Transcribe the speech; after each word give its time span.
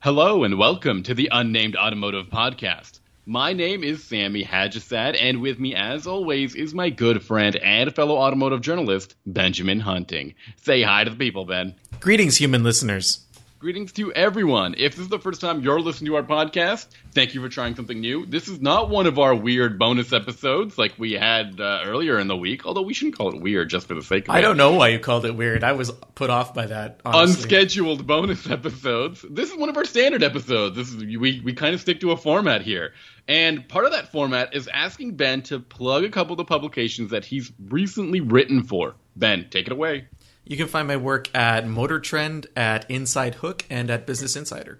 Hello 0.00 0.44
and 0.44 0.56
welcome 0.56 1.02
to 1.02 1.12
the 1.12 1.28
Unnamed 1.32 1.74
Automotive 1.74 2.26
Podcast. 2.26 3.00
My 3.26 3.52
name 3.52 3.82
is 3.82 4.04
Sami 4.04 4.44
Haj-Assaad, 4.44 5.16
and 5.20 5.42
with 5.42 5.58
me, 5.58 5.74
as 5.74 6.06
always, 6.06 6.54
is 6.54 6.72
my 6.72 6.88
good 6.88 7.20
friend 7.20 7.56
and 7.56 7.92
fellow 7.92 8.16
automotive 8.16 8.60
journalist, 8.60 9.16
Benjamin 9.26 9.80
Hunting. 9.80 10.36
Say 10.62 10.82
hi 10.82 11.02
to 11.02 11.10
the 11.10 11.16
people, 11.16 11.46
Ben. 11.46 11.74
Greetings, 11.98 12.36
human 12.36 12.62
listeners. 12.62 13.26
Greetings 13.60 13.90
to 13.94 14.12
everyone. 14.12 14.76
If 14.78 14.92
this 14.92 15.00
is 15.00 15.08
the 15.08 15.18
first 15.18 15.40
time 15.40 15.62
you're 15.62 15.80
listening 15.80 16.12
to 16.12 16.16
our 16.16 16.22
podcast, 16.22 16.86
thank 17.10 17.34
you 17.34 17.42
for 17.42 17.48
trying 17.48 17.74
something 17.74 17.98
new. 17.98 18.24
This 18.24 18.46
is 18.46 18.60
not 18.60 18.88
one 18.88 19.08
of 19.08 19.18
our 19.18 19.34
weird 19.34 19.80
bonus 19.80 20.12
episodes 20.12 20.78
like 20.78 20.94
we 20.96 21.14
had 21.14 21.60
uh, 21.60 21.80
earlier 21.84 22.20
in 22.20 22.28
the 22.28 22.36
week, 22.36 22.64
although 22.66 22.82
we 22.82 22.94
shouldn't 22.94 23.18
call 23.18 23.34
it 23.34 23.40
weird 23.40 23.68
just 23.68 23.88
for 23.88 23.94
the 23.94 24.02
sake 24.02 24.28
of 24.28 24.34
I 24.36 24.38
it. 24.38 24.42
don't 24.42 24.58
know 24.58 24.74
why 24.74 24.88
you 24.90 25.00
called 25.00 25.24
it 25.24 25.34
weird. 25.34 25.64
I 25.64 25.72
was 25.72 25.90
put 25.90 26.30
off 26.30 26.54
by 26.54 26.66
that. 26.66 27.00
Honestly. 27.04 27.42
unscheduled 27.42 28.06
bonus 28.06 28.48
episodes. 28.50 29.24
This 29.28 29.50
is 29.50 29.56
one 29.56 29.68
of 29.68 29.76
our 29.76 29.84
standard 29.84 30.22
episodes. 30.22 30.76
This 30.76 30.90
is 30.90 30.96
we 30.96 31.40
we 31.44 31.52
kind 31.52 31.74
of 31.74 31.80
stick 31.80 31.98
to 32.02 32.12
a 32.12 32.16
format 32.16 32.62
here. 32.62 32.92
And 33.26 33.68
part 33.68 33.86
of 33.86 33.90
that 33.90 34.12
format 34.12 34.54
is 34.54 34.68
asking 34.68 35.16
Ben 35.16 35.42
to 35.42 35.58
plug 35.58 36.04
a 36.04 36.10
couple 36.10 36.34
of 36.34 36.38
the 36.38 36.44
publications 36.44 37.10
that 37.10 37.24
he's 37.24 37.50
recently 37.68 38.20
written 38.20 38.62
for. 38.62 38.94
Ben, 39.16 39.48
take 39.50 39.66
it 39.66 39.72
away. 39.72 40.06
You 40.48 40.56
can 40.56 40.66
find 40.66 40.88
my 40.88 40.96
work 40.96 41.28
at 41.36 41.66
Motor 41.66 42.00
Trend, 42.00 42.46
at 42.56 42.90
Inside 42.90 43.34
Hook, 43.34 43.66
and 43.68 43.90
at 43.90 44.06
Business 44.06 44.34
Insider. 44.34 44.78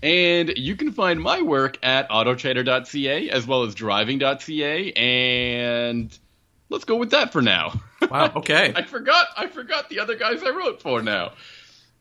And 0.00 0.50
you 0.56 0.76
can 0.76 0.92
find 0.92 1.20
my 1.20 1.42
work 1.42 1.76
at 1.82 2.08
autotrader.ca 2.08 3.28
as 3.28 3.44
well 3.44 3.64
as 3.64 3.74
driving.ca 3.74 4.92
and 4.92 6.16
let's 6.68 6.84
go 6.84 6.94
with 6.94 7.10
that 7.10 7.32
for 7.32 7.42
now. 7.42 7.80
Wow, 8.08 8.32
okay. 8.36 8.72
I 8.76 8.84
forgot 8.84 9.26
I 9.36 9.48
forgot 9.48 9.88
the 9.88 9.98
other 9.98 10.14
guys 10.14 10.40
I 10.44 10.50
wrote 10.50 10.80
for 10.80 11.02
now. 11.02 11.32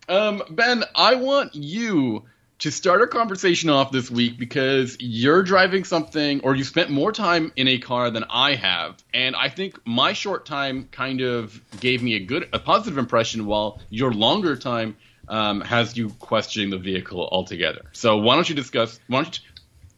Um, 0.08 0.44
Ben, 0.52 0.84
I 0.94 1.16
want 1.16 1.56
you 1.56 2.24
to 2.60 2.72
start 2.72 3.02
our 3.02 3.08
conversation 3.08 3.70
off 3.70 3.92
this 3.92 4.10
week 4.10 4.38
because 4.38 4.98
you're 5.00 5.44
driving 5.44 5.84
something 5.84 6.42
or 6.42 6.56
you 6.56 6.64
spent 6.64 6.90
more 6.90 7.12
time 7.12 7.52
in 7.56 7.68
a 7.68 7.78
car 7.78 8.10
than 8.10 8.26
I 8.30 8.56
have. 8.56 8.98
And 9.14 9.36
I 9.36 9.50
think 9.50 9.80
my 9.86 10.14
short 10.14 10.46
time 10.46 10.88
kind 10.92 11.22
of 11.22 11.62
gave 11.80 12.02
me 12.02 12.16
a 12.16 12.20
good 12.20 12.50
a 12.54 12.60
positive 12.60 12.98
impression 12.98 13.46
while 13.46 13.80
your 13.90 14.12
longer 14.12 14.56
time 14.56 14.98
um, 15.28 15.62
has 15.62 15.98
you 15.98 16.10
questioning 16.10 16.70
the 16.70 16.78
vehicle 16.78 17.28
altogether. 17.32 17.86
So 17.92 18.18
why 18.18 18.36
don't 18.36 18.50
you 18.50 18.56
discuss 18.56 19.00
why 19.08 19.24
don't 19.24 19.40
you 19.40 19.57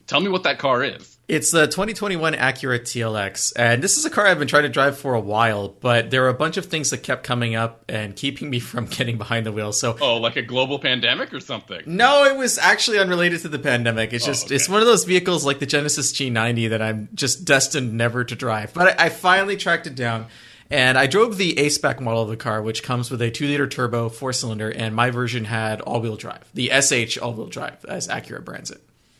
tell 0.10 0.20
me 0.20 0.28
what 0.28 0.44
that 0.44 0.60
car 0.60 0.84
is? 0.84 1.18
It's 1.28 1.52
the 1.52 1.68
2021 1.68 2.34
Acura 2.34 2.80
TLX, 2.80 3.54
and 3.56 3.84
this 3.84 3.98
is 4.00 4.06
a 4.06 4.10
car 4.10 4.26
I've 4.26 4.40
been 4.40 4.48
trying 4.48 4.64
to 4.64 4.70
drive 4.70 4.98
for 4.98 5.14
a 5.14 5.20
while, 5.20 5.70
but 5.70 6.10
there 6.10 6.24
were 6.24 6.30
a 6.30 6.34
bunch 6.34 6.58
of 6.58 6.66
things 6.66 6.90
that 6.90 7.04
kept 7.04 7.24
coming 7.24 7.54
up 7.54 7.86
and 7.88 8.16
keeping 8.16 8.50
me 8.50 8.60
from 8.72 8.86
getting 8.86 9.20
behind 9.20 9.46
the 9.46 9.52
wheel. 9.52 9.72
So 9.72 9.96
Oh, 10.02 10.18
like 10.18 10.36
a 10.36 10.42
global 10.42 10.80
pandemic 10.80 11.32
or 11.32 11.40
something. 11.40 11.84
No, 11.86 12.26
it 12.26 12.36
was 12.36 12.58
actually 12.58 12.98
unrelated 12.98 13.42
to 13.42 13.50
the 13.50 13.60
pandemic. 13.60 14.12
It's 14.12 14.26
oh, 14.26 14.32
just 14.32 14.48
okay. 14.48 14.56
it's 14.56 14.68
one 14.68 14.82
of 14.82 14.88
those 14.88 15.04
vehicles 15.06 15.46
like 15.46 15.60
the 15.60 15.68
Genesis 15.68 16.12
G90 16.12 16.72
that 16.72 16.82
I'm 16.82 17.10
just 17.14 17.46
destined 17.46 17.94
never 17.94 18.24
to 18.24 18.36
drive. 18.36 18.74
But 18.74 19.00
I, 19.00 19.06
I 19.06 19.10
finally 19.10 19.56
tracked 19.56 19.86
it 19.86 19.96
down. 19.96 20.26
And 20.72 21.00
I 21.00 21.08
drove 21.08 21.38
the 21.38 21.58
A 21.58 21.70
spec 21.70 22.00
model 22.00 22.22
of 22.22 22.30
the 22.30 22.38
car, 22.38 22.62
which 22.62 22.84
comes 22.84 23.10
with 23.10 23.24
a 23.24 23.32
two 23.32 23.48
liter 23.48 23.68
turbo, 23.68 24.08
four 24.10 24.34
cylinder, 24.34 24.70
and 24.70 24.96
my 24.96 25.10
version 25.10 25.46
had 25.46 25.82
all 25.82 26.00
wheel 26.00 26.16
drive. 26.16 26.48
The 26.54 26.70
SH 26.70 27.18
all 27.18 27.34
wheel 27.34 27.48
drive, 27.48 27.84
as 27.86 28.08
Acura 28.08 28.46
brands 28.46 28.70
it. 28.70 28.80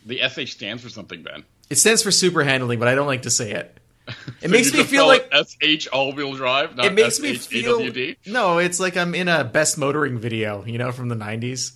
The 0.10 0.20
SH 0.28 0.52
stands 0.54 0.84
for 0.84 0.90
something, 0.90 1.24
Ben. 1.24 1.46
It 1.70 1.78
stands 1.78 2.02
for 2.04 2.12
super 2.12 2.44
handling, 2.44 2.80
but 2.80 2.88
I 2.88 2.96
don't 2.96 3.08
like 3.08 3.22
to 3.24 3.30
say 3.32 3.52
it. 3.54 3.78
It 4.42 4.44
So 4.44 4.48
makes 4.50 4.74
me 4.74 4.84
feel 4.84 5.06
like 5.08 5.32
SH 5.32 5.88
all 5.94 6.14
wheel 6.14 6.34
drive, 6.34 6.78
it 6.80 6.94
makes 6.94 7.20
me 7.20 7.36
feel 7.36 7.80
AWD? 7.80 8.18
no. 8.26 8.58
It's 8.58 8.80
like 8.80 8.98
I'm 8.98 9.14
in 9.16 9.28
a 9.28 9.44
best 9.44 9.78
motoring 9.78 10.18
video, 10.18 10.66
you 10.66 10.78
know, 10.80 10.92
from 10.92 11.10
the 11.10 11.16
'90s. 11.16 11.74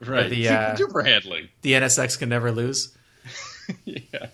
Right. 0.00 0.28
the, 0.28 0.44
Super- 0.44 0.54
uh, 0.56 0.76
super 0.76 1.02
handling. 1.04 1.48
The 1.62 1.72
NSX 1.72 2.18
can 2.18 2.28
never 2.28 2.50
lose. 2.52 2.94
yes. 3.84 4.30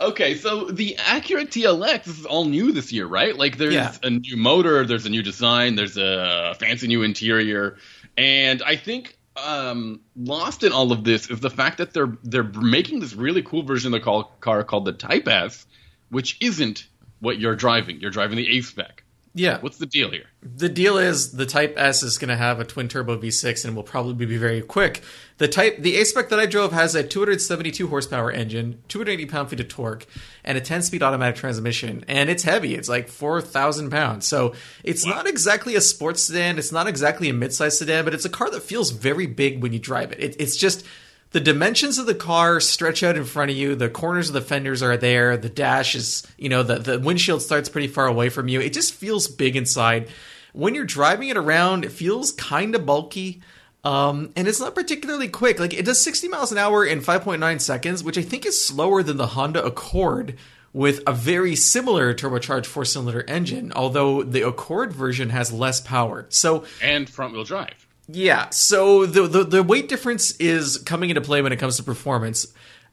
Okay, 0.00 0.34
so 0.36 0.66
the 0.66 0.96
Acura 0.98 1.46
TLX 1.46 2.08
is 2.08 2.26
all 2.26 2.44
new 2.44 2.72
this 2.72 2.92
year, 2.92 3.06
right? 3.06 3.36
Like 3.36 3.56
there's 3.58 3.74
Yeah. 3.74 3.94
a 4.02 4.10
new 4.10 4.36
motor, 4.36 4.84
there's 4.84 5.06
a 5.06 5.10
new 5.10 5.22
design, 5.22 5.74
there's 5.76 5.96
a 5.96 6.54
fancy 6.58 6.86
new 6.88 7.02
interior, 7.02 7.76
and 8.16 8.62
I 8.62 8.76
think 8.76 9.16
um, 9.36 10.00
lost 10.16 10.62
in 10.62 10.72
all 10.72 10.92
of 10.92 11.04
this 11.04 11.30
is 11.30 11.40
the 11.40 11.50
fact 11.50 11.78
that 11.78 11.92
they're 11.92 12.16
they're 12.22 12.42
making 12.42 13.00
this 13.00 13.14
really 13.14 13.42
cool 13.42 13.62
version 13.62 13.94
of 13.94 14.02
the 14.02 14.24
car 14.40 14.64
called 14.64 14.84
the 14.84 14.92
Type 14.92 15.28
S, 15.28 15.66
which 16.10 16.36
isn't 16.40 16.86
what 17.20 17.38
you're 17.38 17.56
driving. 17.56 18.00
You're 18.00 18.10
driving 18.10 18.36
the 18.36 18.58
A 18.58 18.60
spec. 18.62 19.01
Yeah. 19.34 19.60
What's 19.60 19.78
the 19.78 19.86
deal 19.86 20.10
here? 20.10 20.26
The 20.42 20.68
deal 20.68 20.98
is 20.98 21.32
the 21.32 21.46
Type 21.46 21.74
S 21.78 22.02
is 22.02 22.18
going 22.18 22.28
to 22.28 22.36
have 22.36 22.60
a 22.60 22.64
twin 22.64 22.88
turbo 22.88 23.16
V6 23.16 23.64
and 23.64 23.74
will 23.74 23.82
probably 23.82 24.26
be 24.26 24.36
very 24.36 24.60
quick. 24.60 25.02
The 25.38 25.48
Type 25.48 25.78
the 25.78 25.96
A 25.96 26.04
spec 26.04 26.28
that 26.28 26.38
I 26.38 26.44
drove 26.44 26.72
has 26.72 26.94
a 26.94 27.02
272 27.02 27.88
horsepower 27.88 28.30
engine, 28.30 28.82
280 28.88 29.30
pound 29.30 29.48
feet 29.48 29.60
of 29.60 29.68
torque, 29.68 30.06
and 30.44 30.58
a 30.58 30.60
10 30.60 30.82
speed 30.82 31.02
automatic 31.02 31.36
transmission. 31.36 32.04
And 32.08 32.28
it's 32.28 32.42
heavy; 32.42 32.74
it's 32.74 32.88
like 32.88 33.08
4,000 33.08 33.90
pounds. 33.90 34.26
So 34.26 34.54
it's 34.84 35.06
not 35.06 35.26
exactly 35.26 35.76
a 35.76 35.80
sports 35.80 36.22
sedan. 36.22 36.58
It's 36.58 36.72
not 36.72 36.86
exactly 36.86 37.30
a 37.30 37.32
midsize 37.32 37.72
sedan, 37.72 38.04
but 38.04 38.14
it's 38.14 38.26
a 38.26 38.30
car 38.30 38.50
that 38.50 38.62
feels 38.62 38.90
very 38.90 39.26
big 39.26 39.62
when 39.62 39.72
you 39.72 39.78
drive 39.78 40.12
it. 40.12 40.20
it 40.20 40.36
it's 40.38 40.56
just 40.56 40.84
the 41.32 41.40
dimensions 41.40 41.98
of 41.98 42.06
the 42.06 42.14
car 42.14 42.60
stretch 42.60 43.02
out 43.02 43.16
in 43.16 43.24
front 43.24 43.50
of 43.50 43.56
you. 43.56 43.74
The 43.74 43.88
corners 43.88 44.28
of 44.28 44.34
the 44.34 44.40
fenders 44.40 44.82
are 44.82 44.96
there. 44.96 45.36
The 45.36 45.48
dash 45.48 45.94
is, 45.94 46.26
you 46.36 46.48
know, 46.48 46.62
the, 46.62 46.78
the 46.78 46.98
windshield 46.98 47.42
starts 47.42 47.68
pretty 47.68 47.88
far 47.88 48.06
away 48.06 48.28
from 48.28 48.48
you. 48.48 48.60
It 48.60 48.72
just 48.72 48.94
feels 48.94 49.28
big 49.28 49.56
inside. 49.56 50.08
When 50.52 50.74
you're 50.74 50.84
driving 50.84 51.30
it 51.30 51.36
around, 51.36 51.84
it 51.84 51.92
feels 51.92 52.32
kind 52.32 52.74
of 52.74 52.84
bulky. 52.84 53.40
Um, 53.84 54.32
and 54.36 54.46
it's 54.46 54.60
not 54.60 54.74
particularly 54.74 55.28
quick. 55.28 55.58
Like 55.58 55.74
it 55.74 55.84
does 55.84 56.02
60 56.02 56.28
miles 56.28 56.52
an 56.52 56.58
hour 56.58 56.84
in 56.84 57.00
5.9 57.00 57.60
seconds, 57.60 58.04
which 58.04 58.18
I 58.18 58.22
think 58.22 58.46
is 58.46 58.62
slower 58.62 59.02
than 59.02 59.16
the 59.16 59.28
Honda 59.28 59.64
Accord 59.64 60.36
with 60.72 61.00
a 61.06 61.12
very 61.12 61.56
similar 61.56 62.14
turbocharged 62.14 62.66
four 62.66 62.84
cylinder 62.84 63.24
engine, 63.28 63.72
although 63.74 64.22
the 64.22 64.46
Accord 64.46 64.92
version 64.92 65.30
has 65.30 65.52
less 65.52 65.80
power. 65.80 66.26
So 66.28 66.64
And 66.82 67.08
front 67.08 67.32
wheel 67.32 67.44
drive. 67.44 67.86
Yeah, 68.08 68.50
so 68.50 69.06
the, 69.06 69.26
the 69.26 69.44
the 69.44 69.62
weight 69.62 69.88
difference 69.88 70.32
is 70.36 70.78
coming 70.78 71.10
into 71.10 71.20
play 71.20 71.42
when 71.42 71.52
it 71.52 71.58
comes 71.58 71.76
to 71.76 71.82
performance, 71.82 72.46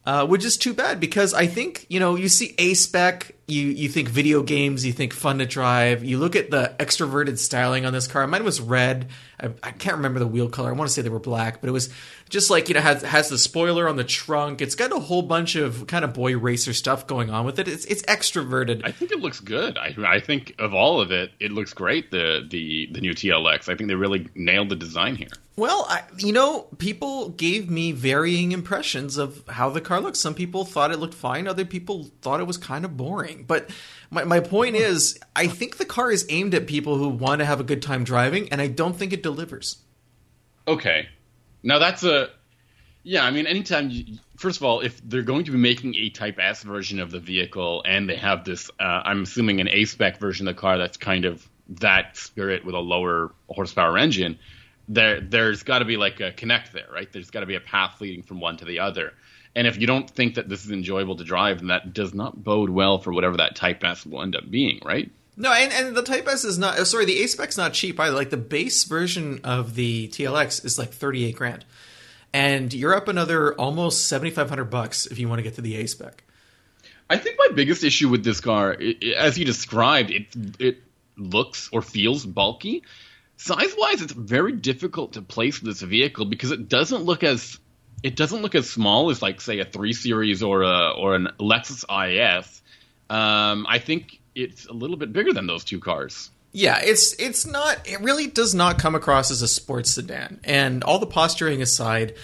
uh, 0.06 0.26
which 0.28 0.46
is 0.46 0.58
too 0.58 0.74
bad 0.74 1.00
because 1.00 1.34
I 1.34 1.48
think 1.48 1.86
you 1.90 2.00
know 2.00 2.16
you 2.16 2.30
see 2.30 2.54
a 2.58 2.74
spec, 2.76 3.36
you 3.50 3.68
you 3.68 3.90
think 3.90 4.10
video 4.10 4.44
games, 4.44 4.86
you 4.86 4.94
think 4.94 5.14
fun 5.14 5.40
to 5.40 5.46
drive. 5.46 6.04
You 6.04 6.18
look 6.18 6.36
at 6.36 6.52
the 6.52 6.74
extroverted 6.80 7.38
styling 7.38 7.86
on 7.86 7.94
this 7.94 8.08
car. 8.08 8.26
Mine 8.28 8.44
was 8.44 8.62
red. 8.62 9.10
I, 9.40 9.52
I 9.64 9.72
can't 9.72 9.98
remember 9.98 10.20
the 10.20 10.28
wheel 10.28 10.50
color. 10.50 10.70
I 10.70 10.74
want 10.74 10.88
to 10.90 10.94
say 10.94 11.02
they 11.02 11.10
were 11.10 11.20
black, 11.20 11.62
but 11.62 11.70
it 11.70 11.72
was 11.72 11.90
just 12.30 12.50
like 12.50 12.70
you 12.70 12.76
know 12.76 12.82
has 12.82 13.02
has 13.02 13.30
the 13.30 13.38
spoiler 13.38 13.88
on 13.88 13.96
the 13.96 14.04
trunk. 14.04 14.62
It's 14.62 14.76
got 14.76 14.92
a 14.92 15.00
whole 15.00 15.22
bunch 15.22 15.56
of 15.56 15.88
kind 15.88 16.06
of 16.06 16.14
boy 16.14 16.38
racer 16.38 16.74
stuff 16.74 17.08
going 17.08 17.30
on 17.30 17.46
with 17.46 17.60
it. 17.60 17.68
It's 17.68 17.86
it's 17.86 18.02
extroverted. 18.04 18.82
I 18.84 18.92
think 18.92 19.12
it 19.12 19.20
looks 19.20 19.40
good. 19.40 19.78
I, 19.78 19.96
I 20.06 20.20
think 20.20 20.56
of 20.60 20.74
all 20.74 21.02
of 21.02 21.12
it, 21.12 21.32
it 21.40 21.52
looks 21.52 21.74
great. 21.74 22.12
The 22.12 22.46
the 22.50 22.90
the 22.92 23.02
new 23.02 23.14
TLX. 23.14 23.70
I 23.70 23.76
think 23.76 23.88
they 23.88 23.96
really 23.96 24.28
nailed 24.36 24.70
the 24.70 24.76
design 24.76 25.16
here. 25.16 25.30
Well, 25.60 25.86
I, 25.90 26.04
you 26.18 26.32
know, 26.32 26.68
people 26.78 27.30
gave 27.30 27.70
me 27.70 27.92
varying 27.92 28.54
impressions 28.54 29.18
of 29.18 29.44
how 29.50 29.70
the 29.70 29.82
car 29.82 30.00
looks. 30.00 30.18
Some 30.18 30.34
people 30.34 30.64
thought 30.64 30.92
it 30.92 31.00
looked 31.00 31.14
fine. 31.14 31.50
Other 31.50 31.66
people 31.66 32.12
thought 32.22 32.40
it 32.40 32.48
was 32.48 32.58
kind 32.58 32.86
of 32.86 32.96
boring. 32.96 33.39
But 33.48 33.70
my, 34.10 34.24
my 34.24 34.40
point 34.40 34.76
is, 34.76 35.20
I 35.36 35.48
think 35.48 35.78
the 35.78 35.86
car 35.86 36.12
is 36.12 36.26
aimed 36.30 36.54
at 36.54 36.68
people 36.68 36.98
who 36.98 37.10
want 37.10 37.40
to 37.40 37.46
have 37.46 37.60
a 37.60 37.64
good 37.64 37.82
time 37.82 38.04
driving, 38.04 38.52
and 38.52 38.62
I 38.62 38.68
don't 38.68 38.96
think 38.96 39.14
it 39.14 39.24
delivers. 39.24 39.78
Okay, 40.68 41.08
now 41.64 41.80
that's 41.80 42.04
a 42.04 42.30
yeah. 43.04 43.24
I 43.24 43.32
mean, 43.32 43.48
anytime 43.48 43.90
you, 43.90 44.18
first 44.38 44.58
of 44.58 44.64
all, 44.64 44.82
if 44.82 45.02
they're 45.08 45.22
going 45.22 45.46
to 45.46 45.52
be 45.52 45.58
making 45.58 45.96
a 45.96 46.10
Type 46.10 46.38
S 46.40 46.64
version 46.64 47.00
of 47.00 47.12
the 47.12 47.20
vehicle, 47.20 47.84
and 47.86 48.10
they 48.10 48.16
have 48.16 48.44
this, 48.44 48.70
uh, 48.80 48.84
I'm 48.84 49.24
assuming 49.24 49.62
an 49.62 49.70
A 49.70 49.86
spec 49.86 50.20
version 50.20 50.48
of 50.48 50.56
the 50.56 50.62
car 50.62 50.78
that's 50.78 50.98
kind 50.98 51.26
of 51.26 51.48
that 51.70 52.18
spirit 52.18 52.66
with 52.66 52.76
a 52.76 52.80
lower 52.80 53.32
horsepower 53.48 53.98
engine. 53.98 54.40
There, 54.88 55.22
there's 55.22 55.64
got 55.64 55.80
to 55.80 55.86
be 55.86 55.98
like 55.98 56.20
a 56.20 56.32
connect 56.32 56.74
there, 56.74 56.88
right? 56.92 57.12
There's 57.12 57.30
got 57.30 57.42
to 57.42 57.46
be 57.46 57.56
a 57.56 57.60
path 57.60 58.02
leading 58.02 58.24
from 58.24 58.40
one 58.40 58.58
to 58.58 58.66
the 58.66 58.80
other. 58.80 59.14
And 59.56 59.66
if 59.68 59.78
you 59.78 59.88
don't 59.88 60.10
think 60.10 60.36
that 60.36 60.48
this 60.48 60.64
is 60.64 60.72
enjoyable 60.72 61.16
to 61.18 61.24
drive, 61.24 61.60
then 61.60 61.68
that 61.68 61.94
does 61.94 62.14
not 62.14 62.44
bode 62.44 62.70
well 62.70 63.00
for 63.00 63.12
whatever 63.12 63.38
that 63.38 63.56
Type 63.56 63.84
S 63.84 64.06
will 64.06 64.22
end 64.22 64.36
up 64.36 64.50
being, 64.50 64.80
right? 64.86 65.12
No, 65.36 65.52
and, 65.52 65.72
and 65.72 65.96
the 65.96 66.04
Type 66.04 66.28
S 66.28 66.44
is 66.44 66.58
not. 66.60 66.80
oh, 66.80 66.84
Sorry, 66.84 67.06
the 67.06 67.24
A 67.24 67.28
spec's 67.28 67.58
not 67.58 67.74
cheap 67.74 68.00
either. 68.00 68.16
Like 68.16 68.30
the 68.30 68.38
base 68.38 68.84
version 68.84 69.40
of 69.44 69.76
the 69.76 70.08
TLX 70.10 70.66
is 70.66 70.78
like 70.78 70.90
thirty 70.92 71.26
eight 71.26 71.36
grand, 71.36 71.66
and 72.34 72.74
you're 72.74 72.94
up 72.94 73.08
another 73.08 73.54
almost 73.56 74.08
seventy 74.08 74.32
five 74.32 74.50
hundred 74.50 74.66
bucks 74.66 75.06
if 75.08 75.18
you 75.18 75.28
want 75.30 75.40
to 75.40 75.44
get 75.44 75.56
to 75.56 75.62
the 75.62 75.78
A 75.78 75.88
spec. 75.88 76.24
I 77.10 77.18
think 77.18 77.38
my 77.40 77.50
biggest 77.56 77.84
issue 77.84 78.10
with 78.10 78.24
this 78.24 78.40
car, 78.40 78.78
as 79.18 79.38
you 79.40 79.46
described, 79.46 80.12
it 80.12 80.28
it 80.60 80.84
looks 81.18 81.70
or 81.72 81.82
feels 81.82 82.26
bulky. 82.26 82.84
Size 83.38 83.74
wise, 83.78 84.02
it's 84.02 84.14
very 84.14 84.52
difficult 84.52 85.14
to 85.14 85.22
place 85.22 85.60
this 85.60 85.82
vehicle 85.82 86.26
because 86.26 86.52
it 86.52 86.68
doesn't 86.68 87.04
look 87.04 87.24
as 87.24 87.58
it 88.04 88.16
doesn't 88.16 88.42
look 88.42 88.56
as 88.56 88.70
small 88.70 89.10
as 89.10 89.22
like 89.22 89.42
say 89.42 89.60
a 89.60 89.66
three 89.66 89.94
series 89.94 90.42
or 90.44 90.64
a 90.64 90.92
or 90.92 91.16
an 91.16 91.30
Lexus 91.40 91.84
IS. 91.90 92.62
Um, 93.10 93.66
I 93.68 93.80
think 93.80 94.20
it's 94.36 94.66
a 94.68 94.74
little 94.74 94.98
bit 94.98 95.12
bigger 95.12 95.34
than 95.34 95.48
those 95.48 95.64
two 95.64 95.80
cars. 95.80 96.30
Yeah, 96.52 96.80
it's 96.82 97.14
it's 97.20 97.46
not. 97.46 97.88
It 97.88 98.02
really 98.02 98.28
does 98.28 98.56
not 98.56 98.80
come 98.80 98.96
across 98.96 99.32
as 99.32 99.42
a 99.42 99.48
sports 99.48 99.92
sedan. 99.92 100.40
And 100.44 100.84
all 100.84 101.00
the 101.00 101.06
posturing 101.06 101.62
aside, 101.62 102.16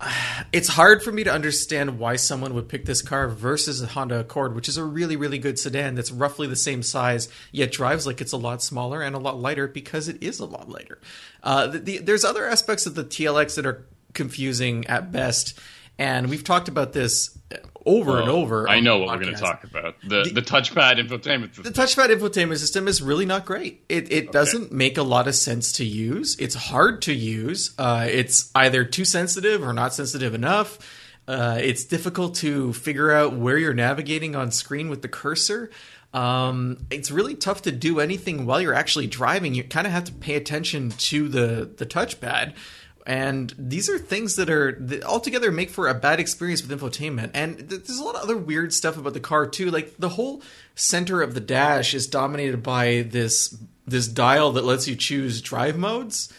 it's 0.52 0.68
hard 0.68 1.02
for 1.02 1.12
me 1.12 1.24
to 1.24 1.32
understand 1.32 1.98
why 1.98 2.16
someone 2.16 2.54
would 2.54 2.68
pick 2.68 2.86
this 2.86 3.02
car 3.02 3.28
versus 3.28 3.80
a 3.82 3.86
Honda 3.86 4.20
Accord, 4.20 4.54
which 4.54 4.68
is 4.68 4.76
a 4.76 4.84
really, 4.84 5.16
really 5.16 5.38
good 5.38 5.58
sedan 5.58 5.94
that's 5.94 6.10
roughly 6.10 6.48
the 6.48 6.56
same 6.56 6.82
size, 6.82 7.28
yet 7.52 7.70
drives 7.70 8.06
like 8.06 8.20
it's 8.20 8.32
a 8.32 8.36
lot 8.36 8.62
smaller 8.62 9.00
and 9.00 9.14
a 9.14 9.18
lot 9.18 9.38
lighter 9.38 9.68
because 9.68 10.08
it 10.08 10.22
is 10.22 10.40
a 10.40 10.46
lot 10.46 10.68
lighter. 10.68 10.98
Uh, 11.42 11.68
the, 11.68 11.78
the, 11.78 11.98
there's 11.98 12.24
other 12.24 12.48
aspects 12.48 12.86
of 12.86 12.94
the 12.94 13.04
TLX 13.04 13.54
that 13.56 13.66
are 13.66 13.86
confusing 14.14 14.86
at 14.86 15.12
best, 15.12 15.58
and 15.98 16.28
we've 16.28 16.44
talked 16.44 16.68
about 16.68 16.92
this 16.92 17.38
over 17.84 18.20
and 18.20 18.28
over. 18.28 18.68
I 18.68 18.80
know 18.80 18.98
the 18.98 19.06
what 19.06 19.18
we're 19.18 19.24
going 19.24 19.34
to 19.34 19.40
talk 19.40 19.64
about. 19.64 19.96
The, 20.06 20.30
the 20.32 20.42
touchpad 20.42 20.98
infotainment 20.98 21.54
system. 21.54 21.64
The 21.64 21.70
touchpad 21.70 22.16
infotainment 22.16 22.58
system 22.58 22.88
is 22.88 23.02
really 23.02 23.26
not 23.26 23.44
great. 23.44 23.84
It 23.88 24.12
it 24.12 24.32
doesn't 24.32 24.72
make 24.72 24.98
a 24.98 25.02
lot 25.02 25.28
of 25.28 25.34
sense 25.34 25.72
to 25.72 25.84
use. 25.84 26.36
It's 26.38 26.54
hard 26.54 27.02
to 27.02 27.12
use. 27.12 27.74
Uh, 27.78 28.06
it's 28.08 28.50
either 28.54 28.84
too 28.84 29.04
sensitive 29.04 29.62
or 29.62 29.72
not 29.72 29.94
sensitive 29.94 30.34
enough. 30.34 30.78
Uh, 31.26 31.58
it's 31.60 31.84
difficult 31.84 32.34
to 32.36 32.72
figure 32.72 33.12
out 33.12 33.34
where 33.36 33.56
you're 33.56 33.74
navigating 33.74 34.34
on 34.34 34.50
screen 34.50 34.88
with 34.88 35.02
the 35.02 35.08
cursor. 35.08 35.70
Um, 36.12 36.78
it's 36.90 37.10
really 37.10 37.34
tough 37.34 37.62
to 37.62 37.72
do 37.72 38.00
anything 38.00 38.44
while 38.44 38.60
you're 38.60 38.74
actually 38.74 39.06
driving. 39.06 39.54
You 39.54 39.64
kind 39.64 39.86
of 39.86 39.92
have 39.92 40.04
to 40.04 40.12
pay 40.12 40.34
attention 40.34 40.90
to 40.90 41.28
the 41.28 41.70
the 41.76 41.86
touchpad. 41.86 42.54
And 43.04 43.52
these 43.58 43.88
are 43.88 43.98
things 43.98 44.36
that 44.36 44.48
are 44.48 44.72
that 44.72 45.02
altogether 45.04 45.50
make 45.50 45.70
for 45.70 45.88
a 45.88 45.94
bad 45.94 46.20
experience 46.20 46.66
with 46.66 46.78
infotainment. 46.78 47.32
And 47.34 47.58
th- 47.58 47.68
there's 47.68 47.98
a 47.98 48.04
lot 48.04 48.14
of 48.14 48.22
other 48.22 48.36
weird 48.36 48.72
stuff 48.72 48.96
about 48.96 49.14
the 49.14 49.20
car 49.20 49.46
too. 49.46 49.70
Like 49.70 49.96
the 49.98 50.10
whole 50.10 50.42
center 50.74 51.20
of 51.20 51.34
the 51.34 51.40
dash 51.40 51.94
is 51.94 52.06
dominated 52.06 52.62
by 52.62 53.06
this 53.08 53.56
this 53.86 54.06
dial 54.06 54.52
that 54.52 54.64
lets 54.64 54.86
you 54.86 54.94
choose 54.94 55.42
drive 55.42 55.76
modes, 55.76 56.32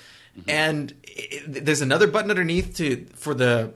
and 0.47 0.93
it, 1.03 1.65
there's 1.65 1.81
another 1.81 2.07
button 2.07 2.29
underneath 2.29 2.77
to 2.77 3.05
for 3.15 3.33
the 3.33 3.73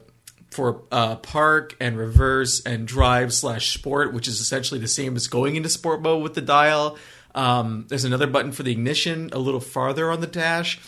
for 0.50 0.82
uh, 0.90 1.16
park 1.16 1.76
and 1.78 1.98
reverse 1.98 2.62
and 2.64 2.88
drive 2.88 3.34
slash 3.34 3.74
sport, 3.74 4.14
which 4.14 4.26
is 4.26 4.40
essentially 4.40 4.80
the 4.80 4.88
same 4.88 5.14
as 5.14 5.28
going 5.28 5.56
into 5.56 5.68
sport 5.68 6.00
mode 6.00 6.22
with 6.22 6.34
the 6.34 6.40
dial. 6.40 6.96
Um, 7.34 7.84
there's 7.88 8.04
another 8.04 8.26
button 8.26 8.52
for 8.52 8.62
the 8.62 8.72
ignition 8.72 9.28
a 9.32 9.38
little 9.38 9.60
farther 9.60 10.10
on 10.10 10.22
the 10.22 10.26
dash. 10.26 10.80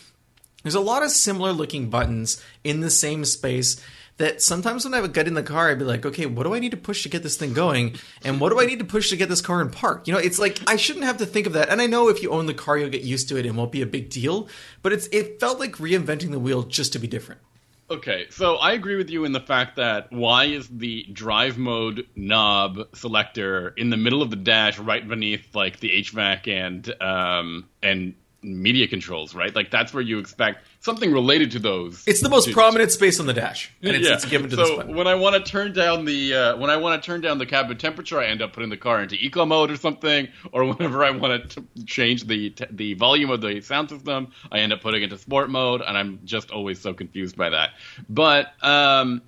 There's 0.62 0.75
a 0.75 0.81
lot 0.81 1.03
of 1.03 1.11
similar 1.11 1.53
looking 1.53 1.91
buttons 1.91 2.43
in 2.65 2.81
the 2.81 2.91
same 2.91 3.25
space 3.25 3.83
that 4.21 4.43
sometimes 4.43 4.85
when 4.85 4.93
I 4.93 5.01
would 5.01 5.15
get 5.15 5.27
in 5.27 5.33
the 5.33 5.43
car, 5.43 5.71
I'd 5.71 5.79
be 5.79 5.85
like, 5.87 6.05
okay, 6.05 6.27
what 6.27 6.45
do 6.45 6.55
I 6.55 6.59
need 6.59 6.73
to 6.73 6.77
push 6.77 7.03
to 7.05 7.09
get 7.09 7.23
this 7.23 7.39
thing 7.39 7.55
going? 7.55 7.97
And 8.23 8.39
what 8.39 8.51
do 8.51 8.61
I 8.61 8.67
need 8.67 8.79
to 8.81 8.85
push 8.85 9.09
to 9.11 9.17
get 9.17 9.31
this 9.31 9.41
car 9.41 9.62
in 9.62 9.71
park? 9.71 10.07
You 10.07 10.12
know, 10.12 10.19
it's 10.19 10.39
like 10.39 10.61
I 10.67 10.77
shouldn't 10.77 11.07
have 11.07 11.17
to 11.19 11.27
think 11.27 11.47
of 11.47 11.55
that. 11.55 11.71
And 11.71 11.81
I 11.81 11.87
know 11.87 12.09
if 12.09 12.23
you 12.23 12.31
own 12.31 12.45
the 12.45 12.53
car, 12.53 12.77
you'll 12.77 12.91
get 12.91 13.03
used 13.03 13.31
to 13.31 13.37
it 13.37 13.47
and 13.47 13.55
it 13.55 13.59
won't 13.59 13.73
be 13.73 13.81
a 13.81 13.87
big 13.87 14.11
deal. 14.11 14.49
But 14.83 14.93
it's 14.93 15.09
it 15.11 15.41
felt 15.41 15.59
like 15.59 15.77
reinventing 15.77 16.33
the 16.33 16.39
wheel 16.39 16.63
just 16.65 16.93
to 16.93 16.99
be 16.99 17.09
different. 17.09 17.41
Okay, 17.91 18.27
so 18.31 18.56
I 18.56 18.73
agree 18.75 18.95
with 18.95 19.11
you 19.11 19.25
in 19.25 19.33
the 19.33 19.41
fact 19.41 19.77
that 19.77 20.13
why 20.13 20.45
is 20.45 20.69
the 20.69 21.05
drive 21.13 21.59
mode 21.59 22.06
knob 22.15 22.79
selector 22.95 23.71
in 23.71 23.91
the 23.91 23.97
middle 23.97 24.23
of 24.23 24.31
the 24.31 24.37
dash 24.37 24.79
right 24.79 25.06
beneath 25.06 25.55
like 25.56 25.81
the 25.81 25.91
HVAC 26.03 26.47
and 26.47 27.03
um 27.03 27.69
and 27.83 28.15
media 28.43 28.89
controls, 28.89 29.35
right? 29.35 29.55
Like 29.55 29.71
that's 29.71 29.93
where 29.93 30.03
you 30.03 30.19
expect 30.19 30.65
something 30.81 31.13
related 31.13 31.51
to 31.53 31.59
those. 31.59 32.07
It's 32.07 32.21
the 32.21 32.29
most 32.29 32.47
to- 32.47 32.53
prominent 32.53 32.91
space 32.91 33.21
on 33.21 33.27
the 33.27 33.35
dash, 33.35 33.73
and 33.83 33.95
it's, 33.95 34.09
yeah. 34.09 34.15
it's 34.15 34.25
given 34.25 34.51
to 34.51 34.57
so 34.57 34.63
this 34.63 34.77
button. 34.77 34.97
when 34.97 35.07
I 35.07 35.15
want 35.15 35.37
to 35.37 35.51
turn 35.51 35.73
down 35.73 36.05
the 36.05 36.35
uh, 36.35 36.57
when 36.57 36.71
I 36.71 36.77
want 36.77 37.03
to 37.03 37.07
turn 37.07 37.21
down 37.21 37.39
the 37.39 37.47
cabin 37.47 37.77
temperature, 37.77 38.19
I 38.19 38.27
end 38.27 38.43
up 38.43 38.53
putting 38.53 38.71
the 38.71 38.77
car 38.77 39.03
into 39.03 39.17
eco 39.17 39.45
mode 39.45 39.71
or 39.71 39.77
something. 39.77 40.29
Or 40.53 40.65
whenever 40.73 41.05
I 41.05 41.11
want 41.11 41.51
to 41.51 41.65
change 41.85 42.27
the 42.27 42.51
t- 42.51 42.67
the 42.71 42.95
volume 42.95 43.31
of 43.31 43.41
the 43.41 43.61
sound 43.61 43.91
system, 43.91 44.33
I 44.51 44.61
end 44.61 44.73
up 44.73 44.81
putting 44.81 45.03
it 45.03 45.05
into 45.05 45.19
sport 45.19 45.51
mode, 45.51 45.83
and 45.83 45.97
I'm 45.97 46.21
just 46.25 46.51
always 46.51 46.81
so 46.81 46.95
confused 46.95 47.37
by 47.37 47.51
that. 47.51 47.71
But 48.09 48.53
um, 48.63 49.23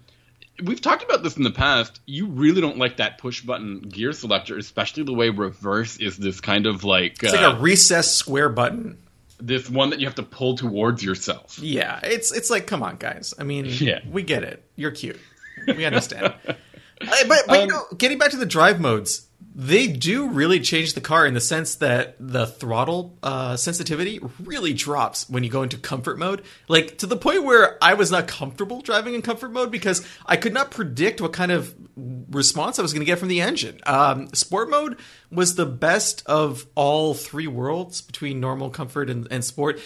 we've 0.65 0.81
talked 0.81 1.03
about 1.03 1.23
this 1.23 1.37
in 1.37 1.43
the 1.43 1.51
past. 1.51 2.01
You 2.07 2.27
really 2.27 2.61
don't 2.61 2.79
like 2.79 2.97
that 2.99 3.19
push 3.19 3.43
button 3.43 3.81
gear 3.81 4.13
selector, 4.13 4.57
especially 4.59 5.03
the 5.05 5.13
way 5.15 5.29
reverse 5.31 5.97
is 5.99 6.17
this 6.17 6.41
kind 6.41 6.67
of 6.67 6.85
like, 6.85 7.23
It's 7.23 7.33
uh, 7.35 7.37
like 7.43 7.57
a 7.59 7.61
recessed 7.61 8.17
square 8.17 8.49
button. 8.49 8.99
this 9.41 9.69
one 9.69 9.91
that 9.91 10.01
you 10.01 10.07
have 10.07 10.15
to 10.17 10.23
pull 10.23 10.57
towards 10.57 11.03
yourself. 11.03 11.59
Yeah, 11.59 11.99
it's 12.03 12.33
it's 12.33 12.49
like, 12.51 12.67
come 12.67 12.83
on, 12.83 12.97
guys. 12.97 13.35
I 13.39 13.43
mean, 13.45 13.67
Yeah. 13.67 14.01
we 14.11 14.23
get 14.23 14.43
it. 14.45 14.63
You're 14.77 14.91
cute. 14.93 15.19
We 15.67 15.85
understand. 15.85 16.35
But 17.01 17.27
but 17.49 17.57
you 17.57 17.63
Um, 17.63 17.69
know, 17.69 17.83
getting 17.99 18.19
back 18.19 18.31
to 18.31 18.37
the 18.37 18.47
drive 18.47 18.79
modes, 18.79 19.27
they 19.55 19.87
do 19.87 20.29
really 20.29 20.61
change 20.61 20.95
the 20.95 21.01
car 21.01 21.27
in 21.27 21.35
the 21.35 21.41
sense 21.41 21.77
that 21.77 22.17
the 22.19 22.47
throttle 22.47 23.19
uh, 23.23 23.57
sensitivity 23.57 24.21
really 24.43 24.73
drops 24.73 25.29
when 25.29 25.45
you 25.45 25.51
go 25.51 25.63
into 25.63 25.77
comfort 25.77 26.19
mode. 26.19 26.43
Like 26.69 26.99
to 26.99 27.07
the 27.07 27.17
point 27.17 27.45
where 27.45 27.77
I 27.83 27.95
was 27.95 28.11
not 28.11 28.27
comfortable 28.27 28.81
driving 28.81 29.15
in 29.15 29.23
comfort 29.23 29.53
mode 29.53 29.71
because 29.71 30.07
I 30.25 30.37
could 30.37 30.55
not 30.55 30.71
predict 30.71 31.21
what 31.21 31.33
kind 31.33 31.53
of 31.53 31.75
response 31.97 32.79
I 32.79 32.83
was 32.83 32.93
going 32.93 33.03
to 33.03 33.07
get 33.07 33.19
from 33.19 33.29
the 33.29 33.43
engine. 33.43 33.81
Um, 33.85 34.29
sport 34.35 34.71
mode 34.71 34.99
was 35.31 35.55
the 35.55 35.67
best 35.67 36.23
of 36.27 36.67
all 36.75 37.13
three 37.15 37.47
worlds 37.47 38.01
between 38.01 38.41
normal, 38.41 38.71
comfort, 38.71 39.11
and, 39.11 39.29
and 39.31 39.45
sport 39.45 39.81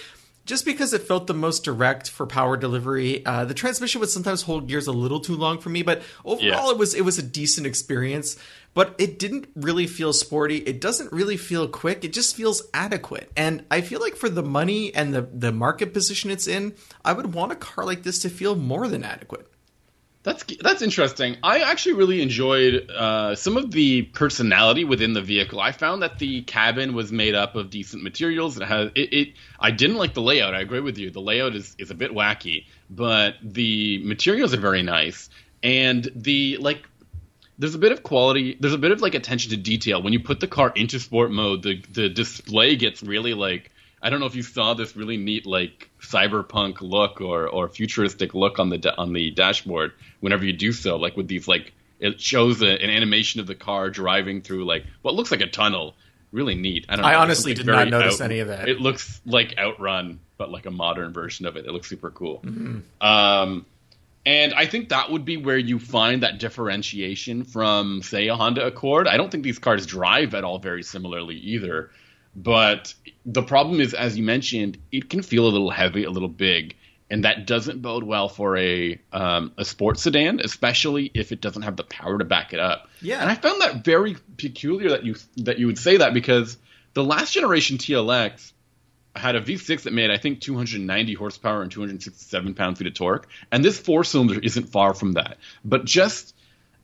just 0.47 0.65
because 0.65 0.95
it 0.95 1.03
felt 1.03 1.27
the 1.27 1.35
most 1.35 1.65
direct 1.65 2.09
for 2.09 2.25
power 2.27 2.57
delivery. 2.57 3.27
Uh, 3.27 3.45
the 3.45 3.53
transmission 3.55 4.01
would 4.01 4.09
sometimes 4.09 4.43
hold 4.43 4.69
gears 4.69 4.87
a 4.87 4.93
little 4.93 5.21
too 5.21 5.37
long 5.37 5.59
for 5.59 5.69
me, 5.69 5.83
but 5.83 6.01
overall 6.25 6.69
Yeah. 6.69 6.71
it 6.71 6.79
was 6.79 6.95
it 6.95 7.05
was 7.05 7.19
a 7.19 7.23
decent 7.23 7.67
experience. 7.67 8.37
But 8.73 8.95
it 8.99 9.19
didn't 9.19 9.49
really 9.55 9.87
feel 9.87 10.13
sporty. 10.13 10.59
It 10.59 10.83
doesn't 10.83 11.11
really 11.11 11.39
feel 11.39 11.67
quick. 11.67 12.05
It 12.05 12.13
just 12.13 12.37
feels 12.37 12.63
adequate. 12.75 13.33
And 13.35 13.65
I 13.71 13.81
feel 13.81 14.01
like 14.01 14.17
for 14.17 14.29
the 14.29 14.43
money 14.43 14.95
and 14.95 15.15
the 15.15 15.23
the 15.23 15.51
market 15.53 15.93
position 15.93 16.31
it's 16.31 16.47
in, 16.47 16.75
I 17.05 17.13
would 17.15 17.33
want 17.35 17.53
a 17.53 17.57
car 17.57 17.85
like 17.87 18.03
this 18.03 18.19
to 18.21 18.29
feel 18.29 18.55
more 18.55 18.87
than 18.87 19.03
adequate. 19.03 19.47
That's 20.27 20.43
that's 20.61 20.83
interesting. 20.83 21.37
I 21.45 21.61
actually 21.61 21.93
really 21.93 22.21
enjoyed 22.21 22.91
uh, 22.91 23.37
some 23.37 23.57
of 23.57 23.71
the 23.71 24.03
personality 24.03 24.83
within 24.83 25.13
the 25.13 25.23
vehicle. 25.23 25.61
I 25.61 25.71
found 25.71 26.03
that 26.03 26.19
the 26.19 26.43
cabin 26.43 26.95
was 26.95 27.13
made 27.13 27.37
up 27.37 27.55
of 27.55 27.71
decent 27.71 28.03
materials. 28.03 28.59
It 28.59 28.65
has 28.65 28.91
it. 28.97 29.13
it 29.13 29.29
I 29.61 29.71
didn't 29.71 29.99
like 29.99 30.15
the 30.15 30.23
layout. 30.23 30.53
I 30.53 30.63
agree 30.63 30.81
with 30.81 30.99
you. 30.99 31.11
The 31.11 31.21
layout 31.21 31.55
is 31.55 31.77
is 31.79 31.93
a 31.93 31.95
bit 31.95 32.11
wacky, 32.11 32.67
but 32.91 33.37
the 33.41 34.03
materials 34.05 34.53
are 34.53 34.59
very 34.59 34.83
nice, 34.83 35.31
and 35.63 36.11
the 36.17 36.57
like. 36.57 36.85
There's 37.59 37.77
a 37.77 37.79
bit 37.79 37.93
of 37.93 38.03
quality. 38.03 38.57
There's 38.59 38.75
a 38.75 38.79
bit 38.79 38.91
of 38.91 39.01
like 39.01 39.15
attention 39.15 39.53
to 39.53 39.57
detail 39.57 40.03
when 40.03 40.13
you 40.13 40.19
put 40.19 40.41
the 40.41 40.49
car 40.49 40.73
into 40.75 40.99
sport 40.99 41.31
mode. 41.31 41.63
The 41.63 41.81
the 41.93 42.09
display 42.09 42.75
gets 42.75 43.01
really 43.01 43.33
like 43.33 43.71
I 44.07 44.09
don't 44.09 44.21
know 44.21 44.27
if 44.27 44.37
you 44.37 44.43
saw 44.45 44.75
this 44.75 44.95
really 44.95 45.17
neat 45.17 45.47
like 45.47 45.91
cyberpunk 46.01 46.81
look 46.81 47.21
or 47.21 47.49
or 47.49 47.69
futuristic 47.69 48.35
look 48.35 48.61
on 48.61 48.71
the 48.71 48.95
on 48.97 49.13
the 49.13 49.33
dashboard 49.33 49.95
whenever 50.21 50.45
you 50.45 50.53
do 50.53 50.71
so 50.71 50.95
like 50.97 51.17
with 51.17 51.27
these 51.27 51.49
like 51.49 51.73
it 51.99 52.21
shows 52.21 52.63
a, 52.63 52.69
an 52.69 52.89
animation 52.89 53.41
of 53.41 53.49
the 53.49 53.57
car 53.57 53.91
driving 53.91 54.43
through 54.43 54.65
like 54.65 54.85
what 55.03 55.15
looks 55.15 55.33
like 55.33 55.41
a 55.41 55.49
tunnel 55.49 55.97
really 56.31 56.55
neat 56.55 56.87
i 56.89 56.95
don't 56.95 57.03
know 57.03 57.09
I 57.09 57.17
honestly 57.17 57.53
did 57.55 57.67
not 57.67 57.89
notice 57.89 58.21
any 58.21 58.39
of 58.39 58.47
that. 58.47 58.69
it 58.69 58.81
looks 58.81 59.21
like 59.27 59.59
outrun 59.59 60.21
but 60.39 60.53
like 60.53 60.67
a 60.67 60.71
modern 60.71 61.13
version 61.13 61.45
of 61.47 61.57
it 61.57 61.67
it 61.67 61.73
looks 61.73 61.89
super 61.89 62.13
cool 62.13 62.43
Mm-hmm. 62.45 63.05
um 63.05 63.67
and 64.25 64.55
I 64.55 64.67
think 64.67 64.89
that 64.89 65.11
would 65.11 65.25
be 65.25 65.37
where 65.37 65.57
you 65.57 65.79
find 65.79 66.25
that 66.25 66.41
differentiation 66.41 67.45
from, 67.45 68.03
say, 68.03 68.27
a 68.27 68.35
Honda 68.35 68.67
Accord. 68.67 69.07
I 69.07 69.17
don't 69.17 69.31
think 69.31 69.45
these 69.45 69.61
cars 69.61 69.87
drive 69.87 70.35
at 70.35 70.43
all 70.43 70.59
very 70.59 70.83
similarly 70.83 71.37
either. 71.37 71.93
But 72.37 72.93
the 73.25 73.43
problem 73.43 73.81
is, 73.81 73.95
as 73.95 74.17
you 74.17 74.23
mentioned, 74.23 74.77
it 74.93 75.09
can 75.09 75.23
feel 75.23 75.47
a 75.47 75.49
little 75.49 75.71
heavy, 75.71 76.05
a 76.05 76.11
little 76.11 76.29
big, 76.29 76.77
and 77.09 77.25
that 77.25 77.47
doesn't 77.47 77.81
bode 77.81 78.05
well 78.05 78.29
for 78.29 78.59
a 78.59 79.01
um, 79.11 79.53
a 79.57 79.65
sports 79.65 80.03
sedan, 80.03 80.41
especially 80.41 81.11
if 81.15 81.33
it 81.33 81.41
doesn't 81.41 81.63
have 81.63 81.77
the 81.77 81.85
power 81.85 82.19
to 82.19 82.25
back 82.25 82.53
it 82.53 82.61
up. 82.61 82.91
Yeah. 83.01 83.23
and 83.23 83.31
I 83.31 83.37
found 83.37 83.63
that 83.63 83.85
very 83.85 84.17
peculiar 84.37 84.91
that 84.91 85.05
you 85.05 85.17
that 85.39 85.59
you 85.59 85.67
would 85.67 85.79
say 85.79 85.97
that 85.97 86.13
because 86.13 86.59
the 86.93 87.03
last 87.03 87.33
generation 87.33 87.79
TLX 87.79 88.53
had 89.15 89.35
a 89.35 89.41
V6 89.41 89.85
that 89.85 89.95
made 89.95 90.11
I 90.11 90.19
think 90.19 90.43
290 90.43 91.15
horsepower 91.15 91.63
and 91.63 91.73
267 91.73 92.53
pound-feet 92.53 92.87
of 92.87 92.95
torque, 92.95 93.29
and 93.51 93.65
this 93.65 93.79
four-cylinder 93.79 94.41
isn't 94.41 94.69
far 94.69 94.93
from 94.93 95.13
that. 95.13 95.39
But 95.65 95.87
just 95.87 96.35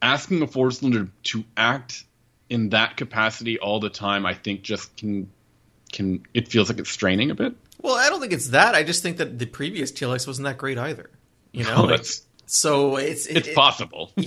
asking 0.01 0.41
a 0.41 0.47
four-cylinder 0.47 1.09
to 1.25 1.45
act 1.59 2.05
in 2.49 2.71
that 2.71 2.97
capacity 2.97 3.59
all 3.59 3.81
the 3.81 3.91
time, 3.91 4.25
I 4.25 4.33
think 4.33 4.63
just 4.63 4.97
can 4.97 5.31
can 5.93 6.25
it 6.35 6.49
feels 6.49 6.69
like 6.69 6.79
it's 6.79 6.91
straining 6.91 7.31
a 7.31 7.35
bit. 7.35 7.55
Well, 7.81 7.95
I 7.95 8.09
don't 8.09 8.21
think 8.21 8.33
it's 8.33 8.49
that. 8.49 8.75
I 8.75 8.83
just 8.83 9.03
think 9.03 9.17
that 9.19 9.39
the 9.39 9.47
previous 9.47 9.93
TLX 9.93 10.27
wasn't 10.27 10.45
that 10.47 10.59
great 10.59 10.79
either. 10.79 11.11
You 11.53 11.65
know, 11.65 11.75
Oh, 11.79 11.83
like- 11.85 12.07
so 12.47 12.97
it's 12.97 13.27
it- 13.27 13.37
it's 13.39 13.49
it- 13.49 13.55
possible. 13.55 14.11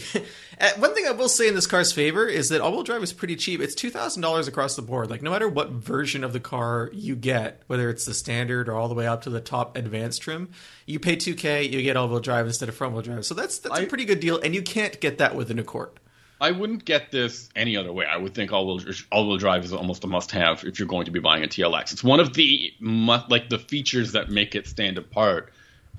Uh, 0.57 0.69
one 0.77 0.95
thing 0.95 1.05
I 1.05 1.11
will 1.11 1.27
say 1.27 1.49
in 1.49 1.53
this 1.53 1.67
car's 1.67 1.91
favor 1.91 2.25
is 2.25 2.47
that 2.47 2.61
all-wheel 2.61 2.83
drive 2.83 3.03
is 3.03 3.11
pretty 3.11 3.35
cheap. 3.35 3.59
It's 3.59 3.75
two 3.75 3.89
thousand 3.89 4.21
dollars 4.21 4.47
across 4.47 4.77
the 4.77 4.81
board. 4.81 5.09
Like 5.09 5.21
no 5.21 5.29
matter 5.29 5.49
what 5.49 5.69
version 5.71 6.23
of 6.23 6.31
the 6.31 6.39
car 6.39 6.89
you 6.93 7.17
get, 7.17 7.61
whether 7.67 7.89
it's 7.89 8.05
the 8.05 8.13
standard 8.13 8.69
or 8.69 8.75
all 8.75 8.87
the 8.87 8.93
way 8.95 9.05
up 9.05 9.23
to 9.23 9.29
the 9.29 9.41
top 9.41 9.75
advanced 9.75 10.21
trim, 10.21 10.51
you 10.85 10.97
pay 10.97 11.17
two 11.17 11.35
k, 11.35 11.63
you 11.63 11.81
get 11.81 11.97
all-wheel 11.97 12.21
drive 12.21 12.45
instead 12.47 12.69
of 12.69 12.75
front-wheel 12.75 13.01
drive. 13.01 13.25
So 13.25 13.35
that's 13.35 13.59
that's 13.59 13.77
a 13.77 13.81
I- 13.81 13.85
pretty 13.85 14.05
good 14.05 14.21
deal, 14.21 14.39
and 14.39 14.55
you 14.55 14.61
can't 14.61 14.97
get 15.01 15.17
that 15.17 15.35
with 15.35 15.51
an 15.51 15.59
Accord. 15.59 15.91
I 16.39 16.51
wouldn't 16.51 16.83
get 16.83 17.11
this 17.11 17.49
any 17.55 17.77
other 17.77 17.93
way. 17.93 18.05
I 18.05 18.17
would 18.17 18.33
think 18.33 18.51
all-wheel 18.51 18.81
all-wheel 19.11 19.37
drive 19.37 19.63
is 19.63 19.73
almost 19.73 20.03
a 20.03 20.07
must-have 20.07 20.63
if 20.65 20.79
you're 20.79 20.87
going 20.87 21.05
to 21.05 21.11
be 21.11 21.19
buying 21.19 21.43
a 21.43 21.47
TLX. 21.47 21.93
It's 21.93 22.03
one 22.03 22.19
of 22.19 22.33
the 22.33 22.73
like 22.81 23.49
the 23.49 23.59
features 23.59 24.11
that 24.13 24.29
make 24.29 24.55
it 24.55 24.67
stand 24.67 24.97
apart 24.97 25.51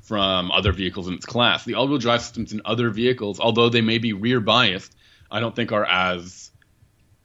from 0.03 0.53
other 0.53 0.73
vehicles 0.73 1.09
in 1.09 1.15
its 1.15 1.27
class. 1.27 1.65
The 1.65 1.75
all-wheel 1.75 1.99
drive 1.99 2.23
systems 2.23 2.53
in 2.53 2.61
other 2.65 2.91
vehicles, 2.91 3.41
although 3.41 3.69
they 3.69 3.81
may 3.81 3.99
be 3.99 4.13
rear 4.13 4.41
biased, 4.41 4.95
I 5.31 5.41
don't 5.41 5.57
think 5.57 5.73
are 5.73 5.85
as 5.85 6.51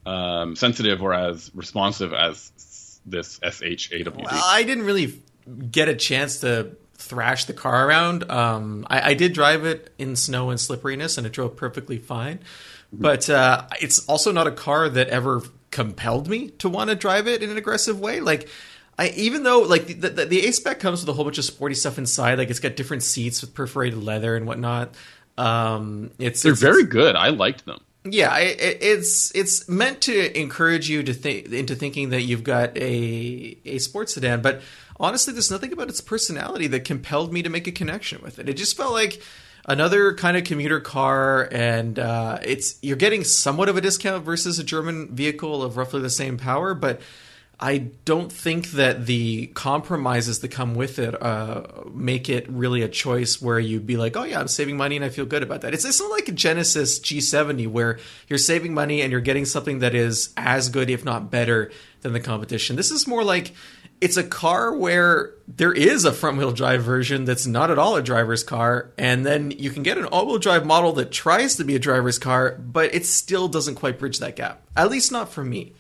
um, 0.05 0.55
sensitive 0.55 1.03
or 1.03 1.13
as 1.13 1.51
responsive 1.53 2.13
as 2.13 2.51
this 3.05 3.39
SH-AWD. 3.43 4.15
Well, 4.15 4.27
I 4.31 4.63
didn't 4.63 4.85
really 4.85 5.21
get 5.69 5.89
a 5.89 5.95
chance 5.95 6.39
to 6.41 6.75
thrash 6.93 7.45
the 7.45 7.53
car 7.53 7.87
around. 7.87 8.29
Um, 8.29 8.85
I, 8.89 9.11
I, 9.11 9.13
did 9.15 9.33
drive 9.33 9.65
it 9.65 9.91
in 9.97 10.15
snow 10.15 10.49
and 10.49 10.59
slipperiness, 10.59 11.17
and 11.17 11.25
it 11.25 11.33
drove 11.33 11.55
perfectly 11.55 11.97
fine. 11.97 12.39
But 12.93 13.29
uh, 13.29 13.67
it's 13.81 14.05
also 14.07 14.31
not 14.31 14.48
a 14.48 14.51
car 14.51 14.89
that 14.89 15.07
ever 15.07 15.43
compelled 15.71 16.27
me 16.27 16.50
to 16.50 16.69
want 16.69 16.89
to 16.89 16.95
drive 16.95 17.27
it 17.27 17.41
in 17.41 17.50
an 17.50 17.57
aggressive 17.57 18.00
way. 18.00 18.19
Like, 18.19 18.50
I 19.00 19.10
even 19.10 19.43
though 19.43 19.62
like 19.62 19.88
the, 19.88 20.10
the, 20.10 20.25
the 20.25 20.48
A 20.48 20.51
spec 20.51 20.79
comes 20.79 21.01
with 21.01 21.10
a 21.10 21.13
whole 21.13 21.24
bunch 21.24 21.38
of 21.38 21.45
sporty 21.45 21.75
stuff 21.75 21.98
inside, 21.98 22.38
like 22.38 22.50
it's 22.50 22.60
got 22.60 22.75
different 22.75 23.03
seats 23.03 23.41
with 23.41 23.53
perforated 23.53 24.03
leather 24.03 24.36
and 24.36 24.45
whatnot. 24.45 24.93
Um, 25.38 26.12
it's 26.19 26.43
they're 26.43 26.51
it's, 26.51 26.62
very 26.62 26.83
good. 26.83 27.15
I 27.15 27.29
liked 27.29 27.65
them. 27.65 27.79
Yeah, 28.03 28.38
it, 28.38 28.79
it's 28.81 29.33
it's 29.33 29.69
meant 29.69 30.01
to 30.01 30.39
encourage 30.39 30.89
you 30.89 31.03
to 31.03 31.13
think 31.13 31.51
into 31.51 31.75
thinking 31.75 32.10
that 32.10 32.24
you've 32.24 32.43
got 32.43 32.77
a 32.77 33.57
a 33.63 33.77
sports 33.77 34.15
sedan, 34.15 34.41
but 34.41 34.62
honestly, 35.00 35.33
there's 35.33 35.51
nothing 35.51 35.71
about 35.71 35.88
its 35.88 36.01
personality 36.01 36.67
that 36.67 36.83
compelled 36.83 37.31
me 37.31 37.41
to 37.43 37.50
make 37.50 37.67
a 37.67 37.71
connection 37.71 38.21
with 38.21 38.39
it. 38.39 38.50
It 38.50 38.57
just 38.57 38.75
felt 38.75 38.91
like 38.91 39.21
another 39.65 40.13
kind 40.13 40.37
of 40.37 40.43
commuter 40.43 40.79
car, 40.79 41.47
and 41.51 41.97
uh, 41.97 42.39
it's 42.43 42.77
you're 42.81 42.97
getting 42.97 43.23
somewhat 43.23 43.69
of 43.69 43.77
a 43.77 43.81
discount 43.81 44.25
versus 44.25 44.59
a 44.59 44.63
German 44.63 45.15
vehicle 45.15 45.63
of 45.63 45.77
roughly 45.77 46.01
the 46.01 46.09
same 46.09 46.37
power, 46.37 46.73
but 46.73 47.01
I 47.63 47.77
don't 48.05 48.31
think 48.31 48.71
that 48.71 49.05
the 49.05 49.47
compromises 49.47 50.39
that 50.39 50.47
come 50.47 50.73
with 50.73 50.97
it 50.97 51.21
uh, 51.21 51.67
make 51.93 52.27
it 52.27 52.49
really 52.49 52.81
a 52.81 52.89
choice 52.89 53.39
where 53.39 53.59
you'd 53.59 53.85
be 53.85 53.97
like, 53.97 54.17
oh 54.17 54.23
yeah, 54.23 54.39
I'm 54.39 54.47
saving 54.47 54.77
money 54.77 54.95
and 54.95 55.05
I 55.05 55.09
feel 55.09 55.27
good 55.27 55.43
about 55.43 55.61
that. 55.61 55.75
It's, 55.75 55.85
it's 55.85 55.99
not 55.99 56.09
like 56.09 56.27
a 56.27 56.31
Genesis 56.31 56.99
G70 56.99 57.67
where 57.67 57.99
you're 58.27 58.39
saving 58.39 58.73
money 58.73 59.03
and 59.03 59.11
you're 59.11 59.21
getting 59.21 59.45
something 59.45 59.77
that 59.79 59.93
is 59.93 60.33
as 60.37 60.69
good, 60.69 60.89
if 60.89 61.05
not 61.05 61.29
better, 61.29 61.71
than 62.01 62.13
the 62.13 62.19
competition. 62.19 62.77
This 62.77 62.89
is 62.89 63.05
more 63.05 63.23
like 63.23 63.53
it's 64.01 64.17
a 64.17 64.24
car 64.24 64.75
where 64.75 65.34
there 65.48 65.72
is 65.72 66.05
a 66.05 66.12
front 66.12 66.38
wheel 66.38 66.51
drive 66.51 66.84
version 66.84 67.24
that's 67.24 67.46
not 67.46 67.70
at 67.70 67.77
all 67.77 67.96
a 67.96 68.01
driver's 68.01 68.43
car, 68.43 68.91
and 68.98 69.24
then 69.25 69.51
you 69.51 69.70
can 69.70 69.84
get 69.84 70.00
an 70.00 70.05
all 70.05 70.25
wheel 70.25 70.39
drive 70.39 70.65
model 70.65 70.91
that 70.93 71.12
tries 71.12 71.55
to 71.58 71.63
be 71.63 71.75
a 71.75 71.79
driver's 71.79 72.17
car, 72.17 72.58
but 72.60 72.93
it 72.96 73.05
still 73.05 73.48
doesn't 73.48 73.75
quite 73.75 74.00
bridge 74.00 74.17
that 74.20 74.36
gap. 74.36 74.63
At 74.75 74.89
least 74.89 75.12
not 75.12 75.29
for 75.29 75.43
me. 75.43 75.74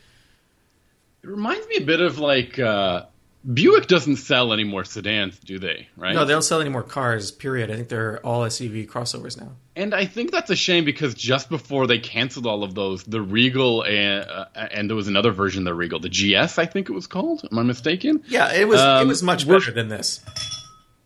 It 1.23 1.29
reminds 1.29 1.67
me 1.67 1.77
a 1.77 1.85
bit 1.85 1.99
of 1.99 2.19
like 2.19 2.59
uh, 2.59 3.05
Buick 3.53 3.87
doesn't 3.87 4.17
sell 4.17 4.53
any 4.53 4.63
more 4.63 4.83
sedans, 4.83 5.39
do 5.39 5.57
they? 5.57 5.87
Right? 5.97 6.13
No, 6.13 6.25
they 6.25 6.33
don't 6.33 6.43
sell 6.43 6.61
any 6.61 6.69
more 6.69 6.83
cars. 6.83 7.31
Period. 7.31 7.71
I 7.71 7.75
think 7.75 7.89
they're 7.89 8.19
all 8.23 8.41
SUV 8.41 8.87
crossovers 8.87 9.39
now. 9.39 9.53
And 9.75 9.95
I 9.95 10.05
think 10.05 10.31
that's 10.31 10.51
a 10.51 10.55
shame 10.55 10.85
because 10.85 11.15
just 11.15 11.49
before 11.49 11.87
they 11.87 11.97
canceled 11.97 12.45
all 12.45 12.63
of 12.63 12.75
those, 12.75 13.03
the 13.03 13.21
Regal 13.21 13.83
and, 13.83 14.29
uh, 14.29 14.45
and 14.53 14.87
there 14.87 14.95
was 14.95 15.07
another 15.07 15.31
version 15.31 15.61
of 15.61 15.65
the 15.65 15.73
Regal, 15.73 15.99
the 15.99 16.09
GS, 16.09 16.59
I 16.59 16.67
think 16.67 16.89
it 16.89 16.93
was 16.93 17.07
called. 17.07 17.47
Am 17.51 17.57
I 17.57 17.63
mistaken? 17.63 18.23
Yeah, 18.27 18.53
it 18.53 18.67
was. 18.67 18.79
Um, 18.79 19.07
it 19.07 19.09
was 19.09 19.23
much 19.23 19.47
better 19.47 19.71
than 19.71 19.87
this. 19.87 20.23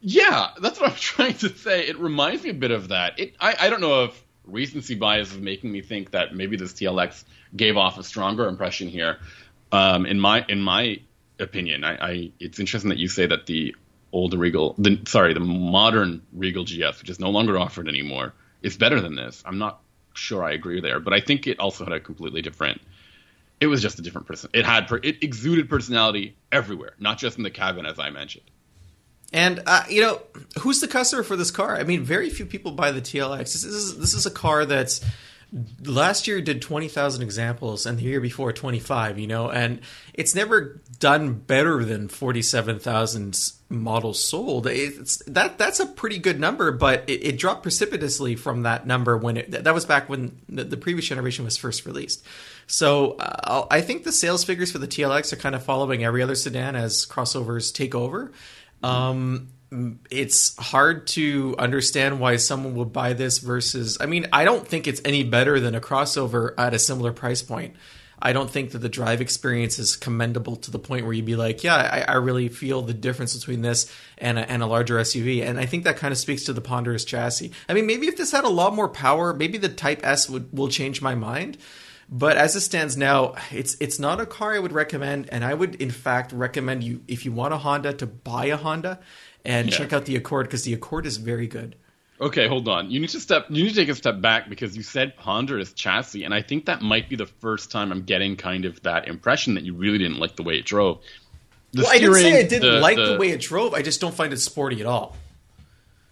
Yeah, 0.02 0.50
that's 0.60 0.80
what 0.80 0.92
I'm 0.92 0.96
trying 1.00 1.36
to 1.36 1.50
say. 1.50 1.88
It 1.88 1.98
reminds 2.00 2.44
me 2.44 2.50
a 2.50 2.54
bit 2.54 2.72
of 2.72 2.90
that. 2.90 3.18
It, 3.18 3.36
I, 3.40 3.56
I 3.62 3.70
don't 3.70 3.82
know 3.82 4.04
if 4.04 4.24
recency 4.46 4.96
bias 4.96 5.32
is 5.32 5.40
making 5.40 5.72
me 5.72 5.82
think 5.82 6.12
that 6.12 6.36
maybe 6.36 6.58
this 6.58 6.74
TLX 6.74 7.24
gave 7.56 7.78
off 7.78 7.98
a 7.98 8.04
stronger 8.04 8.48
impression 8.48 8.90
here. 8.90 9.20
Um, 9.72 10.06
in 10.06 10.20
my 10.20 10.46
in 10.48 10.62
my 10.62 11.00
opinion, 11.40 11.84
I, 11.84 11.96
I, 11.96 12.32
it's 12.40 12.60
interesting 12.60 12.90
that 12.90 12.98
you 12.98 13.08
say 13.08 13.26
that 13.26 13.46
the 13.46 13.76
old 14.12 14.34
Regal, 14.34 14.76
the 14.78 15.00
sorry, 15.08 15.34
the 15.34 15.40
modern 15.40 16.22
Regal 16.34 16.64
GS, 16.64 17.00
which 17.00 17.10
is 17.10 17.20
no 17.20 17.30
longer 17.30 17.58
offered 17.58 17.88
anymore, 17.88 18.34
is 18.62 18.78
better 18.78 19.02
than 19.02 19.16
this. 19.16 19.44
I'm 19.46 19.58
not 19.58 19.82
sure 20.14 20.44
I 20.44 20.54
agree 20.54 20.82
there, 20.82 21.00
but 21.00 21.14
I 21.14 21.20
think 21.20 21.48
it 21.48 21.60
also 21.60 21.84
had 21.84 21.94
a 21.94 22.00
completely 22.00 22.42
different. 22.42 22.82
It 23.60 23.68
was 23.68 23.82
just 23.82 24.00
a 24.00 24.02
different 24.02 24.28
person. 24.28 24.50
It 24.54 24.66
had 24.66 24.90
it 25.04 25.24
exuded 25.24 25.70
personality 25.70 26.36
everywhere, 26.52 26.94
not 27.00 27.18
just 27.18 27.38
in 27.38 27.44
the 27.44 27.52
cabin, 27.52 27.86
as 27.86 28.00
I 28.00 28.10
mentioned. 28.10 28.50
And 29.34 29.62
uh, 29.66 29.84
you 29.90 30.02
know, 30.02 30.22
who's 30.60 30.82
the 30.82 30.88
customer 30.88 31.24
for 31.24 31.36
this 31.36 31.52
car? 31.52 31.78
I 31.78 31.84
mean, 31.84 32.04
very 32.04 32.30
few 32.30 32.46
people 32.46 32.72
buy 32.72 32.92
the 32.92 33.02
TLX. 33.02 33.40
This 33.40 33.64
is 33.64 33.98
this 33.98 34.14
is 34.14 34.26
a 34.26 34.32
car 34.32 34.66
that's 34.66 35.04
last 35.86 36.28
year 36.28 36.42
did 36.42 36.62
20,000 36.62 37.22
examples 37.22 37.86
and 37.86 37.98
the 37.98 38.04
year 38.04 38.20
before 38.20 38.52
25, 38.52 39.18
you 39.18 39.28
know, 39.28 39.50
and 39.50 39.80
it's 40.14 40.36
never 40.36 40.82
done 41.00 41.34
better 41.34 41.86
than 41.86 42.10
47,000 42.10 43.52
models 43.70 44.26
sold. 44.26 44.68
It's 44.68 45.18
that 45.28 45.58
that's 45.58 45.80
a 45.80 45.86
pretty 45.86 46.20
good 46.20 46.40
number, 46.40 46.72
but 46.72 47.10
it, 47.10 47.26
it 47.26 47.40
dropped 47.40 47.64
precipitously 47.64 48.36
from 48.36 48.64
that 48.64 48.86
number 48.86 49.18
when 49.18 49.38
it 49.38 49.52
that 49.52 49.74
was 49.74 49.86
back 49.86 50.10
when 50.10 50.42
the, 50.50 50.66
the 50.66 50.78
previous 50.78 51.06
generation 51.06 51.46
was 51.46 51.58
first 51.58 51.86
released. 51.86 52.26
So 52.68 53.14
uh, 53.14 53.66
I 53.72 53.82
think 53.82 54.04
the 54.04 54.12
sales 54.12 54.44
figures 54.44 54.72
for 54.72 54.80
the 54.80 54.88
TLX 54.88 55.32
are 55.32 55.38
kind 55.38 55.56
of 55.56 55.64
following 55.64 56.04
every 56.04 56.22
other 56.22 56.36
sedan 56.36 56.76
as 56.76 57.06
crossovers 57.06 57.74
take 57.74 57.96
over. 57.96 58.32
Um, 58.84 59.50
it's 59.72 60.56
hard 60.58 61.08
to 61.08 61.56
understand 61.58 62.20
why 62.20 62.38
someone 62.38 62.76
would 62.76 62.94
buy 62.94 63.14
this 63.14 63.40
versus 63.40 63.98
I 64.00 64.06
mean, 64.06 64.28
I 64.32 64.46
don't 64.46 64.68
think 64.68 64.88
it's 64.88 65.02
any 65.04 65.24
better 65.24 65.60
than 65.60 65.76
a 65.76 65.82
crossover 65.82 66.54
at 66.58 66.74
a 66.74 66.80
similar 66.80 67.12
price 67.12 67.42
point. 67.42 67.76
I 68.22 68.34
don't 68.34 68.50
think 68.50 68.72
that 68.72 68.80
the 68.80 68.90
drive 68.90 69.22
experience 69.22 69.78
is 69.78 69.96
commendable 69.96 70.56
to 70.58 70.72
the 70.72 70.80
point 70.80 71.06
where 71.06 71.14
you'd 71.14 71.26
be 71.26 71.36
like, 71.36 71.64
yeah, 71.64 71.76
I, 71.76 72.14
I 72.14 72.16
really 72.16 72.48
feel 72.48 72.82
the 72.82 72.94
difference 72.94 73.36
between 73.36 73.62
this 73.62 73.92
and 74.18 74.40
a, 74.40 74.50
and 74.50 74.64
a 74.64 74.68
larger 74.68 74.96
SUV. 74.96 75.44
And 75.44 75.60
I 75.60 75.66
think 75.66 75.84
that 75.84 75.98
kind 75.98 76.12
of 76.12 76.18
speaks 76.18 76.46
to 76.46 76.54
the 76.54 76.62
ponderous 76.62 77.04
chassis. 77.04 77.52
I 77.68 77.74
mean, 77.74 77.86
maybe 77.86 78.08
if 78.08 78.16
this 78.16 78.32
had 78.32 78.46
a 78.46 78.50
lot 78.50 78.74
more 78.74 78.88
power, 78.88 79.34
maybe 79.34 79.58
the 79.58 79.70
Type 79.70 80.00
S 80.04 80.30
would 80.30 80.52
will 80.54 80.70
change 80.70 81.02
my 81.02 81.14
mind. 81.14 81.58
But 82.08 82.38
as 82.38 82.56
it 82.56 82.62
stands 82.62 82.96
now, 82.96 83.36
it's 83.52 83.76
it's 83.80 83.98
not 83.98 84.22
a 84.22 84.26
car 84.26 84.54
I 84.54 84.60
would 84.60 84.72
recommend, 84.72 85.28
and 85.32 85.44
I 85.44 85.54
would 85.54 85.76
in 85.76 85.90
fact 85.90 86.32
recommend 86.32 86.84
you 86.84 87.02
if 87.08 87.26
you 87.26 87.32
want 87.32 87.54
a 87.54 87.58
Honda 87.58 87.94
to 87.94 88.06
buy 88.06 88.46
a 88.46 88.58
Honda 88.58 89.00
and 89.44 89.70
yeah. 89.70 89.78
check 89.78 89.94
out 89.94 90.06
the 90.06 90.16
Accord 90.16 90.48
because 90.48 90.64
the 90.64 90.74
Accord 90.74 91.06
is 91.06 91.18
very 91.18 91.48
good. 91.48 91.76
Okay, 92.22 92.48
hold 92.48 92.68
on. 92.70 92.92
You 92.92 93.00
need 93.00 93.10
to 93.10 93.20
step. 93.20 93.48
You 93.50 93.64
need 93.64 93.70
to 93.72 93.76
take 93.76 93.90
a 93.90 93.96
step 93.96 94.22
back 94.22 94.50
because 94.50 94.78
you 94.78 94.84
said 94.84 95.18
ponderous 95.18 95.74
chassis, 95.74 96.24
and 96.24 96.34
I 96.34 96.42
think 96.42 96.66
that 96.66 96.82
might 96.82 97.10
be 97.10 97.16
the 97.16 97.26
first 97.26 97.72
time 97.72 97.92
I'm 97.92 98.04
getting 98.04 98.38
kind 98.38 98.66
of 98.66 98.82
that 98.84 99.08
impression 99.08 99.56
that 99.56 99.64
you 99.64 99.74
really 99.74 99.98
didn't 99.98 100.20
like 100.20 100.36
the 100.36 100.44
way 100.44 100.58
it 100.58 100.66
drove. 100.66 101.00
The 101.74 101.82
well, 101.82 101.92
steering, 101.92 102.16
I 102.16 102.22
didn't 102.22 102.32
say 102.32 102.40
I 102.40 102.48
didn't 102.48 102.74
the, 102.76 102.80
like 102.80 102.96
the, 102.96 103.06
the, 103.14 103.18
way 103.18 103.32
it 103.32 103.42
drove. 103.42 103.74
I 103.74 103.82
just 103.82 104.00
don't 104.00 104.16
find 104.16 104.32
it 104.32 104.38
sporty 104.38 104.80
at 104.80 104.86
all. 104.86 105.18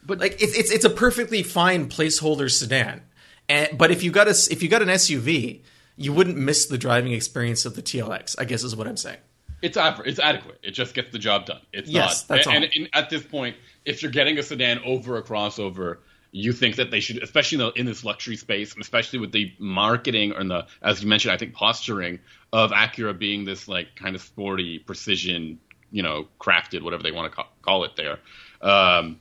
But 0.05 0.19
like, 0.19 0.41
it's 0.41 0.57
it's, 0.57 0.71
it's 0.71 0.85
a 0.85 0.89
perfectly 0.89 1.43
fine 1.43 1.87
placeholder 1.87 2.51
sedan. 2.51 3.01
And 3.47 3.77
but 3.77 3.91
if 3.91 4.03
you 4.03 4.11
got 4.11 4.27
a 4.27 4.35
if 4.51 4.61
you 4.61 4.67
got 4.67 4.81
an 4.81 4.89
SUV, 4.89 5.61
you 5.95 6.13
wouldn't 6.13 6.37
miss 6.37 6.65
the 6.65 6.77
driving 6.77 7.13
experience 7.13 7.65
of 7.65 7.75
the 7.75 7.81
TLX. 7.81 8.35
I 8.39 8.45
guess 8.45 8.63
is 8.63 8.75
what 8.75 8.87
I'm 8.87 8.97
saying. 8.97 9.19
It's 9.61 9.77
it's 9.77 10.19
adequate. 10.19 10.59
It 10.61 10.71
just 10.71 10.93
gets 10.93 11.11
the 11.11 11.19
job 11.19 11.45
done. 11.45 11.61
It's 11.71 11.89
yes, 11.89 12.27
not. 12.27 12.35
That's 12.35 12.47
and, 12.47 12.65
all. 12.65 12.69
and, 12.75 12.89
at 12.93 13.09
this 13.09 13.23
point, 13.23 13.55
if 13.85 14.01
you're 14.01 14.11
getting 14.11 14.37
a 14.37 14.43
sedan 14.43 14.79
over 14.83 15.17
a 15.17 15.23
crossover, 15.23 15.99
you 16.33 16.51
think 16.51 16.75
that 16.75 16.91
they 16.91 16.99
should, 16.99 17.23
especially 17.23 17.59
in, 17.59 17.59
the, 17.59 17.79
in 17.79 17.85
this 17.85 18.03
luxury 18.03 18.35
space, 18.35 18.73
and 18.73 18.81
especially 18.81 19.19
with 19.19 19.31
the 19.31 19.53
marketing 19.59 20.33
and 20.33 20.51
the, 20.51 20.65
as 20.81 21.01
you 21.01 21.07
mentioned, 21.07 21.31
I 21.31 21.37
think 21.37 21.53
posturing 21.53 22.19
of 22.51 22.71
Acura 22.71 23.17
being 23.17 23.45
this 23.45 23.67
like 23.69 23.95
kind 23.95 24.15
of 24.15 24.21
sporty, 24.21 24.79
precision, 24.79 25.59
you 25.91 26.03
know, 26.03 26.27
crafted, 26.41 26.81
whatever 26.81 27.03
they 27.03 27.11
want 27.11 27.31
to 27.31 27.35
call, 27.35 27.47
call 27.61 27.83
it 27.85 27.95
there. 27.95 28.19
Um, 28.61 29.19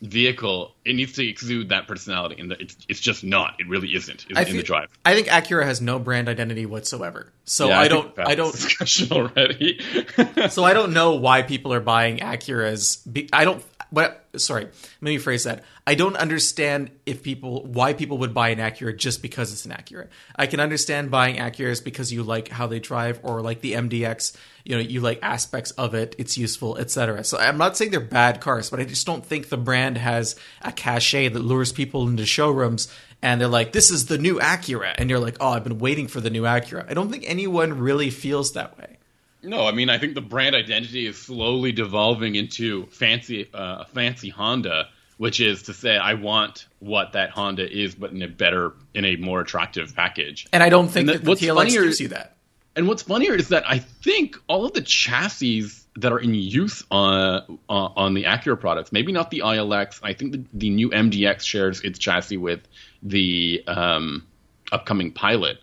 vehicle, 0.00 0.74
it 0.84 0.94
needs 0.94 1.14
to 1.14 1.28
exude 1.28 1.70
that 1.70 1.86
personality, 1.88 2.40
and 2.40 2.52
it's 2.52 2.76
it's 2.88 3.00
just 3.00 3.24
not. 3.24 3.54
It 3.58 3.68
really 3.68 3.94
isn't 3.94 4.26
in, 4.28 4.36
feel, 4.36 4.46
in 4.46 4.56
the 4.56 4.62
drive. 4.62 4.88
I 5.04 5.14
think 5.14 5.28
Acura 5.28 5.64
has 5.64 5.80
no 5.80 5.98
brand 5.98 6.28
identity 6.28 6.66
whatsoever. 6.66 7.32
So 7.44 7.68
yeah, 7.68 7.80
I, 7.80 7.82
I 7.84 7.88
don't, 7.88 8.18
I 8.18 8.34
don't 8.34 8.52
discussion 8.52 9.12
already. 9.12 9.80
so 10.50 10.64
I 10.64 10.72
don't 10.72 10.92
know 10.92 11.14
why 11.14 11.42
people 11.42 11.72
are 11.72 11.80
buying 11.80 12.18
Acuras. 12.18 13.28
I 13.32 13.44
don't. 13.44 13.64
What? 13.90 14.26
Sorry, 14.36 14.64
let 14.64 15.02
me 15.02 15.16
phrase 15.18 15.44
that. 15.44 15.64
I 15.86 15.94
don't 15.94 16.16
understand 16.16 16.90
if 17.06 17.22
people 17.22 17.64
why 17.64 17.94
people 17.94 18.18
would 18.18 18.34
buy 18.34 18.50
an 18.50 18.58
Acura 18.58 18.94
just 18.96 19.22
because 19.22 19.50
it's 19.52 19.64
an 19.64 19.72
Acura. 19.72 20.08
I 20.36 20.46
can 20.46 20.60
understand 20.60 21.10
buying 21.10 21.36
Acuras 21.36 21.82
because 21.82 22.12
you 22.12 22.22
like 22.22 22.48
how 22.48 22.66
they 22.66 22.80
drive 22.80 23.20
or 23.22 23.40
like 23.40 23.62
the 23.62 23.72
MDX. 23.72 24.36
You 24.64 24.76
know, 24.76 24.82
you 24.82 25.00
like 25.00 25.20
aspects 25.22 25.70
of 25.72 25.94
it. 25.94 26.14
It's 26.18 26.36
useful, 26.36 26.76
etc. 26.76 27.24
So 27.24 27.38
I'm 27.38 27.56
not 27.56 27.78
saying 27.78 27.90
they're 27.90 28.00
bad 28.00 28.40
cars, 28.40 28.68
but 28.68 28.80
I 28.80 28.84
just 28.84 29.06
don't 29.06 29.24
think 29.24 29.48
the 29.48 29.56
brand 29.56 29.96
has 29.96 30.36
a 30.60 30.70
cachet 30.70 31.28
that 31.28 31.40
lures 31.40 31.72
people 31.72 32.06
into 32.06 32.26
showrooms 32.26 32.92
and 33.22 33.40
they're 33.40 33.48
like, 33.48 33.72
"This 33.72 33.90
is 33.90 34.06
the 34.06 34.18
new 34.18 34.38
Acura," 34.38 34.94
and 34.98 35.08
you're 35.08 35.18
like, 35.18 35.38
"Oh, 35.40 35.48
I've 35.48 35.64
been 35.64 35.78
waiting 35.78 36.08
for 36.08 36.20
the 36.20 36.30
new 36.30 36.42
Acura." 36.42 36.88
I 36.88 36.94
don't 36.94 37.10
think 37.10 37.24
anyone 37.26 37.78
really 37.78 38.10
feels 38.10 38.52
that 38.52 38.78
way. 38.78 38.97
No, 39.42 39.66
I 39.66 39.72
mean 39.72 39.90
I 39.90 39.98
think 39.98 40.14
the 40.14 40.20
brand 40.20 40.56
identity 40.56 41.06
is 41.06 41.16
slowly 41.16 41.72
devolving 41.72 42.34
into 42.34 42.86
fancy 42.86 43.48
uh, 43.52 43.84
fancy 43.84 44.28
Honda, 44.28 44.88
which 45.16 45.40
is 45.40 45.64
to 45.64 45.74
say 45.74 45.96
I 45.96 46.14
want 46.14 46.66
what 46.80 47.12
that 47.12 47.30
Honda 47.30 47.70
is, 47.70 47.94
but 47.94 48.10
in 48.10 48.22
a 48.22 48.28
better, 48.28 48.72
in 48.94 49.04
a 49.04 49.16
more 49.16 49.40
attractive 49.40 49.94
package. 49.94 50.46
And 50.52 50.62
I 50.62 50.68
don't 50.68 50.88
think 50.88 51.08
and 51.08 51.20
that 51.20 51.24
the 51.24 51.32
TLX 51.32 51.54
funnier, 51.54 51.82
gives 51.84 52.00
you 52.00 52.08
that. 52.08 52.36
And 52.74 52.88
what's 52.88 53.02
funnier 53.02 53.34
is 53.34 53.48
that 53.48 53.68
I 53.68 53.78
think 53.78 54.36
all 54.48 54.64
of 54.64 54.72
the 54.72 54.82
chassis 54.82 55.68
that 55.96 56.12
are 56.12 56.18
in 56.18 56.34
use 56.34 56.84
on 56.90 57.58
uh, 57.68 57.72
on 57.72 58.14
the 58.14 58.24
Acura 58.24 58.58
products. 58.58 58.92
Maybe 58.92 59.12
not 59.12 59.30
the 59.30 59.40
ILX. 59.40 60.00
I 60.02 60.12
think 60.12 60.32
the, 60.32 60.44
the 60.54 60.70
new 60.70 60.90
MDX 60.90 61.40
shares 61.42 61.80
its 61.82 61.98
chassis 61.98 62.36
with 62.36 62.60
the 63.02 63.64
um, 63.66 64.26
upcoming 64.70 65.12
Pilot. 65.12 65.58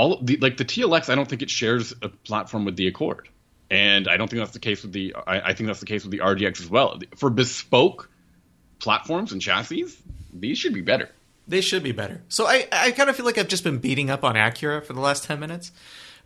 All 0.00 0.16
the, 0.22 0.38
like 0.38 0.56
the 0.56 0.64
TLX, 0.64 1.10
I 1.10 1.14
don't 1.14 1.28
think 1.28 1.42
it 1.42 1.50
shares 1.50 1.92
a 2.00 2.08
platform 2.08 2.64
with 2.64 2.74
the 2.74 2.86
Accord, 2.86 3.28
and 3.70 4.08
I 4.08 4.16
don't 4.16 4.30
think 4.30 4.40
that's 4.40 4.54
the 4.54 4.58
case 4.58 4.82
with 4.82 4.94
the. 4.94 5.14
I, 5.26 5.50
I 5.50 5.52
think 5.52 5.66
that's 5.66 5.80
the 5.80 5.84
case 5.84 6.04
with 6.04 6.10
the 6.10 6.20
RDX 6.20 6.58
as 6.62 6.70
well. 6.70 6.98
For 7.16 7.28
bespoke 7.28 8.08
platforms 8.78 9.32
and 9.32 9.42
chassis, 9.42 9.88
these 10.32 10.56
should 10.56 10.72
be 10.72 10.80
better. 10.80 11.10
They 11.46 11.60
should 11.60 11.82
be 11.82 11.92
better. 11.92 12.22
So 12.30 12.46
I, 12.46 12.66
I 12.72 12.92
kind 12.92 13.10
of 13.10 13.16
feel 13.16 13.26
like 13.26 13.36
I've 13.36 13.48
just 13.48 13.62
been 13.62 13.76
beating 13.76 14.08
up 14.08 14.24
on 14.24 14.36
Acura 14.36 14.82
for 14.82 14.94
the 14.94 15.00
last 15.00 15.24
ten 15.24 15.38
minutes, 15.38 15.70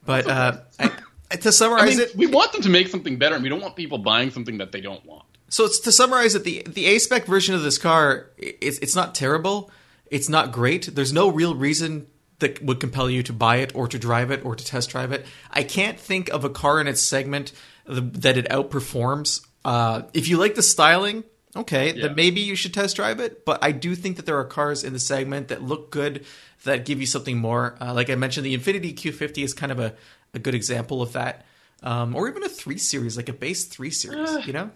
but 0.06 0.28
uh, 0.28 0.58
I, 0.78 1.34
to 1.34 1.50
summarize 1.50 1.82
I 1.82 1.86
mean, 1.86 2.00
it, 2.00 2.14
we 2.14 2.26
want 2.26 2.52
them 2.52 2.62
to 2.62 2.70
make 2.70 2.86
something 2.86 3.18
better, 3.18 3.34
and 3.34 3.42
we 3.42 3.48
don't 3.48 3.60
want 3.60 3.74
people 3.74 3.98
buying 3.98 4.30
something 4.30 4.58
that 4.58 4.70
they 4.70 4.82
don't 4.82 5.04
want. 5.04 5.24
So 5.48 5.64
it's 5.64 5.80
to 5.80 5.90
summarize 5.90 6.36
it, 6.36 6.44
the 6.44 6.62
the 6.68 6.86
A 6.86 7.00
spec 7.00 7.26
version 7.26 7.56
of 7.56 7.64
this 7.64 7.78
car, 7.78 8.30
it's 8.38 8.78
it's 8.78 8.94
not 8.94 9.16
terrible, 9.16 9.72
it's 10.12 10.28
not 10.28 10.52
great. 10.52 10.94
There's 10.94 11.12
no 11.12 11.28
real 11.28 11.56
reason 11.56 12.06
that 12.44 12.62
would 12.62 12.78
compel 12.80 13.08
you 13.10 13.22
to 13.24 13.32
buy 13.32 13.56
it 13.64 13.74
or 13.74 13.88
to 13.88 13.98
drive 13.98 14.30
it 14.30 14.44
or 14.44 14.54
to 14.54 14.64
test 14.64 14.90
drive 14.90 15.10
it. 15.12 15.24
I 15.50 15.62
can't 15.64 15.98
think 15.98 16.28
of 16.28 16.44
a 16.44 16.50
car 16.50 16.80
in 16.80 16.86
its 16.86 17.02
segment 17.02 17.52
that 17.86 18.36
it 18.36 18.46
outperforms. 18.48 19.44
Uh, 19.64 20.02
if 20.12 20.28
you 20.28 20.36
like 20.36 20.54
the 20.54 20.62
styling, 20.62 21.24
okay, 21.56 21.92
Yeah. 21.94 22.06
then 22.08 22.14
maybe 22.16 22.40
you 22.40 22.54
should 22.56 22.74
test 22.74 22.96
drive 22.96 23.18
it. 23.20 23.44
But 23.44 23.64
I 23.64 23.72
do 23.72 23.94
think 23.94 24.16
that 24.16 24.26
there 24.26 24.38
are 24.38 24.44
cars 24.44 24.84
in 24.84 24.92
the 24.92 24.98
segment 25.00 25.48
that 25.48 25.62
look 25.62 25.90
good, 25.90 26.24
that 26.64 26.84
give 26.84 27.00
you 27.00 27.06
something 27.06 27.38
more. 27.38 27.76
Uh, 27.80 27.92
like 27.94 28.10
I 28.10 28.14
mentioned, 28.14 28.44
the 28.46 28.56
Infiniti 28.56 28.94
Q50 28.94 29.44
is 29.44 29.54
kind 29.54 29.72
of 29.72 29.78
a, 29.80 29.94
a 30.34 30.38
good 30.38 30.54
example 30.54 31.02
of 31.02 31.12
that. 31.12 31.44
Um, 31.82 32.14
or 32.16 32.28
even 32.28 32.42
a 32.42 32.48
three 32.48 32.78
series, 32.78 33.16
like 33.16 33.28
a 33.28 33.32
base 33.34 33.64
three 33.66 33.90
series, 33.90 34.30
Uh, 34.30 34.42
you 34.46 34.52
know? 34.54 34.70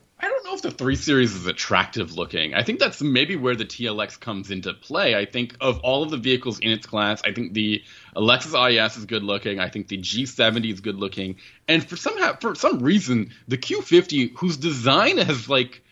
I 0.48 0.52
don't 0.52 0.64
know 0.64 0.68
if 0.70 0.76
the 0.78 0.82
3 0.82 0.96
Series 0.96 1.34
is 1.34 1.46
attractive 1.46 2.16
looking. 2.16 2.54
I 2.54 2.62
think 2.62 2.78
that's 2.78 3.02
maybe 3.02 3.36
where 3.36 3.54
the 3.54 3.66
TLX 3.66 4.18
comes 4.18 4.50
into 4.50 4.72
play. 4.72 5.14
I 5.14 5.26
think 5.26 5.54
of 5.60 5.80
all 5.80 6.02
of 6.02 6.10
the 6.10 6.16
vehicles 6.16 6.58
in 6.58 6.70
its 6.70 6.86
class, 6.86 7.20
I 7.22 7.32
think 7.32 7.52
the 7.52 7.82
Lexus 8.16 8.54
IS 8.56 8.96
is 8.96 9.04
good 9.04 9.22
looking. 9.22 9.60
I 9.60 9.68
think 9.68 9.88
the 9.88 9.98
G70 9.98 10.72
is 10.72 10.80
good 10.80 10.96
looking. 10.96 11.36
And 11.68 11.86
for 11.86 11.96
somehow 11.96 12.38
for 12.40 12.54
some 12.54 12.78
reason, 12.78 13.34
the 13.46 13.58
Q50 13.58 14.38
whose 14.38 14.56
design 14.56 15.18
has 15.18 15.50
like 15.50 15.82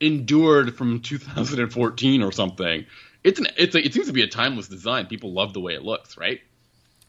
endured 0.00 0.76
from 0.76 1.00
2014 1.00 2.22
or 2.22 2.30
something. 2.30 2.84
It's 3.22 3.40
an 3.40 3.46
it's 3.56 3.74
a, 3.74 3.82
it 3.82 3.94
seems 3.94 4.08
to 4.08 4.12
be 4.12 4.22
a 4.22 4.28
timeless 4.28 4.68
design. 4.68 5.06
People 5.06 5.32
love 5.32 5.54
the 5.54 5.60
way 5.60 5.72
it 5.72 5.82
looks, 5.82 6.18
right? 6.18 6.42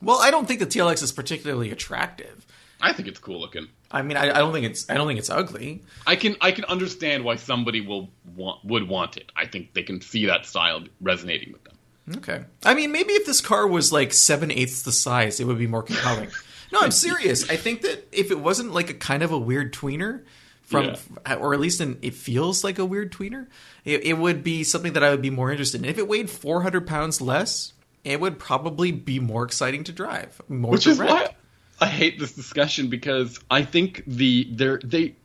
Well, 0.01 0.21
I 0.21 0.31
don't 0.31 0.47
think 0.47 0.61
the 0.61 0.65
TLX 0.65 1.03
is 1.03 1.11
particularly 1.11 1.71
attractive. 1.71 2.45
I 2.81 2.93
think 2.93 3.09
it's 3.09 3.19
cool 3.19 3.41
looking. 3.41 3.67
I 3.95 4.01
mean, 4.01 4.17
I, 4.17 4.23
I 4.29 4.39
don't 4.39 4.51
think 4.51 4.65
it's 4.65 4.89
I 4.89 4.95
don't 4.95 5.07
think 5.07 5.19
it's 5.19 5.29
ugly. 5.29 5.81
I 6.05 6.17
can 6.17 6.35
I 6.41 6.51
can 6.51 6.65
understand 6.65 7.23
why 7.23 7.37
somebody 7.37 7.79
will 7.79 8.09
want 8.35 8.63
would 8.65 8.89
want 8.89 9.15
it. 9.15 9.31
I 9.37 9.45
think 9.45 9.73
they 9.73 9.83
can 9.83 10.01
see 10.01 10.25
that 10.25 10.45
style 10.45 10.83
resonating 10.99 11.53
with 11.53 11.63
them. 11.63 11.75
Okay. 12.17 12.43
I 12.65 12.73
mean, 12.75 12.91
maybe 12.91 13.13
if 13.13 13.25
this 13.25 13.39
car 13.39 13.65
was 13.65 13.93
like 13.93 14.11
seven 14.11 14.51
eighths 14.51 14.81
the 14.81 14.91
size, 14.91 15.39
it 15.39 15.47
would 15.47 15.57
be 15.57 15.65
more 15.65 15.81
compelling. 15.81 16.29
no, 16.73 16.81
I'm 16.81 16.91
serious. 16.91 17.49
I 17.49 17.55
think 17.55 17.83
that 17.83 18.05
if 18.11 18.31
it 18.31 18.39
wasn't 18.39 18.73
like 18.73 18.89
a 18.89 18.93
kind 18.95 19.23
of 19.23 19.31
a 19.31 19.39
weird 19.39 19.73
tweener, 19.73 20.23
from 20.63 20.95
or 21.39 21.53
at 21.53 21.61
least 21.61 21.79
in, 21.79 21.97
it 22.01 22.15
feels 22.15 22.65
like 22.65 22.79
a 22.79 22.85
weird 22.85 23.13
tweener, 23.13 23.47
it, 23.85 24.03
it 24.03 24.17
would 24.17 24.43
be 24.43 24.65
something 24.65 24.91
that 24.91 25.05
I 25.05 25.09
would 25.11 25.21
be 25.21 25.29
more 25.29 25.51
interested 25.51 25.81
in. 25.81 25.89
If 25.89 25.97
it 25.97 26.09
weighed 26.09 26.29
400 26.29 26.85
pounds 26.85 27.21
less, 27.21 27.71
it 28.03 28.19
would 28.19 28.39
probably 28.39 28.91
be 28.91 29.21
more 29.21 29.45
exciting 29.45 29.85
to 29.85 29.93
drive. 29.93 30.41
More 30.49 30.71
Which 30.71 30.85
is 30.85 30.97
direct. 30.97 31.13
why 31.13 31.35
I 31.79 31.87
hate 31.87 32.19
this 32.19 32.33
discussion 32.33 32.89
because 32.89 33.39
I 33.49 33.63
think 33.63 34.03
the 34.07 34.47
they're, 34.51 34.79
they 34.83 35.15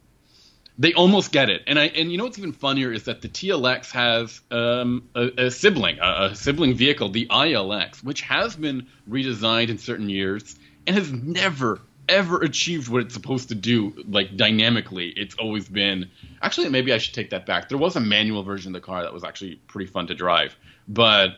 they 0.79 0.95
almost 0.95 1.31
get 1.33 1.51
it, 1.51 1.63
and 1.67 1.79
I 1.79 1.87
and 1.87 2.11
you 2.11 2.19
know 2.19 2.25
what's 2.25 2.39
even 2.39 2.53
funnier 2.53 2.93
is 2.93 3.05
that 3.05 3.23
the 3.23 3.29
TLX 3.29 3.91
has 3.93 4.41
um, 4.51 5.09
a, 5.15 5.47
a 5.47 5.51
sibling, 5.51 5.99
a, 6.01 6.31
a 6.31 6.35
sibling 6.35 6.75
vehicle, 6.75 7.11
the 7.11 7.27
ILX, 7.27 8.03
which 8.03 8.23
has 8.23 8.57
been 8.57 8.87
redesigned 9.09 9.69
in 9.69 9.79
certain 9.79 10.09
years 10.09 10.57
and 10.87 10.97
has 10.97 11.13
never 11.13 11.81
ever 12.09 12.41
achieved 12.41 12.89
what 12.89 13.03
it's 13.03 13.15
supposed 13.15 13.51
to 13.51 13.55
do 13.55 13.95
like 14.09 14.37
dynamically. 14.37 15.11
It's 15.11 15.37
always 15.37 15.69
been 15.69 16.11
actually 16.43 16.69
maybe 16.69 16.93
i 16.93 16.99
should 16.99 17.15
take 17.15 17.31
that 17.31 17.47
back. 17.47 17.69
There 17.69 17.79
was 17.79 17.95
a 17.95 18.01
manual 18.01 18.43
version 18.43 18.75
of 18.75 18.83
the 18.83 18.85
car 18.85 19.03
that 19.03 19.13
was 19.13 19.23
actually 19.23 19.57
pretty 19.69 19.91
fun 19.91 20.09
to 20.09 20.15
drive 20.15 20.57
but 20.89 21.37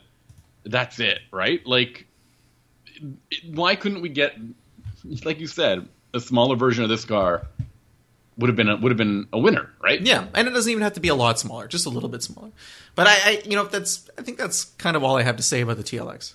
that's 0.65 0.99
it 0.99 1.21
right? 1.31 1.65
Like 1.67 2.07
why 3.53 3.77
couldn't 3.77 4.01
we 4.01 4.09
get 4.09 4.35
like 5.25 5.41
you 5.41 5.47
said 5.47 5.89
a 6.15 6.21
smaller 6.21 6.57
version 6.57 6.85
of 6.85 6.91
this 6.91 7.05
car 7.05 7.47
would 8.39 8.49
have 8.49 8.57
been 8.57 8.69
a, 8.69 8.77
would 8.77 8.91
have 8.91 8.97
been 8.99 9.27
a 9.33 9.39
winner 9.39 9.71
right 9.83 10.01
Yeah, 10.01 10.27
and 10.35 10.49
it 10.49 10.53
doesn't 10.53 10.71
even 10.71 10.83
have 10.83 10.95
to 10.95 11.01
be 11.01 11.09
a 11.09 11.15
lot 11.15 11.39
smaller, 11.39 11.69
just 11.69 11.87
a 11.87 11.91
little 11.91 12.09
bit 12.09 12.23
smaller. 12.23 12.51
But 12.95 13.07
I, 13.07 13.13
I 13.13 13.43
you 13.45 13.57
know, 13.57 13.65
that's 13.65 14.09
I 14.19 14.23
think 14.23 14.39
that's 14.39 14.65
kind 14.65 14.97
of 14.97 15.05
all 15.05 15.17
I 15.17 15.23
have 15.23 15.37
to 15.37 15.43
say 15.43 15.61
about 15.61 15.77
the 15.77 15.83
TLX. 15.83 16.35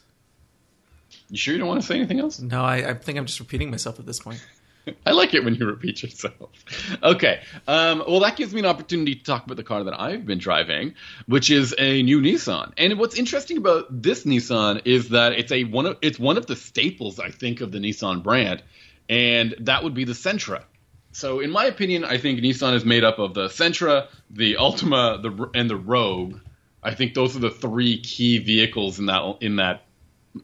you 1.29 1.37
sure 1.37 1.53
you 1.53 1.59
don't 1.59 1.67
want 1.67 1.81
to 1.81 1.87
say 1.87 1.95
anything 1.95 2.19
else 2.19 2.39
No, 2.39 2.63
I, 2.63 2.89
I 2.89 2.93
think 2.93 3.17
I'm 3.17 3.25
just 3.25 3.39
repeating 3.39 3.71
myself 3.71 3.99
at 3.99 4.05
this 4.05 4.19
point. 4.19 4.45
I 5.05 5.11
like 5.11 5.33
it 5.33 5.43
when 5.43 5.55
you 5.55 5.65
repeat 5.65 6.03
yourself. 6.03 6.33
Okay. 7.03 7.41
Um, 7.67 8.03
well, 8.07 8.21
that 8.21 8.37
gives 8.37 8.53
me 8.53 8.59
an 8.59 8.65
opportunity 8.65 9.15
to 9.15 9.23
talk 9.23 9.45
about 9.45 9.57
the 9.57 9.63
car 9.63 9.83
that 9.83 9.99
I've 9.99 10.25
been 10.25 10.39
driving, 10.39 10.95
which 11.27 11.49
is 11.49 11.75
a 11.77 12.01
new 12.01 12.21
Nissan. 12.21 12.73
And 12.77 12.97
what's 12.97 13.15
interesting 13.15 13.57
about 13.57 14.01
this 14.01 14.23
Nissan 14.25 14.81
is 14.85 15.09
that 15.09 15.33
it's 15.33 15.51
a 15.51 15.63
one 15.65 15.85
of 15.85 15.97
it's 16.01 16.19
one 16.19 16.37
of 16.37 16.45
the 16.45 16.55
staples, 16.55 17.19
I 17.19 17.29
think, 17.29 17.61
of 17.61 17.71
the 17.71 17.79
Nissan 17.79 18.23
brand, 18.23 18.63
and 19.09 19.55
that 19.59 19.83
would 19.83 19.93
be 19.93 20.05
the 20.05 20.13
Sentra. 20.13 20.63
So, 21.11 21.39
in 21.39 21.51
my 21.51 21.65
opinion, 21.65 22.03
I 22.03 22.17
think 22.17 22.39
Nissan 22.39 22.73
is 22.73 22.85
made 22.85 23.03
up 23.03 23.19
of 23.19 23.33
the 23.33 23.47
Sentra, 23.47 24.07
the 24.29 24.55
Altima, 24.55 25.21
the 25.21 25.49
and 25.59 25.69
the 25.69 25.77
Rogue. 25.77 26.39
I 26.83 26.93
think 26.93 27.13
those 27.13 27.35
are 27.35 27.39
the 27.39 27.51
three 27.51 27.99
key 28.01 28.39
vehicles 28.39 28.99
in 28.99 29.07
that 29.07 29.37
in 29.41 29.57
that 29.57 29.83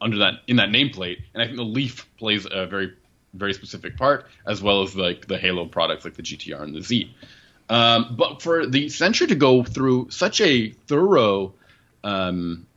under 0.02 0.20
that 0.20 0.36
in 0.48 0.58
that 0.58 0.70
nameplate, 0.70 1.18
and 1.34 1.42
I 1.42 1.46
think 1.46 1.58
the 1.58 1.64
Leaf 1.64 2.08
plays 2.18 2.48
a 2.50 2.66
very 2.66 2.94
very 3.34 3.54
specific 3.54 3.98
part, 3.98 4.26
as 4.46 4.62
well 4.62 4.82
as 4.84 4.96
like 4.96 5.28
the 5.28 5.38
Halo 5.38 5.66
products 5.66 6.06
like 6.06 6.16
the 6.16 6.24
GTR 6.24 6.62
and 6.62 6.76
the 6.76 6.82
Z. 6.82 7.14
Um, 7.70 8.16
but 8.18 8.42
for 8.42 8.66
the 8.66 8.88
Sentra 8.88 9.28
to 9.28 9.36
go 9.36 9.64
through 9.64 10.10
such 10.10 10.42
a 10.42 10.72
thorough 10.88 11.54
um, 12.04 12.68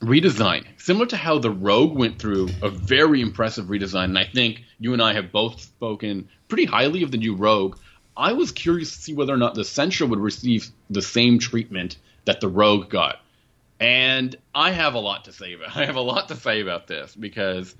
redesign, 0.00 0.64
similar 0.78 1.06
to 1.06 1.16
how 1.16 1.38
the 1.38 1.50
Rogue 1.50 1.96
went 1.96 2.18
through 2.18 2.48
a 2.62 2.68
very 2.68 3.20
impressive 3.20 3.66
redesign, 3.66 4.04
and 4.04 4.18
I 4.18 4.24
think 4.24 4.62
you 4.80 4.92
and 4.92 5.02
I 5.02 5.12
have 5.14 5.30
both 5.30 5.60
spoken 5.60 6.28
pretty 6.48 6.64
highly 6.64 7.02
of 7.02 7.10
the 7.10 7.18
new 7.18 7.34
Rogue. 7.34 7.76
I 8.16 8.32
was 8.32 8.52
curious 8.52 8.94
to 8.96 9.02
see 9.02 9.14
whether 9.14 9.32
or 9.32 9.38
not 9.38 9.54
the 9.54 9.62
Sentra 9.62 10.08
would 10.08 10.18
receive 10.18 10.68
the 10.90 11.02
same 11.02 11.38
treatment 11.38 11.96
that 12.24 12.40
the 12.40 12.48
Rogue 12.48 12.90
got. 12.90 13.20
And 13.80 14.36
I 14.54 14.70
have 14.70 14.94
a 14.94 14.98
lot 14.98 15.24
to 15.24 15.32
say 15.32 15.54
about 15.54 15.76
I 15.76 15.86
have 15.86 15.96
a 15.96 16.00
lot 16.00 16.28
to 16.28 16.36
say 16.36 16.60
about 16.60 16.86
this 16.86 17.14
because 17.14 17.74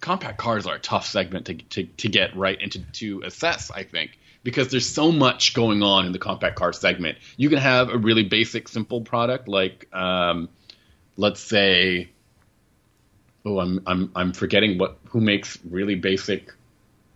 compact 0.00 0.38
cars 0.38 0.66
are 0.66 0.76
a 0.76 0.78
tough 0.78 1.06
segment 1.06 1.46
to, 1.46 1.54
to, 1.54 1.84
to 1.84 2.08
get 2.08 2.36
right 2.36 2.58
and 2.60 2.72
to, 2.72 2.80
to 2.80 3.22
assess, 3.24 3.70
I 3.70 3.82
think, 3.82 4.18
because 4.42 4.68
there's 4.68 4.88
so 4.88 5.10
much 5.12 5.54
going 5.54 5.82
on 5.82 6.06
in 6.06 6.12
the 6.12 6.18
compact 6.18 6.56
car 6.56 6.72
segment. 6.72 7.18
You 7.36 7.48
can 7.48 7.58
have 7.58 7.90
a 7.90 7.98
really 7.98 8.24
basic, 8.24 8.68
simple 8.68 9.00
product 9.00 9.48
like, 9.48 9.92
um, 9.94 10.48
let's 11.16 11.40
say, 11.40 12.08
oh, 13.44 13.58
I'm, 13.58 13.82
I'm, 13.86 14.12
I'm 14.14 14.32
forgetting 14.32 14.78
what 14.78 14.98
who 15.08 15.20
makes 15.20 15.58
really 15.68 15.94
basic 15.94 16.52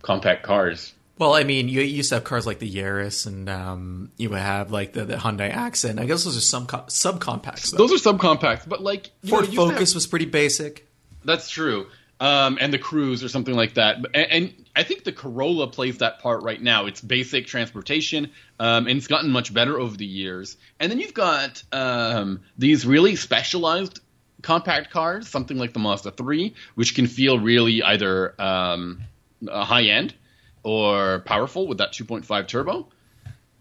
compact 0.01 0.43
cars. 0.43 0.93
Well, 1.19 1.35
I 1.35 1.43
mean, 1.43 1.69
you 1.69 1.81
used 1.81 2.09
to 2.09 2.15
have 2.15 2.23
cars 2.23 2.47
like 2.47 2.57
the 2.57 2.69
Yaris, 2.69 3.27
and 3.27 3.47
um, 3.47 4.11
you 4.17 4.31
would 4.31 4.39
have 4.39 4.71
like 4.71 4.93
the, 4.93 5.05
the 5.05 5.15
Hyundai 5.15 5.49
Accent. 5.51 5.99
I 5.99 6.05
guess 6.05 6.23
those 6.23 6.35
are 6.35 6.41
some 6.41 6.65
co- 6.65 6.85
subcompacts. 6.87 7.71
Though. 7.71 7.77
Those 7.77 7.93
are 7.93 8.13
subcompacts, 8.13 8.67
but 8.67 8.81
like 8.81 9.11
know, 9.21 9.29
Ford 9.29 9.45
you 9.45 9.51
used 9.51 9.61
have- 9.61 9.73
Focus 9.73 9.95
was 9.95 10.07
pretty 10.07 10.25
basic. 10.25 10.87
That's 11.23 11.49
true. 11.49 11.87
Um, 12.19 12.57
and 12.61 12.71
the 12.71 12.79
Cruze 12.79 13.23
or 13.23 13.27
something 13.27 13.55
like 13.55 13.73
that. 13.73 13.97
And, 14.13 14.31
and 14.31 14.65
I 14.75 14.83
think 14.83 15.03
the 15.03 15.11
Corolla 15.11 15.67
plays 15.67 15.97
that 15.97 16.19
part 16.19 16.43
right 16.43 16.61
now. 16.61 16.85
It's 16.85 17.01
basic 17.01 17.47
transportation, 17.47 18.31
um, 18.59 18.87
and 18.87 18.97
it's 18.97 19.07
gotten 19.07 19.29
much 19.29 19.53
better 19.53 19.77
over 19.77 19.97
the 19.97 20.05
years. 20.05 20.55
And 20.79 20.91
then 20.91 20.99
you've 20.99 21.13
got 21.13 21.61
um, 21.73 22.41
these 22.57 22.85
really 22.85 23.17
specialized 23.17 23.99
compact 24.41 24.91
cars, 24.91 25.27
something 25.27 25.57
like 25.57 25.73
the 25.73 25.79
Mazda 25.79 26.11
3, 26.11 26.53
which 26.75 26.95
can 26.95 27.07
feel 27.07 27.39
really 27.39 27.83
either 27.83 28.39
um, 28.39 29.01
high 29.47 29.85
end 29.85 30.13
or 30.63 31.19
powerful 31.25 31.67
with 31.67 31.79
that 31.79 31.93
2.5 31.93 32.47
turbo. 32.47 32.87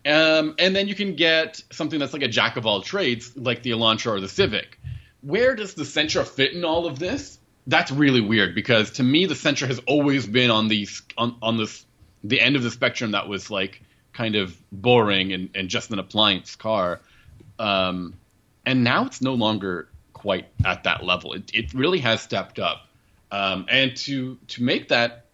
Um, 0.04 0.54
and 0.58 0.74
then 0.74 0.88
you 0.88 0.94
can 0.94 1.14
get 1.14 1.62
something 1.70 1.98
that's 1.98 2.12
like 2.12 2.22
a 2.22 2.28
jack 2.28 2.56
of 2.56 2.66
all 2.66 2.82
trades, 2.82 3.36
like 3.36 3.62
the 3.62 3.70
Elantra 3.70 4.12
or 4.12 4.20
the 4.20 4.28
Civic. 4.28 4.78
Where 5.20 5.54
does 5.54 5.74
the 5.74 5.84
Sentra 5.84 6.26
fit 6.26 6.52
in 6.52 6.64
all 6.64 6.86
of 6.86 6.98
this? 6.98 7.38
That's 7.66 7.90
really 7.90 8.20
weird 8.20 8.54
because 8.54 8.92
to 8.92 9.02
me 9.02 9.26
the 9.26 9.34
Sentra 9.34 9.68
has 9.68 9.78
always 9.86 10.26
been 10.26 10.50
on 10.50 10.68
the 10.68 10.88
on, 11.16 11.36
on 11.42 11.56
this 11.56 11.84
the 12.24 12.40
end 12.40 12.56
of 12.56 12.62
the 12.62 12.70
spectrum 12.70 13.12
that 13.12 13.28
was 13.28 13.50
like 13.50 13.82
kind 14.12 14.34
of 14.34 14.56
boring 14.70 15.32
and, 15.32 15.50
and 15.54 15.68
just 15.68 15.90
an 15.90 15.98
appliance 15.98 16.56
car. 16.56 17.00
Um, 17.58 18.14
and 18.66 18.84
now 18.84 19.06
it's 19.06 19.20
no 19.20 19.34
longer 19.34 19.88
quite 20.12 20.46
at 20.64 20.84
that 20.84 21.04
level. 21.04 21.32
It, 21.32 21.50
it 21.54 21.74
really 21.74 21.98
has 22.00 22.20
stepped 22.20 22.58
up. 22.58 22.86
Um, 23.30 23.66
and 23.68 23.96
to 23.98 24.38
to 24.48 24.62
make 24.62 24.88
that 24.88 25.26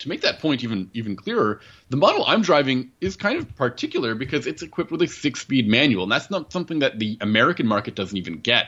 to 0.00 0.08
make 0.08 0.22
that 0.22 0.40
point 0.40 0.64
even 0.64 0.90
even 0.94 1.16
clearer, 1.16 1.60
the 1.88 1.96
model 1.96 2.24
I'm 2.26 2.42
driving 2.42 2.90
is 3.00 3.16
kind 3.16 3.38
of 3.38 3.54
particular 3.56 4.14
because 4.14 4.46
it's 4.46 4.62
equipped 4.62 4.90
with 4.90 5.02
a 5.02 5.06
six-speed 5.06 5.68
manual, 5.68 6.02
and 6.02 6.12
that's 6.12 6.30
not 6.30 6.52
something 6.52 6.80
that 6.80 6.98
the 6.98 7.16
American 7.20 7.66
market 7.66 7.94
doesn't 7.94 8.16
even 8.16 8.40
get. 8.40 8.66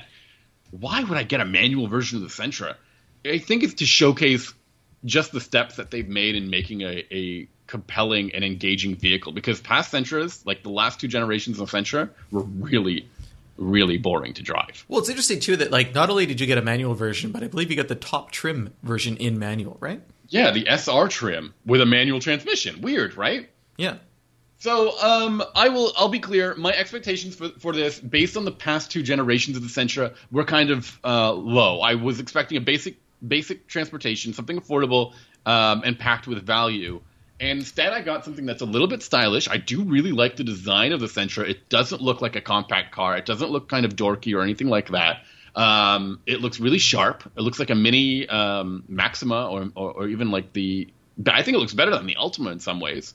Why 0.71 1.03
would 1.03 1.19
I 1.19 1.23
get 1.23 1.41
a 1.41 1.45
manual 1.45 1.89
version 1.89 2.23
of 2.23 2.23
the 2.23 2.29
Sentra? 2.43 2.77
I 3.25 3.39
think 3.39 3.63
it's 3.63 3.75
to 3.75 3.87
showcase 3.87 4.53
just 5.05 5.33
the 5.33 5.41
steps 5.41 5.77
that 5.77 5.91
they've 5.91 6.09
made 6.09 6.35
in 6.35 6.51
making 6.51 6.83
a, 6.83 7.05
a 7.11 7.49
compelling 7.67 8.35
and 8.35 8.45
engaging 8.45 8.97
vehicle. 8.97 9.33
Because 9.33 9.61
past 9.61 9.91
Sentras, 9.91 10.45
like 10.45 10.63
the 10.63 10.71
last 10.71 11.01
two 11.01 11.09
generations 11.09 11.61
of 11.61 11.71
Sentra, 11.71 12.11
were 12.31 12.43
really 12.43 13.09
really 13.59 13.99
boring 13.99 14.33
to 14.35 14.43
drive. 14.43 14.85
Well, 14.89 15.01
it's 15.01 15.09
interesting 15.09 15.41
too 15.41 15.57
that 15.57 15.71
like 15.71 15.95
not 15.95 16.11
only 16.11 16.27
did 16.27 16.41
you 16.41 16.47
get 16.47 16.59
a 16.59 16.63
manual 16.63 16.95
version, 16.95 17.33
but 17.33 17.43
I 17.43 17.49
believe 17.49 17.71
you 17.71 17.77
got 17.77 17.89
the 17.89 17.95
top 17.95 18.31
trim 18.31 18.73
version 18.83 19.17
in 19.17 19.39
manual, 19.39 19.77
right? 19.81 20.01
Yeah, 20.29 20.51
the 20.51 20.67
SR 20.69 21.09
trim 21.09 21.55
with 21.67 21.81
a 21.81 21.87
manual 21.87 22.21
transmission. 22.21 22.81
Weird, 22.81 23.17
right? 23.17 23.49
Yeah. 23.77 23.97
So, 24.61 25.01
um, 25.01 25.43
I 25.55 25.69
will. 25.69 25.93
I'll 25.97 26.09
be 26.09 26.19
clear. 26.19 26.55
My 26.57 26.73
expectations 26.73 27.37
for 27.37 27.51
for 27.61 27.73
this, 27.73 27.99
based 28.01 28.37
on 28.37 28.45
the 28.45 28.51
past 28.51 28.91
two 28.91 29.03
generations 29.03 29.57
of 29.57 29.63
the 29.63 29.69
Sentra, 29.69 30.15
were 30.33 30.45
kind 30.45 30.71
of 30.71 30.99
uh, 31.05 31.33
low. 31.33 31.81
I 31.81 31.95
was 31.95 32.19
expecting 32.19 32.59
a 32.59 32.61
basic 32.61 32.97
basic 33.27 33.67
transportation, 33.67 34.33
something 34.33 34.61
affordable 34.61 35.15
um, 35.47 35.83
and 35.85 35.99
packed 35.99 36.27
with 36.27 36.45
value. 36.45 37.01
And 37.41 37.61
instead, 37.61 37.93
I 37.93 38.03
got 38.03 38.25
something 38.25 38.47
that's 38.47 38.63
a 38.63 38.67
little 38.67 38.89
bit 38.89 39.03
stylish. 39.03 39.49
I 39.49 39.59
do 39.59 39.85
really 39.85 40.11
like 40.11 40.37
the 40.37 40.45
design 40.45 40.93
of 40.93 41.01
the 41.01 41.07
Sentra. 41.07 41.49
It 41.49 41.69
doesn't 41.69 42.03
look 42.03 42.21
like 42.21 42.35
a 42.35 42.41
compact 42.41 42.93
car. 42.93 43.17
It 43.17 43.27
doesn't 43.27 43.51
look 43.51 43.69
kind 43.69 43.87
of 43.87 43.95
dorky 43.95 44.37
or 44.37 44.43
anything 44.43 44.69
like 44.69 44.91
that. 44.91 45.23
Um, 45.55 46.21
it 46.27 46.41
looks 46.41 46.59
really 46.61 46.79
sharp. 46.79 47.25
It 47.37 47.41
looks 47.41 47.59
like 47.59 47.71
a 47.71 47.75
mini 47.75 48.29
um, 48.29 48.85
Maxima 48.89 49.49
or, 49.49 49.69
or, 49.75 49.93
or, 49.93 50.09
even 50.09 50.31
like 50.31 50.53
the. 50.53 50.89
I 51.27 51.43
think 51.43 51.57
it 51.57 51.59
looks 51.59 51.75
better 51.75 51.91
than 51.91 52.07
the 52.07 52.17
Altima 52.17 52.53
in 52.53 52.61
some 52.61 52.81
ways. 52.81 53.15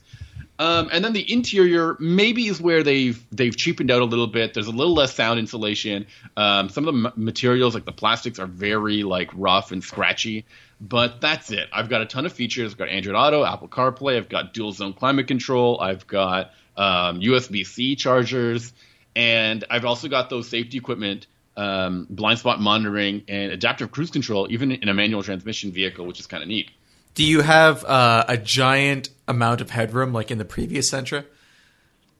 Um, 0.58 0.88
and 0.92 1.04
then 1.04 1.12
the 1.12 1.32
interior 1.32 1.96
maybe 1.98 2.46
is 2.46 2.60
where 2.60 2.84
they've 2.84 3.20
they've 3.32 3.56
cheapened 3.56 3.90
out 3.90 4.02
a 4.02 4.04
little 4.04 4.28
bit. 4.28 4.54
There's 4.54 4.68
a 4.68 4.72
little 4.72 4.94
less 4.94 5.14
sound 5.14 5.40
insulation. 5.40 6.06
Um, 6.36 6.68
some 6.68 6.86
of 6.86 6.94
the 6.94 7.08
m- 7.08 7.12
materials 7.16 7.74
like 7.74 7.84
the 7.84 7.92
plastics 7.92 8.38
are 8.38 8.46
very 8.46 9.02
like 9.02 9.30
rough 9.34 9.72
and 9.72 9.82
scratchy. 9.82 10.44
But 10.80 11.20
that's 11.20 11.50
it. 11.50 11.68
I've 11.72 11.88
got 11.88 12.02
a 12.02 12.06
ton 12.06 12.26
of 12.26 12.32
features. 12.32 12.72
I've 12.72 12.78
got 12.78 12.88
Android 12.88 13.16
Auto, 13.16 13.44
Apple 13.44 13.68
CarPlay. 13.68 14.16
I've 14.16 14.28
got 14.28 14.54
dual 14.54 14.72
zone 14.72 14.92
climate 14.92 15.26
control. 15.26 15.80
I've 15.80 16.06
got 16.06 16.52
um, 16.76 17.20
USB 17.20 17.66
C 17.66 17.96
chargers, 17.96 18.72
and 19.16 19.64
I've 19.70 19.84
also 19.84 20.08
got 20.08 20.30
those 20.30 20.48
safety 20.48 20.76
equipment, 20.76 21.26
um, 21.56 22.06
blind 22.10 22.38
spot 22.40 22.60
monitoring, 22.60 23.22
and 23.28 23.52
adaptive 23.52 23.92
cruise 23.92 24.10
control, 24.10 24.48
even 24.50 24.72
in 24.72 24.88
a 24.88 24.94
manual 24.94 25.22
transmission 25.22 25.72
vehicle, 25.72 26.06
which 26.06 26.20
is 26.20 26.26
kind 26.26 26.42
of 26.42 26.48
neat. 26.48 26.70
Do 27.14 27.24
you 27.24 27.40
have 27.40 27.84
uh, 27.84 28.24
a 28.28 28.36
giant 28.36 29.08
amount 29.28 29.60
of 29.60 29.70
headroom 29.70 30.12
like 30.12 30.30
in 30.30 30.38
the 30.38 30.44
previous 30.44 30.90
Sentra? 30.90 31.24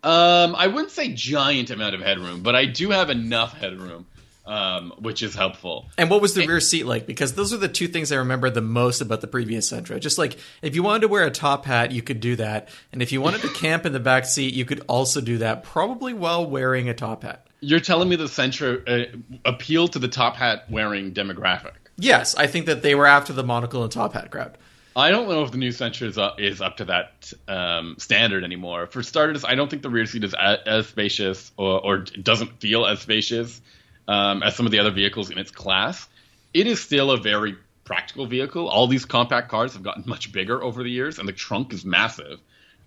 Um, 0.03 0.55
I 0.57 0.67
wouldn't 0.67 0.91
say 0.91 1.13
giant 1.13 1.71
amount 1.71 1.95
of 1.95 2.01
headroom, 2.01 2.43
but 2.43 2.55
I 2.55 2.67
do 2.67 2.91
have 2.91 3.11
enough 3.11 3.55
headroom 3.55 4.07
um, 4.47 4.93
which 4.99 5.23
is 5.23 5.35
helpful. 5.35 5.87
And 5.97 6.11
what 6.11 6.21
was 6.21 6.35
the 6.35 6.47
rear 6.47 6.61
seat 6.61 6.85
like? 6.85 7.07
Because 7.07 7.35
those 7.35 7.53
are 7.53 7.57
the 7.57 7.69
two 7.69 7.89
things 7.89 8.13
I 8.13 8.17
remember 8.17 8.51
the 8.51 8.61
most 8.61 9.01
about 9.01 9.21
the 9.21 9.27
previous 9.27 9.71
Sentra. 9.71 9.99
Just 9.99 10.19
like 10.19 10.37
if 10.63 10.75
you 10.75 10.83
wanted 10.83 11.01
to 11.01 11.09
wear 11.09 11.25
a 11.25 11.31
top 11.31 11.65
hat, 11.65 11.93
you 11.93 12.03
could 12.03 12.21
do 12.21 12.37
that, 12.37 12.69
and 12.93 13.03
if 13.03 13.13
you 13.13 13.21
wanted 13.21 13.41
to 13.43 13.49
camp 13.49 13.87
in 13.87 13.93
the 13.93 14.01
back 14.01 14.27
seat, 14.27 14.55
you 14.55 14.65
could 14.65 14.83
also 14.87 15.21
do 15.21 15.39
that, 15.39 15.65
probably 15.65 16.13
while 16.13 16.47
wearing 16.49 16.89
a 16.89 16.95
top 16.95 17.23
hat. 17.23 17.47
You're 17.61 17.81
telling 17.81 18.09
me 18.09 18.17
the 18.17 18.25
Sentra 18.25 18.83
uh, 18.87 19.17
appealed 19.45 19.93
to 19.93 19.99
the 19.99 20.09
top 20.09 20.37
hat 20.37 20.65
wearing 20.69 21.13
demographic? 21.13 21.73
Yes, 21.97 22.35
I 22.35 22.47
think 22.47 22.67
that 22.67 22.83
they 22.83 22.95
were 22.95 23.07
after 23.07 23.33
the 23.33 23.45
monocle 23.45 23.83
and 23.83 23.91
top 23.91 24.13
hat 24.13 24.31
crowd. 24.31 24.59
I 24.97 25.11
don't 25.11 25.29
know 25.29 25.43
if 25.43 25.51
the 25.51 25.59
new 25.59 25.71
Sentra 25.71 26.07
is 26.07 26.19
up, 26.19 26.41
is 26.41 26.61
up 26.61 26.77
to 26.77 26.85
that 26.85 27.33
um, 27.49 27.97
standard 27.99 28.45
anymore. 28.45 28.87
For 28.87 29.03
starters, 29.03 29.45
I 29.45 29.57
don't 29.57 29.69
think 29.69 29.83
the 29.83 29.91
rear 29.91 30.07
seat 30.07 30.23
is 30.23 30.35
as, 30.35 30.59
as 30.67 30.87
spacious 30.87 31.51
or, 31.57 31.85
or 31.85 31.99
doesn't 31.99 32.61
feel 32.61 32.87
as 32.87 33.01
spacious 33.01 33.61
um, 34.07 34.43
as 34.43 34.55
some 34.55 34.67
of 34.67 34.73
the 34.73 34.79
other 34.79 34.93
vehicles 34.93 35.31
in 35.31 35.39
its 35.39 35.51
class. 35.51 36.07
It 36.53 36.69
is 36.69 36.81
still 36.81 37.11
a 37.11 37.17
very 37.17 37.57
practical 37.85 38.27
vehicle. 38.27 38.69
All 38.69 38.87
these 38.87 39.05
compact 39.05 39.49
cars 39.51 39.73
have 39.73 39.83
gotten 39.83 40.05
much 40.07 40.31
bigger 40.33 40.63
over 40.63 40.83
the 40.85 40.91
years, 40.91 41.19
and 41.19 41.29
the 41.29 41.33
trunk 41.33 41.73
is 41.73 41.85
massive. 41.85 42.41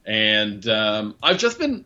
And 0.06 0.66
um, 0.70 1.16
I've 1.22 1.38
just 1.38 1.60
been, 1.60 1.84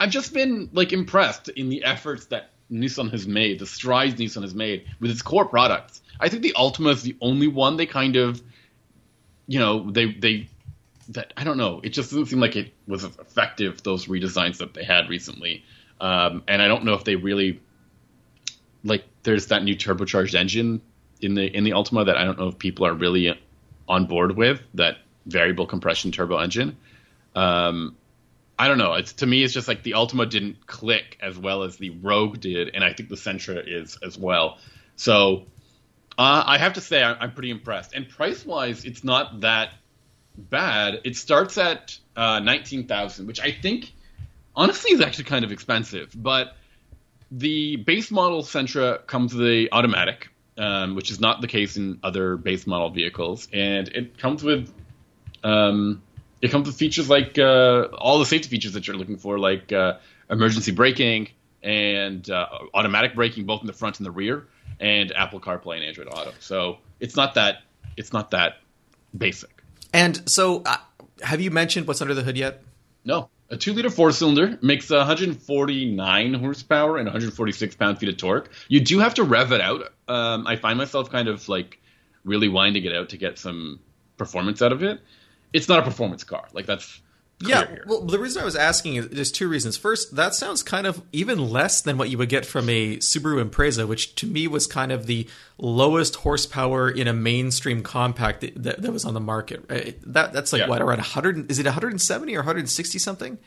I've 0.00 0.10
just 0.10 0.34
been 0.34 0.70
like 0.72 0.92
impressed 0.92 1.48
in 1.48 1.68
the 1.68 1.84
efforts 1.84 2.26
that 2.26 2.50
Nissan 2.70 3.12
has 3.12 3.26
made, 3.26 3.60
the 3.60 3.66
strides 3.66 4.14
Nissan 4.14 4.42
has 4.42 4.54
made 4.54 4.86
with 4.98 5.10
its 5.10 5.22
core 5.22 5.44
products. 5.44 6.00
I 6.18 6.28
think 6.28 6.42
the 6.42 6.54
Altima 6.56 6.92
is 6.92 7.02
the 7.02 7.16
only 7.20 7.46
one 7.46 7.76
they 7.76 7.86
kind 7.86 8.16
of, 8.16 8.42
you 9.46 9.58
know, 9.58 9.90
they 9.90 10.12
they 10.12 10.48
that 11.10 11.32
I 11.36 11.44
don't 11.44 11.56
know. 11.56 11.80
It 11.82 11.90
just 11.90 12.10
doesn't 12.10 12.26
seem 12.26 12.40
like 12.40 12.56
it 12.56 12.72
was 12.86 13.04
effective 13.04 13.82
those 13.82 14.06
redesigns 14.06 14.58
that 14.58 14.74
they 14.74 14.84
had 14.84 15.08
recently. 15.08 15.64
Um, 16.00 16.42
and 16.48 16.60
I 16.60 16.68
don't 16.68 16.84
know 16.84 16.94
if 16.94 17.04
they 17.04 17.16
really 17.16 17.60
like 18.84 19.04
there's 19.22 19.46
that 19.48 19.62
new 19.62 19.76
turbocharged 19.76 20.34
engine 20.34 20.82
in 21.20 21.34
the 21.34 21.44
in 21.44 21.64
the 21.64 21.70
Altima 21.70 22.06
that 22.06 22.16
I 22.16 22.24
don't 22.24 22.38
know 22.38 22.48
if 22.48 22.58
people 22.58 22.86
are 22.86 22.94
really 22.94 23.38
on 23.88 24.06
board 24.06 24.36
with 24.36 24.60
that 24.74 24.98
variable 25.26 25.66
compression 25.66 26.12
turbo 26.12 26.38
engine. 26.38 26.76
Um, 27.34 27.96
I 28.58 28.68
don't 28.68 28.78
know. 28.78 28.94
It's 28.94 29.14
to 29.14 29.26
me, 29.26 29.42
it's 29.42 29.54
just 29.54 29.68
like 29.68 29.82
the 29.82 29.92
Altima 29.92 30.28
didn't 30.28 30.66
click 30.66 31.18
as 31.20 31.38
well 31.38 31.62
as 31.62 31.76
the 31.76 31.90
Rogue 31.90 32.40
did, 32.40 32.70
and 32.74 32.84
I 32.84 32.92
think 32.92 33.08
the 33.08 33.16
Sentra 33.16 33.62
is 33.66 33.98
as 34.04 34.18
well. 34.18 34.58
So 34.96 35.46
uh, 36.18 36.44
I 36.46 36.58
have 36.58 36.74
to 36.74 36.80
say 36.80 37.02
I'm, 37.02 37.16
I'm 37.20 37.32
pretty 37.32 37.50
impressed. 37.50 37.94
And 37.94 38.08
price 38.08 38.44
wise, 38.44 38.84
it's 38.84 39.04
not 39.04 39.40
that 39.40 39.72
bad. 40.36 41.00
It 41.04 41.16
starts 41.16 41.58
at 41.58 41.98
uh, 42.16 42.40
nineteen 42.40 42.86
thousand, 42.86 43.26
which 43.26 43.40
I 43.40 43.52
think 43.52 43.92
honestly 44.54 44.92
is 44.92 45.00
actually 45.00 45.24
kind 45.24 45.44
of 45.44 45.52
expensive, 45.52 46.12
but 46.14 46.54
the 47.30 47.76
base 47.76 48.10
model 48.10 48.42
Sentra 48.42 49.06
comes 49.06 49.32
with 49.34 49.46
a 49.46 49.68
automatic, 49.72 50.28
um, 50.58 50.94
which 50.94 51.10
is 51.10 51.18
not 51.20 51.40
the 51.40 51.48
case 51.48 51.78
in 51.78 51.98
other 52.02 52.36
base 52.36 52.66
model 52.66 52.90
vehicles, 52.90 53.48
and 53.52 53.88
it 53.88 54.18
comes 54.18 54.42
with 54.42 54.70
um, 55.42 56.02
it 56.42 56.50
comes 56.50 56.66
with 56.66 56.76
features 56.76 57.08
like 57.08 57.38
uh, 57.38 57.88
all 57.96 58.18
the 58.18 58.26
safety 58.26 58.48
features 58.48 58.72
that 58.74 58.86
you're 58.86 58.96
looking 58.96 59.16
for, 59.16 59.38
like 59.38 59.72
uh, 59.72 59.98
emergency 60.28 60.72
braking 60.72 61.28
and 61.62 62.28
uh, 62.28 62.46
automatic 62.74 63.14
braking, 63.14 63.46
both 63.46 63.60
in 63.62 63.66
the 63.66 63.72
front 63.72 63.98
and 63.98 64.06
the 64.06 64.10
rear, 64.10 64.46
and 64.80 65.12
Apple 65.12 65.40
CarPlay 65.40 65.76
and 65.76 65.84
Android 65.84 66.08
Auto. 66.08 66.32
So 66.40 66.78
it's 67.00 67.16
not 67.16 67.34
that 67.34 67.62
it's 67.96 68.12
not 68.12 68.30
that 68.30 68.58
basic. 69.16 69.62
And 69.92 70.28
so, 70.28 70.62
uh, 70.64 70.78
have 71.22 71.40
you 71.40 71.50
mentioned 71.50 71.86
what's 71.86 72.00
under 72.00 72.14
the 72.14 72.22
hood 72.22 72.38
yet? 72.38 72.62
No 73.04 73.28
a 73.52 73.56
two 73.56 73.74
liter 73.74 73.90
four 73.90 74.10
cylinder 74.12 74.58
makes 74.62 74.88
149 74.88 76.34
horsepower 76.34 76.96
and 76.96 77.06
146 77.06 77.76
pound 77.76 77.98
feet 77.98 78.08
of 78.08 78.16
torque. 78.16 78.50
You 78.68 78.80
do 78.80 78.98
have 78.98 79.14
to 79.14 79.24
rev 79.24 79.52
it 79.52 79.60
out. 79.60 79.92
Um, 80.08 80.46
I 80.46 80.56
find 80.56 80.78
myself 80.78 81.10
kind 81.10 81.28
of 81.28 81.46
like 81.50 81.78
really 82.24 82.48
winding 82.48 82.84
it 82.86 82.94
out 82.94 83.10
to 83.10 83.18
get 83.18 83.38
some 83.38 83.78
performance 84.16 84.62
out 84.62 84.72
of 84.72 84.82
it. 84.82 85.00
It's 85.52 85.68
not 85.68 85.80
a 85.80 85.82
performance 85.82 86.24
car. 86.24 86.48
Like 86.54 86.64
that's 86.64 86.98
yeah. 87.48 87.76
Well, 87.86 88.02
the 88.02 88.18
reason 88.18 88.42
I 88.42 88.44
was 88.44 88.56
asking 88.56 88.96
is 88.96 89.08
there's 89.08 89.32
two 89.32 89.48
reasons. 89.48 89.76
First, 89.76 90.16
that 90.16 90.34
sounds 90.34 90.62
kind 90.62 90.86
of 90.86 91.02
even 91.12 91.50
less 91.50 91.82
than 91.82 91.98
what 91.98 92.10
you 92.10 92.18
would 92.18 92.28
get 92.28 92.46
from 92.46 92.68
a 92.68 92.96
Subaru 92.98 93.44
Impreza, 93.44 93.86
which 93.86 94.14
to 94.16 94.26
me 94.26 94.48
was 94.48 94.66
kind 94.66 94.92
of 94.92 95.06
the 95.06 95.28
lowest 95.58 96.16
horsepower 96.16 96.90
in 96.90 97.08
a 97.08 97.12
mainstream 97.12 97.82
compact 97.82 98.40
that, 98.40 98.62
that, 98.62 98.82
that 98.82 98.92
was 98.92 99.04
on 99.04 99.14
the 99.14 99.20
market. 99.20 99.64
Uh, 99.70 99.92
that 100.06 100.32
that's 100.32 100.52
like 100.52 100.60
yeah. 100.60 100.68
what 100.68 100.80
around 100.80 100.98
100? 100.98 101.50
Is 101.50 101.58
it 101.58 101.66
170 101.66 102.34
or 102.34 102.38
160 102.38 102.98
something? 102.98 103.38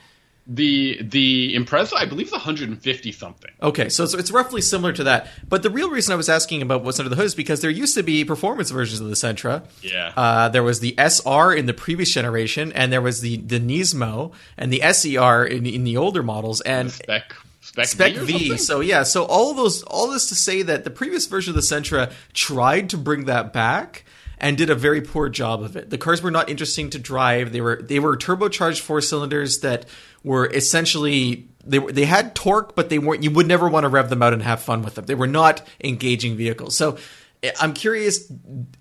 The 0.48 1.02
the 1.02 1.56
Impreza, 1.56 1.94
I 1.96 2.06
believe, 2.06 2.28
is 2.28 2.32
150 2.32 3.12
something. 3.12 3.52
Okay, 3.64 3.90
so 3.90 4.04
it's, 4.04 4.14
it's 4.14 4.32
roughly 4.32 4.62
similar 4.62 4.94
to 4.94 5.06
that. 5.06 5.28
But 5.48 5.64
the 5.64 5.72
real 5.72 5.90
reason 5.90 6.14
I 6.14 6.16
was 6.16 6.30
asking 6.30 6.62
about 6.62 6.84
what's 6.84 7.00
under 7.00 7.10
the 7.10 7.16
hood 7.16 7.26
is 7.26 7.36
because 7.36 7.62
there 7.62 7.72
used 7.72 7.96
to 7.96 8.04
be 8.04 8.24
performance 8.24 8.70
versions 8.70 9.02
of 9.02 9.08
the 9.08 9.16
Sentra. 9.16 9.66
Yeah. 9.82 10.14
Uh, 10.16 10.50
there 10.50 10.62
was 10.62 10.82
the 10.82 10.94
SR 11.00 11.52
in 11.54 11.66
the 11.66 11.74
previous 11.74 12.12
generation, 12.12 12.72
and 12.74 12.94
there 12.94 13.02
was 13.02 13.22
the 13.22 13.38
the 13.38 13.60
Nismo 13.60 14.34
and 14.56 14.72
the 14.72 14.82
SER 14.94 15.46
in, 15.46 15.66
in 15.66 15.84
the 15.84 15.98
older 15.98 16.22
models, 16.22 16.62
and 16.62 16.90
the 16.90 16.94
spec 16.94 17.34
Spec, 17.66 17.88
Spec 17.88 18.14
V. 18.14 18.50
v. 18.50 18.58
So 18.58 18.80
yeah, 18.80 19.02
so 19.02 19.26
all 19.26 19.56
those 19.56 19.82
all 19.84 20.12
this 20.12 20.28
to 20.30 20.36
say 20.36 20.62
that 20.62 20.84
the 20.84 20.92
previous 20.92 21.26
version 21.26 21.50
of 21.50 21.56
the 21.56 21.62
Sentra 21.62 22.14
tried 22.32 22.92
to 22.92 22.98
bring 22.98 23.26
that 23.26 23.52
back 23.52 24.06
and 24.38 24.58
did 24.58 24.70
a 24.70 24.76
very 24.76 25.02
poor 25.02 25.30
job 25.30 25.62
of 25.62 25.76
it. 25.76 25.90
The 25.90 25.98
cars 25.98 26.22
were 26.22 26.32
not 26.32 26.50
interesting 26.50 26.90
to 26.92 27.00
drive. 27.00 27.52
They 27.52 27.62
were 27.62 27.82
they 27.82 28.00
were 28.00 28.18
turbocharged 28.18 28.82
four 28.82 29.02
cylinders 29.02 29.60
that 29.60 29.86
were 30.24 30.48
essentially 30.54 31.50
they 31.66 31.80
were, 31.80 31.92
they 31.92 32.06
had 32.06 32.36
torque, 32.36 32.76
but 32.76 32.90
they 32.90 33.00
weren't. 33.00 33.24
You 33.24 33.32
would 33.32 33.48
never 33.48 33.68
want 33.68 33.84
to 33.86 33.90
rev 33.90 34.10
them 34.10 34.22
out 34.22 34.34
and 34.34 34.42
have 34.44 34.62
fun 34.62 34.84
with 34.84 34.96
them. 34.96 35.06
They 35.06 35.16
were 35.16 35.28
not 35.28 35.62
engaging 35.84 36.38
vehicles. 36.38 36.76
So 36.76 36.98
eh, 37.42 37.52
I'm 37.60 37.74
curious, 37.74 38.32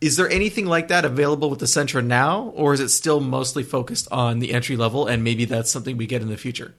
is 0.00 0.16
there 0.16 0.28
anything 0.28 0.66
like 0.66 0.88
that 0.88 1.04
available 1.04 1.50
with 1.50 1.60
the 1.60 1.66
Sentra 1.66 2.04
now, 2.04 2.52
or 2.54 2.74
is 2.74 2.80
it 2.80 2.90
still 2.90 3.20
mostly 3.20 3.62
focused 3.62 4.08
on 4.12 4.38
the 4.38 4.52
entry 4.52 4.76
level? 4.76 5.06
And 5.06 5.24
maybe 5.24 5.44
that's 5.46 5.70
something 5.70 5.96
we 5.96 6.06
get 6.06 6.22
in 6.22 6.28
the 6.28 6.36
future. 6.36 6.74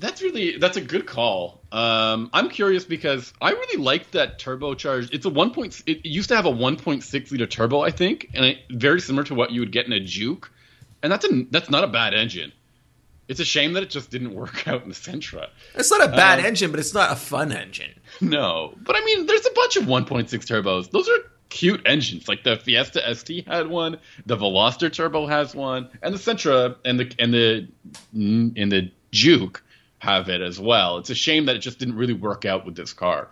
That's 0.00 0.22
really 0.22 0.56
that's 0.56 0.76
a 0.78 0.80
good 0.80 1.06
call. 1.06 1.60
Um, 1.70 2.30
I'm 2.32 2.48
curious 2.48 2.84
because 2.84 3.32
I 3.40 3.50
really 3.50 3.82
like 3.82 4.10
that 4.12 4.38
turbocharged. 4.38 5.10
It's 5.12 5.26
a 5.26 5.30
one 5.30 5.52
point. 5.52 5.82
It 5.86 6.04
used 6.06 6.30
to 6.30 6.36
have 6.36 6.46
a 6.46 6.50
1.6 6.50 7.30
liter 7.30 7.46
turbo, 7.46 7.82
I 7.82 7.90
think, 7.90 8.30
and 8.34 8.44
it, 8.46 8.58
very 8.70 9.00
similar 9.00 9.24
to 9.24 9.34
what 9.34 9.50
you 9.50 9.60
would 9.60 9.72
get 9.72 9.84
in 9.86 9.92
a 9.92 10.00
Juke. 10.00 10.50
And 11.02 11.12
that's 11.12 11.24
a 11.26 11.46
that's 11.50 11.68
not 11.68 11.84
a 11.84 11.86
bad 11.86 12.14
engine. 12.14 12.50
It's 13.28 13.40
a 13.40 13.44
shame 13.44 13.74
that 13.74 13.82
it 13.82 13.90
just 13.90 14.10
didn't 14.10 14.34
work 14.42 14.66
out 14.66 14.82
in 14.82 14.88
the 14.88 14.94
Sentra. 14.94 15.48
It's 15.74 15.90
not 15.90 16.02
a 16.02 16.08
bad 16.08 16.40
Um, 16.40 16.46
engine, 16.46 16.70
but 16.70 16.80
it's 16.80 16.94
not 16.94 17.12
a 17.12 17.16
fun 17.16 17.52
engine. 17.52 17.92
No, 18.22 18.74
but 18.82 18.96
I 18.96 19.04
mean, 19.04 19.26
there's 19.26 19.46
a 19.46 19.52
bunch 19.52 19.76
of 19.76 19.84
1.6 19.84 20.28
turbos. 20.28 20.90
Those 20.90 21.08
are 21.10 21.18
cute 21.50 21.82
engines. 21.84 22.26
Like 22.26 22.42
the 22.42 22.56
Fiesta 22.56 23.14
ST 23.14 23.46
had 23.46 23.66
one, 23.66 23.98
the 24.24 24.36
Veloster 24.36 24.90
Turbo 24.90 25.26
has 25.26 25.54
one, 25.54 25.90
and 26.02 26.14
the 26.14 26.18
Sentra 26.18 26.76
and 26.86 26.98
the 26.98 27.14
and 27.18 27.34
the 27.34 27.68
and 28.12 28.72
the 28.72 28.90
Juke 29.12 29.62
have 30.00 30.28
it 30.28 30.40
as 30.40 30.58
well. 30.58 30.98
It's 30.98 31.10
a 31.10 31.14
shame 31.14 31.46
that 31.46 31.56
it 31.56 31.60
just 31.60 31.78
didn't 31.78 31.96
really 31.96 32.14
work 32.14 32.44
out 32.44 32.66
with 32.66 32.74
this 32.74 32.92
car. 32.92 33.28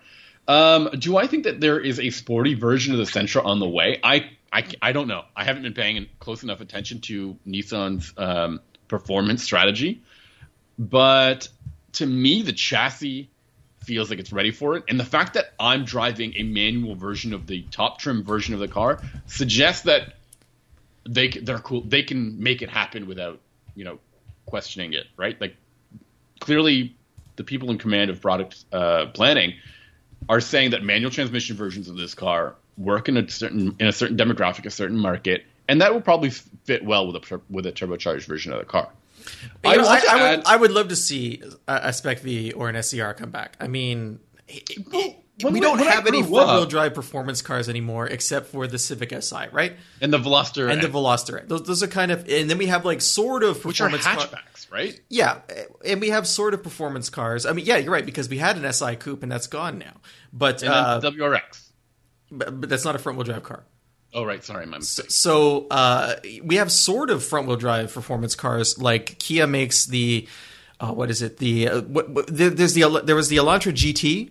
Um, 0.47 0.91
do 0.99 1.17
I 1.17 1.27
think 1.27 1.45
that 1.45 1.61
there 1.61 1.81
is 1.81 1.99
a 1.99 2.11
sporty 2.11 2.55
version 2.55 2.93
of 2.95 2.99
the 2.99 3.05
Sentra 3.05 3.45
on 3.45 3.59
the 3.59 3.69
way? 3.69 3.99
I 4.03 4.31
I, 4.51 4.65
I 4.81 4.93
don't 4.93 5.09
know. 5.09 5.25
I 5.37 5.45
haven't 5.45 5.63
been 5.63 5.75
paying 5.75 6.07
close 6.21 6.43
enough 6.43 6.61
attention 6.61 7.01
to 7.03 7.37
Nissan's 7.47 8.15
um, 8.17 8.61
performance 8.87 9.43
strategy, 9.43 10.03
but 10.79 11.49
to 11.95 12.07
me, 12.07 12.43
the 12.43 12.55
chassis 12.55 13.29
feels 13.81 14.11
like 14.11 14.19
it's 14.19 14.33
ready 14.33 14.51
for 14.51 14.77
it. 14.77 14.85
And 14.89 14.99
the 14.99 15.05
fact 15.05 15.35
that 15.35 15.53
I'm 15.61 15.85
driving 15.85 16.35
a 16.37 16.43
manual 16.45 16.95
version 16.95 17.35
of 17.35 17.47
the 17.47 17.63
top 17.71 17.99
trim 17.99 18.23
version 18.23 18.55
of 18.55 18.61
the 18.61 18.69
car 18.69 19.01
suggests 19.27 19.83
that 19.83 20.15
they 21.07 21.29
they're 21.29 21.59
cool. 21.59 21.83
They 21.83 22.03
can 22.03 22.43
make 22.43 22.63
it 22.63 22.71
happen 22.71 23.07
without 23.07 23.41
you 23.75 23.85
know 23.85 23.99
questioning 24.47 24.93
it, 24.93 25.07
right? 25.17 25.39
Like 25.41 25.57
clearly, 26.41 26.97
the 27.37 27.45
people 27.45 27.71
in 27.71 27.79
command 27.79 28.11
of 28.11 28.21
product 28.21 28.65
uh, 28.73 29.07
planning 29.07 29.55
are 30.29 30.41
saying 30.41 30.71
that 30.71 30.83
manual 30.83 31.11
transmission 31.11 31.57
versions 31.57 31.89
of 31.89 31.97
this 31.97 32.15
car 32.15 32.55
work 32.77 33.09
in 33.09 33.17
a 33.17 33.29
certain 33.29 33.75
in 33.79 33.87
a 33.87 33.93
certain 33.93 34.17
demographic, 34.17 34.67
a 34.67 34.71
certain 34.71 34.99
market, 34.99 35.45
and 35.69 35.81
that 35.81 35.93
will 35.93 36.01
probably 36.01 36.31
fit 36.31 36.85
well 36.85 37.11
with 37.11 37.17
a 37.17 37.41
with 37.51 37.67
a 37.67 37.73
turbocharged 37.73 38.27
version 38.27 38.53
of 38.53 38.59
the 38.59 38.65
car. 38.65 38.89
You 39.65 39.77
know, 39.77 39.85
I, 39.85 40.03
I 40.09 40.37
would, 40.37 40.47
I 40.47 40.57
would 40.57 40.71
love 40.71 40.89
to 40.89 40.97
see 40.97 41.43
a, 41.67 41.81
a 41.85 41.93
Spec 41.93 42.21
V 42.21 42.53
or 42.53 42.69
an 42.69 42.83
SER 42.83 43.15
come 43.15 43.31
back. 43.31 43.57
I 43.61 43.67
mean, 43.67 44.21
Well, 44.91 45.17
when 45.43 45.53
we 45.53 45.61
we- 45.61 45.67
don't 45.67 45.79
when 45.79 45.89
I 45.89 45.93
have 45.93 46.07
any 46.07 46.23
grew 46.23 46.31
front 46.37 46.51
wheel 46.51 46.67
drive 46.67 46.95
performance 46.95 47.43
cars 47.43 47.69
anymore, 47.69 48.07
except 48.07 48.47
for 48.49 48.67
the 48.67 48.79
Civic 48.79 49.13
Si, 49.23 49.37
right? 49.53 49.77
and 50.01 50.13
the 50.13 50.19
Veloster 50.19 50.71
And 50.71 50.83
the 50.83 50.89
Veloster. 50.89 51.47
Those, 51.49 51.63
those 51.65 51.83
are 51.83 51.87
kind 51.89 52.11
of, 52.11 52.29
and 52.29 52.49
then 52.51 52.59
we 52.59 52.67
have 52.67 52.85
like 52.85 53.01
sort 53.01 53.43
of 53.45 53.65
which 53.65 53.81
are 53.81 53.89
performance 53.91 54.05
car- 54.29 54.39
hatchbacks, 54.41 54.71
right? 54.73 55.01
Yeah, 55.09 55.41
and 55.85 56.01
we 56.01 56.11
have 56.11 56.27
sort 56.27 56.55
of 56.55 56.63
performance 56.63 57.11
cars. 57.11 57.47
I 57.47 57.53
mean, 57.53 57.65
yeah, 57.67 57.77
you're 57.77 57.93
right 57.93 58.05
because 58.07 58.29
we 58.29 58.39
had 58.39 58.57
an 58.57 58.73
SI 58.73 58.97
coupe 58.97 59.23
and 59.23 59.31
that's 59.31 59.47
gone 59.47 59.79
now. 59.79 59.95
But 60.33 60.63
And 60.63 60.73
uh, 60.73 60.99
then 61.01 61.13
the 61.17 61.19
WRX. 61.25 61.69
but, 62.31 62.61
but 62.61 62.69
that's 62.71 62.85
not 62.85 62.95
a 62.97 62.99
front 62.99 63.17
wheel 63.19 63.25
drive 63.25 63.43
car. 63.43 63.65
Oh, 64.15 64.25
right. 64.25 64.43
Sorry, 64.43 64.65
my 64.67 64.79
mistake. 64.79 65.11
So 65.11 65.67
uh, 65.71 66.17
we 66.43 66.57
have 66.57 66.73
sort 66.73 67.11
of 67.11 67.23
front 67.23 67.47
wheel 67.47 67.57
drive 67.57 67.93
performance 67.93 68.35
cars. 68.35 68.79
Like 68.79 69.19
Kia 69.19 69.47
makes 69.47 69.85
the 69.87 70.27
uh, 70.81 70.93
what 70.93 71.11
is 71.11 71.21
it? 71.23 71.37
The 71.39 71.69
uh, 71.69 71.81
what, 71.83 72.09
what, 72.09 72.27
there, 72.27 72.51
there's 72.51 72.73
the 72.75 73.03
there 73.05 73.15
was 73.17 73.29
the 73.29 73.37
Elantra 73.37 73.73
GT. 73.73 74.31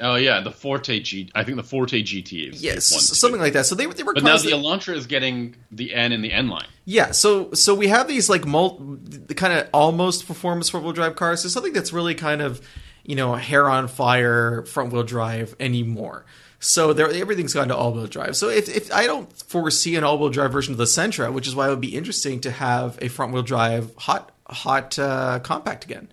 Oh, 0.00 0.16
yeah, 0.16 0.40
the 0.40 0.50
Forte 0.50 1.00
G. 1.00 1.30
I 1.34 1.42
think 1.44 1.56
the 1.56 1.62
Forte 1.62 2.02
GT 2.02 2.52
is 2.52 2.62
Yes, 2.62 2.92
one, 2.92 3.00
something 3.00 3.40
like 3.40 3.54
that. 3.54 3.64
So 3.66 3.74
they, 3.74 3.86
they 3.86 4.02
were 4.02 4.12
But 4.14 4.24
now 4.24 4.36
the 4.36 4.50
that- 4.50 4.56
Elantra 4.56 4.94
is 4.94 5.06
getting 5.06 5.56
the 5.70 5.94
N 5.94 6.12
and 6.12 6.22
the 6.22 6.32
N 6.32 6.48
line. 6.48 6.66
Yeah, 6.84 7.12
so 7.12 7.52
so 7.52 7.74
we 7.74 7.88
have 7.88 8.06
these 8.06 8.28
like 8.28 8.46
mul- 8.46 8.78
the 8.80 9.34
kind 9.34 9.52
of 9.54 9.68
almost 9.72 10.26
performance 10.26 10.68
front 10.68 10.84
wheel 10.84 10.92
drive 10.92 11.16
cars. 11.16 11.42
There's 11.42 11.52
something 11.52 11.72
that's 11.72 11.92
really 11.92 12.14
kind 12.14 12.42
of 12.42 12.60
you 13.04 13.16
know 13.16 13.34
hair 13.34 13.68
on 13.68 13.88
fire 13.88 14.64
front 14.66 14.92
wheel 14.92 15.02
drive 15.02 15.56
anymore. 15.58 16.26
So 16.58 16.92
there, 16.92 17.08
everything's 17.10 17.52
gone 17.54 17.68
to 17.68 17.76
all 17.76 17.92
wheel 17.92 18.06
drive. 18.06 18.34
So 18.36 18.48
if, 18.48 18.68
if 18.74 18.92
I 18.92 19.06
don't 19.06 19.30
foresee 19.44 19.94
an 19.96 20.04
all 20.04 20.18
wheel 20.18 20.30
drive 20.30 20.52
version 20.52 20.72
of 20.72 20.78
the 20.78 20.84
Sentra, 20.84 21.32
which 21.32 21.46
is 21.46 21.54
why 21.54 21.66
it 21.66 21.70
would 21.70 21.80
be 21.82 21.94
interesting 21.94 22.40
to 22.40 22.50
have 22.50 22.98
a 23.02 23.08
front 23.08 23.32
wheel 23.32 23.42
drive 23.42 23.94
hot 23.96 24.32
hot 24.48 24.98
uh, 24.98 25.38
compact 25.40 25.84
again. 25.84 26.08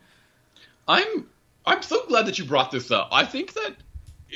I'm 0.88 1.28
I'm 1.66 1.82
so 1.82 2.06
glad 2.08 2.26
that 2.26 2.38
you 2.38 2.46
brought 2.46 2.72
this 2.72 2.92
up. 2.92 3.10
I 3.12 3.26
think 3.26 3.54
that 3.54 3.76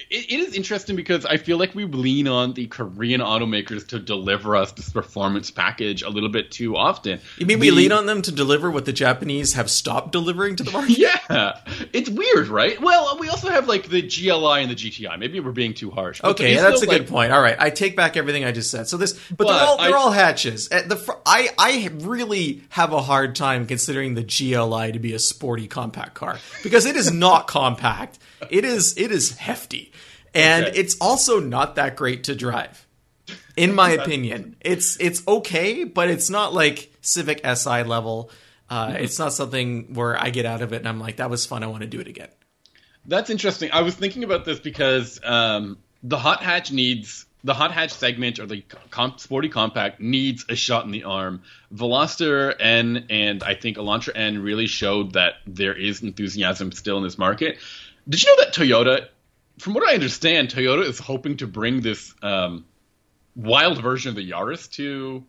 it, 0.10 0.32
it 0.32 0.40
is 0.40 0.54
interesting 0.54 0.96
because 0.96 1.26
I 1.26 1.38
feel 1.38 1.58
like 1.58 1.74
we 1.74 1.86
lean 1.86 2.28
on 2.28 2.54
the 2.54 2.68
Korean 2.68 3.22
automakers 3.22 3.88
to 3.90 4.00
deliver 4.00 4.56
us 4.56 4.72
this 4.74 4.90
performance 4.90 5.52
package 5.52 6.04
a 6.04 6.10
little 6.10 6.30
bit 6.30 6.52
too 6.52 6.76
often. 6.78 7.20
You 7.38 7.46
mean 7.46 7.60
we 7.60 7.72
lean 7.72 7.92
on 7.92 8.06
them 8.06 8.22
to 8.24 8.32
deliver 8.32 8.70
what 8.70 8.86
the 8.86 8.94
Japanese 8.94 9.54
have 9.54 9.70
stopped 9.70 10.12
delivering 10.12 10.56
to 10.58 10.64
the 10.64 10.72
market? 10.72 10.98
Yeah, 11.08 11.60
it's 11.94 12.10
weird, 12.10 12.48
right? 12.48 12.82
Well, 12.82 13.18
we 13.20 13.30
also 13.30 13.50
have 13.50 13.68
like 13.68 13.90
the 13.90 14.02
GLI 14.02 14.62
and 14.62 14.72
the 14.72 14.76
GTI. 14.76 15.20
Maybe 15.20 15.40
we're 15.40 15.52
being 15.52 15.74
too 15.74 15.92
harsh. 15.92 16.24
Okay, 16.24 16.56
that's 16.56 16.76
a 16.76 16.78
still, 16.78 16.92
good 16.92 17.02
like, 17.02 17.10
point. 17.10 17.32
All 17.32 17.42
right, 17.42 17.56
I 17.60 17.70
take 17.70 17.96
back 17.96 18.18
everything 18.18 18.46
I 18.46 18.52
just 18.52 18.72
said. 18.72 18.88
So 18.88 18.98
this, 18.98 19.20
but, 19.30 19.48
they're 19.48 19.56
all 19.56 19.78
they're 19.78 19.96
I- 19.96 20.00
all 20.00 20.12
hatches. 20.12 20.70
At 20.70 20.90
the 20.90 20.96
fr- 20.96 21.12
I 21.26 21.50
I 21.58 21.90
really 22.00 22.64
have 22.70 22.94
a 22.94 23.02
hard 23.02 23.36
time 23.36 23.68
considering 23.68 24.16
the 24.16 24.24
GLI 24.24 24.94
to 24.94 25.00
be 25.00 25.14
a 25.14 25.20
sporty 25.20 25.68
compact 25.68 26.16
car 26.16 26.38
because 26.64 26.86
it 26.86 26.96
is 26.96 27.12
not 27.12 27.48
compact. 27.48 28.20
It 28.50 28.66
is 28.66 28.98
it 28.98 29.12
is 29.12 29.36
hefty, 29.38 29.87
and 30.34 30.66
Okay. 30.66 30.80
it's 30.80 30.98
also 31.00 31.40
not 31.40 31.76
that 31.76 31.96
great 31.96 32.26
to 32.26 32.36
drive. 32.36 32.86
In 33.56 33.74
my 33.74 33.92
opinion, 33.92 34.56
it's 34.62 35.00
it's 35.00 35.28
okay, 35.28 35.84
but 35.84 36.10
it's 36.10 36.30
not 36.30 36.54
like 36.54 36.92
Civic 37.02 37.42
Si 37.46 37.84
level. 37.84 38.30
Uh, 38.70 38.88
Mm-hmm. 38.88 39.04
It's 39.04 39.18
not 39.18 39.32
something 39.34 39.94
where 39.94 40.22
I 40.22 40.30
get 40.30 40.46
out 40.46 40.62
of 40.62 40.74
it 40.74 40.78
and 40.78 40.88
I'm 40.90 41.00
like, 41.00 41.18
that 41.18 41.30
was 41.30 41.46
fun. 41.46 41.64
I 41.64 41.68
want 41.68 41.82
to 41.82 41.88
do 41.88 42.00
it 42.02 42.08
again. 42.08 42.28
That's 43.06 43.30
interesting. 43.30 43.72
I 43.72 43.82
was 43.82 43.96
thinking 43.96 44.26
about 44.26 44.44
this 44.44 44.60
because 44.60 45.20
um, 45.24 45.78
the 46.04 46.18
hot 46.18 46.44
hatch 46.44 46.72
needs 46.74 47.26
the 47.46 47.54
hot 47.54 47.72
hatch 47.72 47.94
segment 47.94 48.40
or 48.40 48.46
the 48.46 48.62
comp, 48.92 49.22
sporty 49.22 49.48
compact 49.48 50.02
needs 50.02 50.44
a 50.50 50.56
shot 50.56 50.84
in 50.84 50.92
the 50.92 51.06
arm. 51.06 51.42
Veloster 51.74 52.54
N 52.60 53.06
and 53.10 53.42
I 53.42 53.56
think 53.56 53.78
Elantra 53.78 54.12
N 54.16 54.40
really 54.40 54.68
showed 54.68 55.14
that 55.14 55.36
there 55.48 55.74
is 55.74 56.04
enthusiasm 56.04 56.72
still 56.74 56.98
in 56.98 57.04
this 57.04 57.18
market. 57.18 57.58
Did 58.10 58.22
you 58.24 58.36
know 58.36 58.44
that 58.44 58.54
Toyota, 58.54 59.08
from 59.60 59.74
what 59.74 59.88
I 59.88 59.94
understand, 59.94 60.50
Toyota 60.50 60.84
is 60.84 61.00
hoping 61.00 61.38
to 61.38 61.48
bring 61.48 61.82
this 61.82 62.14
um, 62.22 62.66
wild 63.36 63.82
version 63.82 64.10
of 64.10 64.16
the 64.16 64.30
Yaris 64.30 64.72
to 64.74 65.24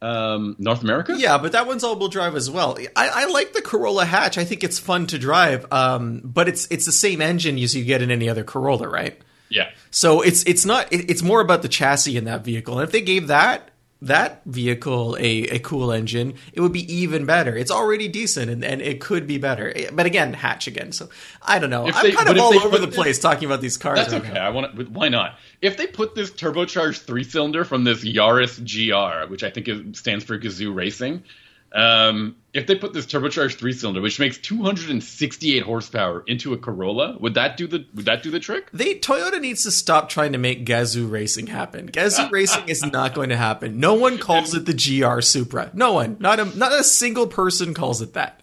um, 0.00 0.56
North 0.58 0.82
America? 0.82 1.14
Yeah, 1.16 1.38
but 1.38 1.52
that 1.52 1.66
one's 1.66 1.84
all-wheel 1.84 2.08
drive 2.08 2.34
as 2.34 2.50
well. 2.50 2.78
I, 2.96 3.08
I 3.08 3.26
like 3.26 3.52
the 3.52 3.62
Corolla 3.62 4.04
hatch. 4.04 4.38
I 4.38 4.44
think 4.44 4.64
it's 4.64 4.78
fun 4.78 5.06
to 5.08 5.18
drive. 5.18 5.66
Um, 5.72 6.20
but 6.24 6.48
it's 6.48 6.68
it's 6.70 6.86
the 6.86 6.92
same 6.92 7.20
engine 7.20 7.58
as 7.58 7.74
you 7.74 7.84
get 7.84 8.02
in 8.02 8.10
any 8.10 8.28
other 8.28 8.44
Corolla, 8.44 8.88
right? 8.88 9.20
Yeah. 9.48 9.70
So 9.90 10.20
it's 10.22 10.44
it's 10.44 10.64
not. 10.64 10.92
It, 10.92 11.10
it's 11.10 11.22
more 11.22 11.40
about 11.40 11.62
the 11.62 11.68
chassis 11.68 12.16
in 12.16 12.24
that 12.24 12.44
vehicle. 12.44 12.78
And 12.78 12.84
if 12.84 12.92
they 12.92 13.00
gave 13.00 13.28
that 13.28 13.70
that 14.00 14.42
vehicle 14.46 15.16
a, 15.18 15.42
a 15.48 15.58
cool 15.58 15.90
engine, 15.90 16.34
it 16.52 16.60
would 16.60 16.72
be 16.72 16.92
even 16.92 17.26
better. 17.26 17.56
It's 17.56 17.70
already 17.70 18.06
decent, 18.08 18.50
and, 18.50 18.64
and 18.64 18.80
it 18.80 19.00
could 19.00 19.26
be 19.26 19.38
better. 19.38 19.72
Eh, 19.74 19.90
but 19.92 20.06
again, 20.06 20.32
hatch 20.34 20.66
again. 20.66 20.92
So 20.92 21.08
I 21.42 21.58
don't 21.58 21.70
know. 21.70 21.88
If 21.88 21.96
I'm 21.96 22.02
they- 22.04 22.12
kind 22.12 22.28
of 22.28 22.38
all 22.38 22.52
they 22.52 22.58
over 22.58 22.78
the 22.78 22.86
this- 22.86 22.94
place 22.94 23.18
talking 23.18 23.46
about 23.46 23.60
these 23.60 23.76
cars. 23.76 23.98
That's 23.98 24.12
okay. 24.12 24.32
now. 24.32 24.46
I 24.46 24.50
want 24.50 24.76
to. 24.76 24.84
Why 24.84 25.08
not? 25.08 25.38
If 25.60 25.76
they 25.76 25.86
put 25.88 26.14
this 26.14 26.30
turbocharged 26.30 27.02
three 27.02 27.24
cylinder 27.24 27.64
from 27.64 27.84
this 27.84 28.04
Yaris 28.04 28.58
GR, 28.62 29.28
which 29.30 29.42
I 29.42 29.50
think 29.50 29.66
is, 29.68 29.98
stands 29.98 30.24
for 30.24 30.38
Gazoo 30.38 30.72
Racing, 30.74 31.24
um, 31.72 32.36
if 32.54 32.66
they 32.66 32.74
put 32.74 32.92
this 32.94 33.04
turbocharged 33.06 33.56
three 33.58 33.72
cylinder, 33.72 34.00
which 34.00 34.18
makes 34.18 34.38
268 34.38 35.62
horsepower, 35.62 36.24
into 36.26 36.52
a 36.54 36.58
Corolla, 36.58 37.16
would 37.20 37.34
that 37.34 37.56
do 37.56 37.66
the 37.66 37.84
would 37.94 38.06
that 38.06 38.22
do 38.22 38.30
the 38.30 38.40
trick? 38.40 38.70
They 38.72 38.94
Toyota 38.94 39.40
needs 39.40 39.62
to 39.64 39.70
stop 39.70 40.08
trying 40.08 40.32
to 40.32 40.38
make 40.38 40.64
Gazoo 40.64 41.10
racing 41.10 41.48
happen. 41.48 41.90
Gazoo 41.90 42.30
racing 42.32 42.68
is 42.68 42.82
not 42.84 43.14
going 43.14 43.28
to 43.28 43.36
happen. 43.36 43.78
No 43.80 43.94
one 43.94 44.18
calls 44.18 44.54
it 44.54 44.64
the 44.66 44.72
GR 44.72 45.20
Supra. 45.20 45.70
No 45.74 45.92
one. 45.92 46.16
Not 46.20 46.40
a 46.40 46.46
not 46.56 46.72
a 46.72 46.82
single 46.82 47.26
person 47.26 47.74
calls 47.74 48.00
it 48.00 48.14
that. 48.14 48.40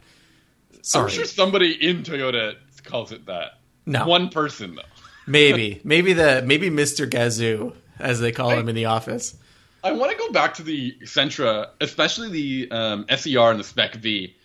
Sorry. 0.82 1.06
I'm 1.06 1.10
sure 1.10 1.26
somebody 1.26 1.72
in 1.72 2.04
Toyota 2.04 2.56
calls 2.84 3.12
it 3.12 3.26
that. 3.26 3.60
No. 3.88 4.06
one 4.08 4.30
person 4.30 4.76
though. 4.76 4.82
Maybe. 5.28 5.82
Maybe 5.84 6.14
the 6.14 6.44
maybe 6.46 6.70
Mr. 6.70 7.10
Gazoo, 7.10 7.76
as 8.00 8.20
they 8.20 8.32
call 8.32 8.50
Right. 8.52 8.60
him 8.60 8.70
in 8.70 8.76
the 8.76 8.86
office. 8.86 9.36
I 9.86 9.92
want 9.92 10.12
to 10.12 10.18
go 10.18 10.32
back 10.32 10.56
to 10.56 10.64
the 10.64 10.96
Sentra, 11.04 11.70
especially 11.80 12.30
the 12.30 12.72
um, 12.72 13.06
SER 13.16 13.52
and 13.52 13.60
the 13.60 13.64
Spec 13.64 13.96
V. 13.96 14.36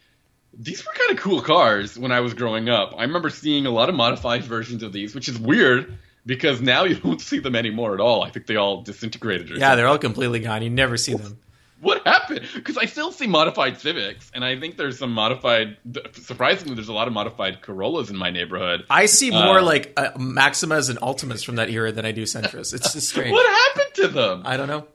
These 0.53 0.85
were 0.85 0.93
kind 0.93 1.11
of 1.13 1.17
cool 1.17 1.41
cars 1.41 1.99
when 1.99 2.13
I 2.13 2.21
was 2.21 2.35
growing 2.35 2.69
up. 2.69 2.95
I 2.99 3.03
remember 3.03 3.31
seeing 3.31 3.67
a 3.67 3.71
lot 3.71 3.89
of 3.89 3.95
modified 3.95 4.45
versions 4.45 4.83
of 4.83 4.93
these, 4.93 5.15
which 5.15 5.29
is 5.29 5.39
weird 5.39 5.97
because 6.27 6.61
now 6.61 6.85
you 6.91 6.97
don't 6.97 7.21
see 7.21 7.39
them 7.39 7.57
anymore 7.57 7.95
at 7.95 8.01
all. 8.01 8.23
I 8.23 8.31
think 8.31 8.47
they 8.47 8.57
all 8.57 8.83
disintegrated. 8.83 9.51
Or 9.51 9.55
Yeah, 9.55 9.61
something. 9.61 9.77
they're 9.79 9.87
all 9.89 9.99
completely 9.99 10.41
gone. 10.41 10.63
You 10.63 10.71
never 10.71 10.97
see 10.97 11.15
them. 11.15 11.39
What 11.81 12.07
happened? 12.07 12.47
Because 12.55 12.77
I 12.77 12.85
still 12.85 13.11
see 13.11 13.27
modified 13.27 13.81
Civics, 13.81 14.31
and 14.35 14.45
I 14.45 14.61
think 14.61 14.77
there's 14.77 14.99
some 14.99 15.13
modified. 15.13 15.79
Surprisingly, 16.13 16.75
there's 16.75 16.89
a 16.89 16.93
lot 16.93 17.09
of 17.09 17.15
modified 17.15 17.63
Corollas 17.63 18.11
in 18.11 18.17
my 18.17 18.29
neighborhood. 18.29 18.85
I 18.91 19.07
see 19.07 19.31
more 19.31 19.61
Uh, 19.61 19.63
like 19.63 19.95
uh, 19.97 20.11
Maximas 20.19 20.91
and 20.91 20.99
Altimas 21.01 21.43
from 21.43 21.57
that 21.57 21.71
era 21.71 21.91
than 21.91 22.05
I 22.05 22.13
do 22.13 22.27
Sentras. 22.27 22.75
It's 22.75 22.93
just 22.93 23.09
strange. 23.09 23.33
What 23.33 23.47
happened 23.49 23.95
to 23.95 24.09
them? 24.09 24.43
I 24.45 24.59
don't 24.59 24.69
know. 24.69 24.87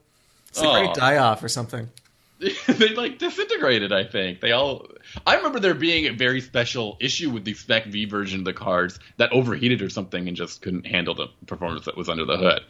It's 0.55 0.63
a 0.63 0.67
Oh. 0.67 0.73
great 0.73 0.93
die 0.95 1.17
off 1.17 1.43
or 1.43 1.49
something. 1.49 1.89
they 2.67 2.89
like 2.95 3.17
disintegrated. 3.17 3.91
I 3.93 4.03
think 4.05 4.39
they 4.41 4.51
all. 4.51 4.87
I 5.25 5.35
remember 5.37 5.59
there 5.59 5.73
being 5.73 6.05
a 6.07 6.11
very 6.13 6.41
special 6.41 6.97
issue 6.99 7.29
with 7.29 7.43
the 7.45 7.53
Spec 7.53 7.85
V 7.87 8.05
version 8.05 8.39
of 8.39 8.45
the 8.45 8.53
cards 8.53 8.99
that 9.17 9.31
overheated 9.31 9.81
or 9.81 9.89
something 9.89 10.27
and 10.27 10.35
just 10.35 10.61
couldn't 10.61 10.85
handle 10.85 11.13
the 11.15 11.27
performance 11.45 11.85
that 11.85 11.95
was 11.97 12.09
under 12.09 12.25
the 12.25 12.37
hood. 12.37 12.61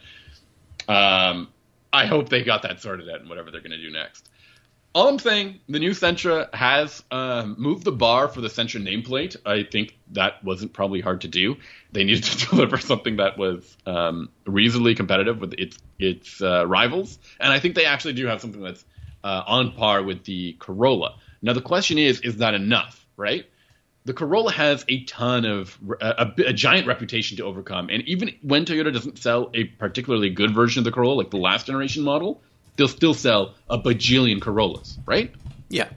Um, 0.88 1.48
I 1.92 2.06
hope 2.06 2.28
they 2.28 2.42
got 2.44 2.62
that 2.62 2.80
sorted 2.80 3.08
out 3.08 3.20
and 3.20 3.28
whatever 3.28 3.50
they're 3.50 3.60
going 3.60 3.72
to 3.72 3.80
do 3.80 3.90
next. 3.90 4.28
All 4.96 5.08
I'm 5.08 5.18
saying, 5.18 5.60
the 5.68 5.78
new 5.78 5.90
Sentra 5.90 6.48
has 6.54 7.04
um, 7.10 7.56
moved 7.58 7.84
the 7.84 7.92
bar 7.92 8.28
for 8.28 8.40
the 8.40 8.48
Sentra 8.48 8.82
nameplate. 8.82 9.36
I 9.44 9.62
think 9.62 9.98
that 10.12 10.42
wasn't 10.42 10.72
probably 10.72 11.02
hard 11.02 11.20
to 11.20 11.28
do. 11.28 11.56
They 11.92 12.02
needed 12.02 12.24
to 12.24 12.46
deliver 12.50 12.78
something 12.78 13.16
that 13.16 13.36
was 13.36 13.76
um, 13.84 14.30
reasonably 14.46 14.94
competitive 14.94 15.38
with 15.38 15.52
its 15.58 15.76
its 15.98 16.40
uh, 16.40 16.66
rivals, 16.66 17.18
and 17.38 17.52
I 17.52 17.60
think 17.60 17.74
they 17.74 17.84
actually 17.84 18.14
do 18.14 18.26
have 18.26 18.40
something 18.40 18.62
that's 18.62 18.86
uh, 19.22 19.42
on 19.46 19.72
par 19.72 20.02
with 20.02 20.24
the 20.24 20.54
Corolla. 20.54 21.18
Now 21.42 21.52
the 21.52 21.60
question 21.60 21.98
is, 21.98 22.20
is 22.20 22.38
that 22.38 22.54
enough? 22.54 23.06
Right? 23.18 23.44
The 24.06 24.14
Corolla 24.14 24.52
has 24.52 24.82
a 24.88 25.04
ton 25.04 25.44
of 25.44 25.78
a, 26.00 26.32
a, 26.38 26.42
a, 26.46 26.52
giant 26.54 26.86
reputation 26.86 27.36
to 27.36 27.44
overcome, 27.44 27.90
and 27.90 28.02
even 28.04 28.34
when 28.40 28.64
Toyota 28.64 28.94
doesn't 28.94 29.18
sell 29.18 29.50
a 29.52 29.64
particularly 29.64 30.30
good 30.30 30.54
version 30.54 30.80
of 30.80 30.84
the 30.86 30.92
Corolla, 30.92 31.16
like 31.16 31.30
the 31.30 31.36
last 31.36 31.66
generation 31.66 32.02
model, 32.02 32.40
they'll 32.76 32.88
still 32.88 33.14
sell 33.14 33.54
a 33.68 33.78
bajillion 33.78 34.40
Corollas, 34.40 34.98
right? 35.06 35.32
Yeah. 35.68 35.88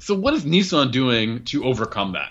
So 0.00 0.14
what 0.14 0.34
is 0.34 0.44
Nissan 0.44 0.92
doing 0.92 1.44
to 1.46 1.64
overcome 1.64 2.12
that? 2.12 2.30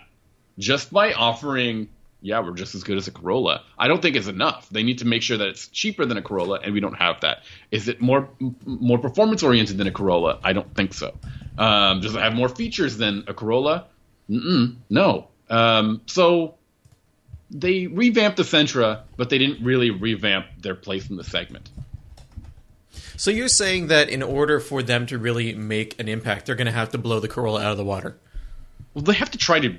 Just 0.60 0.94
by 0.94 1.14
offering, 1.14 1.90
yeah, 2.22 2.40
we're 2.40 2.54
just 2.54 2.76
as 2.76 2.84
good 2.84 2.98
as 2.98 3.08
a 3.08 3.12
Corolla. 3.12 3.64
I 3.78 3.88
don't 3.88 4.02
think 4.02 4.16
it's 4.16 4.28
enough. 4.28 4.70
They 4.70 4.84
need 4.84 5.00
to 5.00 5.06
make 5.06 5.24
sure 5.24 5.38
that 5.38 5.48
it's 5.48 5.68
cheaper 5.68 6.06
than 6.06 6.18
a 6.18 6.22
Corolla, 6.22 6.60
and 6.64 6.74
we 6.74 6.80
don't 6.80 6.94
have 6.94 7.22
that. 7.22 7.44
Is 7.72 7.88
it 7.88 8.00
more 8.00 8.30
more 8.66 9.00
performance 9.00 9.42
oriented 9.44 9.78
than 9.78 9.88
a 9.88 9.92
Corolla? 9.92 10.40
I 10.44 10.54
don't 10.54 10.74
think 10.76 10.94
so. 10.94 11.14
Um, 11.58 12.02
does 12.02 12.16
it 12.16 12.22
have 12.22 12.34
more 12.34 12.50
features 12.50 12.98
than 12.98 13.24
a 13.28 13.34
Corolla? 13.34 13.88
Mm-mm, 14.30 14.76
no. 14.90 15.28
Um, 15.50 16.02
so 16.06 16.56
they 17.50 17.88
revamped 17.88 18.38
the 18.38 18.44
Sentra, 18.44 19.02
but 19.18 19.30
they 19.30 19.38
didn't 19.38 19.64
really 19.64 19.92
revamp 19.92 20.46
their 20.60 20.76
place 20.76 21.10
in 21.10 21.18
the 21.18 21.24
segment. 21.24 21.70
So 23.18 23.32
you're 23.32 23.48
saying 23.48 23.88
that 23.88 24.10
in 24.10 24.24
order 24.24 24.60
for 24.60 24.84
them 24.84 25.06
to 25.08 25.18
really 25.18 25.54
make 25.54 26.00
an 26.00 26.08
impact, 26.08 26.46
they're 26.46 26.56
going 26.56 26.68
to 26.68 26.72
have 26.72 26.90
to 26.92 26.98
blow 26.98 27.20
the 27.20 27.28
Corolla 27.28 27.62
out 27.64 27.72
of 27.72 27.78
the 27.78 27.86
water. 27.86 28.18
Well, 28.94 29.04
they 29.04 29.14
have 29.14 29.32
to 29.32 29.38
try 29.38 29.60
to. 29.60 29.76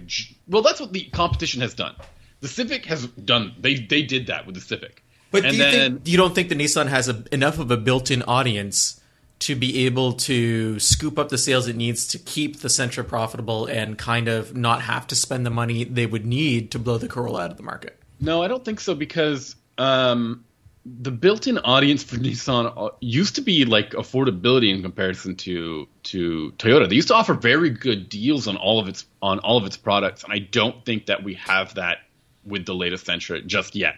Well, 0.48 0.62
that's 0.62 0.80
what 0.80 0.92
the 0.92 1.04
competition 1.04 1.60
has 1.60 1.74
done. 1.74 1.94
The 2.40 2.48
Civic 2.48 2.84
has 2.86 3.06
done. 3.06 3.54
They 3.58 3.76
they 3.76 4.02
did 4.02 4.26
that 4.26 4.46
with 4.46 4.54
the 4.54 4.60
Civic. 4.60 5.02
But 5.30 5.42
do 5.42 5.50
you, 5.50 5.58
then, 5.58 5.94
think, 5.94 6.08
you 6.08 6.16
don't 6.16 6.34
think 6.34 6.48
the 6.48 6.54
Nissan 6.54 6.86
has 6.86 7.08
a, 7.08 7.24
enough 7.32 7.58
of 7.58 7.70
a 7.70 7.76
built-in 7.76 8.22
audience 8.22 9.00
to 9.40 9.56
be 9.56 9.84
able 9.84 10.12
to 10.12 10.78
scoop 10.78 11.18
up 11.18 11.28
the 11.28 11.38
sales 11.38 11.66
it 11.66 11.76
needs 11.76 12.06
to 12.08 12.18
keep 12.18 12.60
the 12.60 12.68
Sentra 12.68 13.06
profitable 13.06 13.66
and 13.66 13.98
kind 13.98 14.28
of 14.28 14.56
not 14.56 14.82
have 14.82 15.06
to 15.08 15.16
spend 15.16 15.44
the 15.44 15.50
money 15.50 15.84
they 15.84 16.06
would 16.06 16.24
need 16.24 16.70
to 16.70 16.78
blow 16.78 16.98
the 16.98 17.08
Corolla 17.08 17.44
out 17.44 17.50
of 17.50 17.56
the 17.56 17.62
market? 17.62 17.98
No, 18.20 18.42
I 18.42 18.48
don't 18.48 18.64
think 18.64 18.80
so 18.80 18.94
because 18.94 19.56
um, 19.76 20.44
the 20.86 21.10
built-in 21.10 21.58
audience 21.58 22.02
for 22.02 22.16
Nissan 22.24 22.72
uh, 22.76 22.90
used 23.00 23.36
to 23.36 23.40
be 23.40 23.64
like 23.64 23.90
affordability 23.90 24.70
in 24.74 24.82
comparison 24.82 25.36
to 25.36 25.88
to 26.04 26.52
Toyota. 26.58 26.88
They 26.88 26.96
used 26.96 27.08
to 27.08 27.14
offer 27.14 27.34
very 27.34 27.70
good 27.70 28.08
deals 28.08 28.48
on 28.48 28.56
all 28.56 28.78
of 28.78 28.88
its 28.88 29.06
on 29.22 29.38
all 29.38 29.56
of 29.56 29.64
its 29.64 29.76
products, 29.76 30.24
and 30.24 30.32
I 30.32 30.38
don't 30.38 30.84
think 30.84 31.06
that 31.06 31.22
we 31.24 31.34
have 31.34 31.74
that 31.74 31.98
with 32.44 32.66
the 32.66 32.74
latest 32.74 33.06
Sentra 33.06 33.44
just 33.46 33.74
yet. 33.74 33.96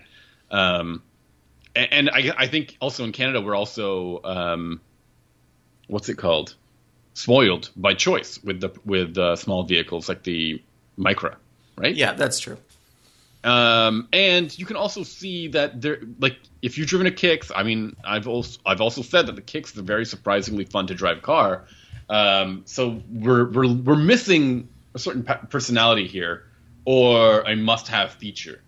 Um, 0.51 1.03
and, 1.75 1.92
and 1.92 2.11
I, 2.11 2.33
I, 2.38 2.46
think 2.46 2.77
also 2.81 3.03
in 3.03 3.11
Canada 3.11 3.40
we're 3.40 3.57
also 3.57 4.22
um, 4.22 4.81
what's 5.88 6.09
it 6.09 6.14
called 6.16 6.55
spoiled 7.14 7.70
by 7.75 7.94
choice 7.94 8.38
with 8.44 8.61
the 8.61 8.72
with 8.85 9.18
uh, 9.18 9.35
small 9.35 9.64
vehicles 9.64 10.09
like 10.09 10.22
the 10.22 10.62
Micra, 10.96 11.35
right? 11.77 11.94
Yeah, 11.94 12.12
that's 12.12 12.38
true. 12.38 12.59
Um, 13.46 14.09
and 14.12 14.57
you 14.59 14.66
can 14.66 14.75
also 14.75 15.05
see 15.05 15.49
that 15.49 15.81
there, 15.81 16.01
like, 16.18 16.37
if 16.66 16.76
you've 16.76 16.88
driven 16.88 17.07
a 17.07 17.12
Kicks, 17.12 17.52
I 17.55 17.62
mean, 17.62 17.94
I've 18.05 18.26
also 18.26 18.59
I've 18.66 18.81
also 18.81 19.02
said 19.02 19.29
that 19.29 19.37
the 19.37 19.42
Kicks 19.42 19.70
is 19.70 19.79
a 19.79 19.83
very 19.83 20.05
surprisingly 20.05 20.64
fun 20.64 20.88
to 20.88 20.94
drive 20.94 21.22
car. 21.22 21.64
Um, 22.11 22.62
so 22.66 23.00
we're 23.09 23.48
we're 23.48 23.72
we're 23.72 23.94
missing 23.94 24.68
a 24.92 24.98
certain 24.98 25.22
personality 25.48 26.09
here, 26.09 26.44
or 26.85 27.42
a 27.42 27.55
must-have 27.55 28.14
feature. 28.14 28.61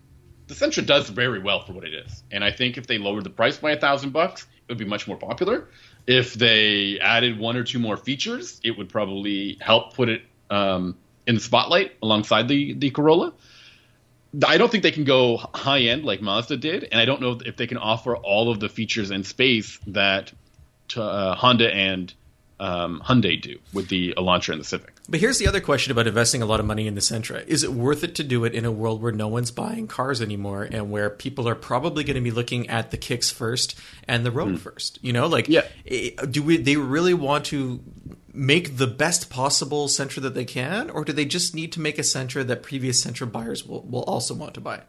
The 0.47 0.53
Sentra 0.53 0.85
does 0.85 1.09
very 1.09 1.39
well 1.39 1.65
for 1.65 1.73
what 1.73 1.83
it 1.83 1.93
is, 1.93 2.23
and 2.31 2.41
I 2.41 2.51
think 2.51 2.77
if 2.77 2.87
they 2.87 2.99
lowered 2.99 3.25
the 3.25 3.29
price 3.29 3.57
by 3.57 3.71
a 3.71 3.79
thousand 3.79 4.13
bucks, 4.13 4.43
it 4.43 4.71
would 4.71 4.77
be 4.77 4.85
much 4.85 5.05
more 5.05 5.17
popular. 5.17 5.67
If 6.07 6.35
they 6.35 6.99
added 7.01 7.37
one 7.37 7.57
or 7.57 7.65
two 7.65 7.79
more 7.79 7.97
features, 7.97 8.61
it 8.63 8.77
would 8.77 8.87
probably 8.87 9.57
help 9.59 9.93
put 9.93 10.07
it 10.07 10.21
um, 10.49 10.97
in 11.27 11.35
the 11.35 11.41
spotlight 11.41 11.97
alongside 12.01 12.47
the 12.47 12.73
the 12.75 12.91
Corolla. 12.91 13.33
I 14.45 14.57
don't 14.57 14.71
think 14.71 14.83
they 14.83 14.91
can 14.91 15.05
go 15.05 15.37
high 15.37 15.81
end 15.81 16.05
like 16.05 16.21
Mazda 16.21 16.57
did, 16.57 16.83
and 16.91 16.99
I 17.01 17.05
don't 17.05 17.21
know 17.21 17.39
if 17.43 17.57
they 17.57 17.67
can 17.67 17.77
offer 17.77 18.15
all 18.15 18.51
of 18.51 18.59
the 18.59 18.69
features 18.69 19.11
and 19.11 19.25
space 19.25 19.79
that 19.87 20.31
uh, 20.95 21.35
Honda 21.35 21.73
and 21.73 22.13
um, 22.59 23.01
Hyundai 23.05 23.41
do 23.41 23.59
with 23.73 23.89
the 23.89 24.13
Elantra 24.17 24.53
and 24.53 24.61
the 24.61 24.65
Civic. 24.65 24.93
But 25.07 25.19
here's 25.19 25.39
the 25.39 25.47
other 25.47 25.61
question 25.61 25.91
about 25.91 26.07
investing 26.07 26.41
a 26.41 26.45
lot 26.45 26.59
of 26.59 26.65
money 26.65 26.87
in 26.87 26.95
the 26.95 27.01
Sentra: 27.01 27.45
Is 27.47 27.63
it 27.63 27.71
worth 27.71 28.03
it 28.03 28.15
to 28.15 28.23
do 28.23 28.45
it 28.45 28.53
in 28.53 28.65
a 28.65 28.71
world 28.71 29.01
where 29.01 29.11
no 29.11 29.27
one's 29.27 29.51
buying 29.51 29.87
cars 29.87 30.21
anymore, 30.21 30.63
and 30.63 30.91
where 30.91 31.09
people 31.09 31.47
are 31.47 31.55
probably 31.55 32.03
going 32.03 32.15
to 32.15 32.21
be 32.21 32.31
looking 32.31 32.69
at 32.69 32.91
the 32.91 32.97
kicks 32.97 33.29
first 33.29 33.79
and 34.07 34.25
the 34.25 34.31
Rogue 34.31 34.55
mm. 34.55 34.59
first? 34.59 34.99
You 35.01 35.13
know, 35.13 35.27
like, 35.27 35.47
yeah. 35.47 35.63
do 36.29 36.43
we? 36.43 36.57
They 36.57 36.75
really 36.75 37.13
want 37.13 37.45
to 37.45 37.79
make 38.33 38.77
the 38.77 38.87
best 38.87 39.29
possible 39.29 39.87
Sentra 39.87 40.21
that 40.21 40.33
they 40.33 40.45
can, 40.45 40.89
or 40.89 41.03
do 41.03 41.11
they 41.11 41.25
just 41.25 41.55
need 41.55 41.71
to 41.73 41.79
make 41.79 41.97
a 41.97 42.03
Sentra 42.03 42.45
that 42.47 42.63
previous 42.63 43.03
Sentra 43.03 43.29
buyers 43.29 43.65
will, 43.65 43.81
will 43.81 44.03
also 44.03 44.33
want 44.33 44.53
to 44.53 44.61
buy? 44.61 44.81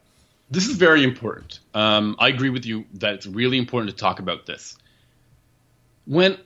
This 0.50 0.66
is 0.66 0.76
very 0.76 1.04
important. 1.04 1.60
Um, 1.74 2.16
I 2.18 2.28
agree 2.28 2.50
with 2.50 2.66
you 2.66 2.84
that 2.94 3.14
it's 3.14 3.26
really 3.26 3.58
important 3.58 3.90
to 3.90 3.96
talk 3.96 4.18
about 4.18 4.46
this. 4.46 4.76
When, 6.06 6.38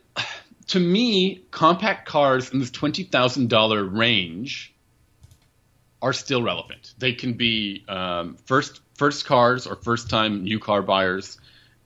to 0.68 0.80
me, 0.80 1.42
compact 1.50 2.06
cars 2.06 2.50
in 2.50 2.58
this 2.58 2.70
twenty 2.70 3.04
thousand 3.04 3.48
dollar 3.48 3.84
range 3.84 4.72
are 6.00 6.12
still 6.12 6.42
relevant. 6.42 6.94
They 6.98 7.12
can 7.12 7.34
be 7.34 7.84
um, 7.88 8.36
first 8.46 8.80
first 8.94 9.26
cars 9.26 9.66
or 9.66 9.76
first 9.76 10.10
time 10.10 10.44
new 10.44 10.58
car 10.58 10.82
buyers, 10.82 11.38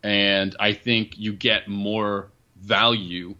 and 0.02 0.54
I 0.58 0.72
think 0.72 1.18
you 1.18 1.32
get 1.32 1.68
more 1.68 2.28
value 2.56 3.34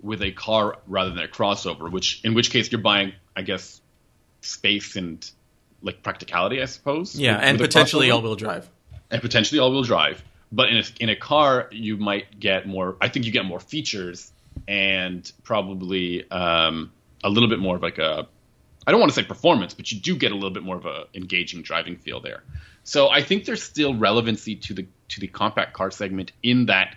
with 0.00 0.22
a 0.22 0.30
car 0.30 0.78
rather 0.86 1.10
than 1.10 1.22
a 1.22 1.28
crossover, 1.28 1.90
which 1.90 2.20
in 2.24 2.34
which 2.34 2.50
case 2.50 2.72
you're 2.72 2.80
buying, 2.80 3.12
I 3.36 3.42
guess, 3.42 3.80
space 4.40 4.96
and 4.96 5.28
like 5.82 6.02
practicality, 6.02 6.62
I 6.62 6.66
suppose. 6.66 7.18
Yeah, 7.18 7.36
with, 7.36 7.44
and 7.44 7.60
with 7.60 7.68
potentially 7.68 8.10
all-wheel 8.10 8.36
drive. 8.36 8.68
And 9.10 9.20
potentially 9.20 9.58
all-wheel 9.58 9.82
drive, 9.82 10.22
but 10.52 10.68
in 10.68 10.76
a, 10.78 10.84
in 11.00 11.08
a 11.10 11.16
car 11.16 11.68
you 11.70 11.96
might 11.96 12.38
get 12.38 12.66
more. 12.66 12.96
I 13.00 13.08
think 13.08 13.26
you 13.26 13.32
get 13.32 13.44
more 13.44 13.60
features 13.60 14.32
and 14.70 15.30
probably 15.42 16.30
um, 16.30 16.92
a 17.24 17.28
little 17.28 17.48
bit 17.48 17.58
more 17.58 17.76
of 17.76 17.82
like 17.82 17.98
a. 17.98 18.28
I 18.86 18.92
don't 18.92 19.00
want 19.00 19.12
to 19.12 19.20
say 19.20 19.26
performance, 19.26 19.74
but 19.74 19.92
you 19.92 20.00
do 20.00 20.16
get 20.16 20.32
a 20.32 20.34
little 20.34 20.52
bit 20.52 20.62
more 20.62 20.76
of 20.76 20.86
a 20.86 21.04
engaging 21.12 21.60
driving 21.62 21.96
feel 21.96 22.20
there. 22.20 22.42
So 22.84 23.10
I 23.10 23.22
think 23.22 23.44
there's 23.44 23.62
still 23.62 23.94
relevancy 23.94 24.56
to 24.56 24.74
the 24.74 24.86
to 25.08 25.20
the 25.20 25.26
compact 25.26 25.74
car 25.74 25.90
segment 25.90 26.32
in 26.42 26.66
that 26.66 26.96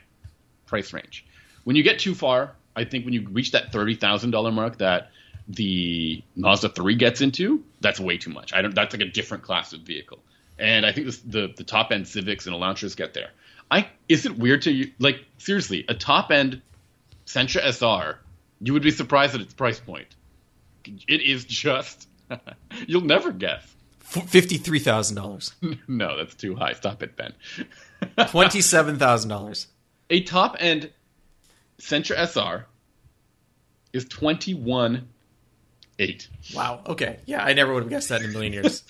price 0.65 0.93
range. 0.93 1.25
When 1.65 1.75
you 1.75 1.83
get 1.83 1.99
too 1.99 2.15
far, 2.15 2.55
I 2.75 2.86
think 2.86 3.05
when 3.05 3.13
you 3.13 3.27
reach 3.27 3.51
that 3.51 3.71
thirty 3.71 3.95
thousand 3.95 4.31
dollar 4.31 4.51
mark 4.51 4.77
that 4.77 5.09
the 5.47 6.23
Mazda 6.36 6.69
three 6.69 6.95
gets 6.95 7.21
into, 7.21 7.63
that's 7.81 7.99
way 7.99 8.17
too 8.17 8.29
much. 8.29 8.53
I 8.53 8.62
don't. 8.62 8.75
That's 8.75 8.93
like 8.93 9.01
a 9.01 9.12
different 9.12 9.43
class 9.43 9.73
of 9.73 9.81
vehicle. 9.81 10.19
And 10.59 10.86
I 10.86 10.91
think 10.91 11.07
the 11.25 11.51
the 11.57 11.63
top 11.63 11.91
end 11.91 12.07
Civics 12.07 12.45
and 12.45 12.55
Elantras 12.55 12.95
get 12.95 13.15
there. 13.15 13.31
I 13.71 13.89
is 14.07 14.27
it 14.27 14.38
weird 14.38 14.62
to 14.63 14.71
you? 14.71 14.91
Like 14.99 15.25
seriously, 15.39 15.86
a 15.89 15.95
top 15.95 16.31
end 16.31 16.62
Sentra 17.25 17.62
SR, 17.63 18.19
you 18.62 18.73
would 18.73 18.83
be 18.83 18.91
surprised 18.91 19.36
at 19.36 19.41
its 19.41 19.53
price 19.53 19.79
point. 19.79 20.15
It 20.86 21.21
is 21.21 21.45
just 21.45 22.07
you'll 22.88 23.01
never 23.01 23.31
guess. 23.31 23.75
Fifty 23.99 24.57
three 24.57 24.79
thousand 24.79 25.15
dollars. 25.15 25.53
No, 25.88 26.17
that's 26.17 26.36
too 26.36 26.55
high. 26.55 26.73
Stop 26.73 27.03
it, 27.03 27.15
Ben. 27.15 27.33
Twenty 28.29 28.62
seven 28.62 28.97
thousand 28.97 29.29
dollars. 29.29 29.67
A 30.09 30.21
top 30.21 30.57
end 30.59 30.91
Sentra 31.79 32.17
SR 32.27 32.65
is 33.91 34.05
twenty 34.05 34.53
one 34.53 35.07
eight. 35.99 36.27
Wow. 36.53 36.81
Okay. 36.86 37.19
Yeah, 37.25 37.43
I 37.43 37.54
never 37.54 37.73
would 37.73 37.83
have 37.83 37.89
guessed 37.89 38.10
that 38.10 38.21
in 38.21 38.29
a 38.29 38.33
million 38.33 38.54
years. 38.54 38.83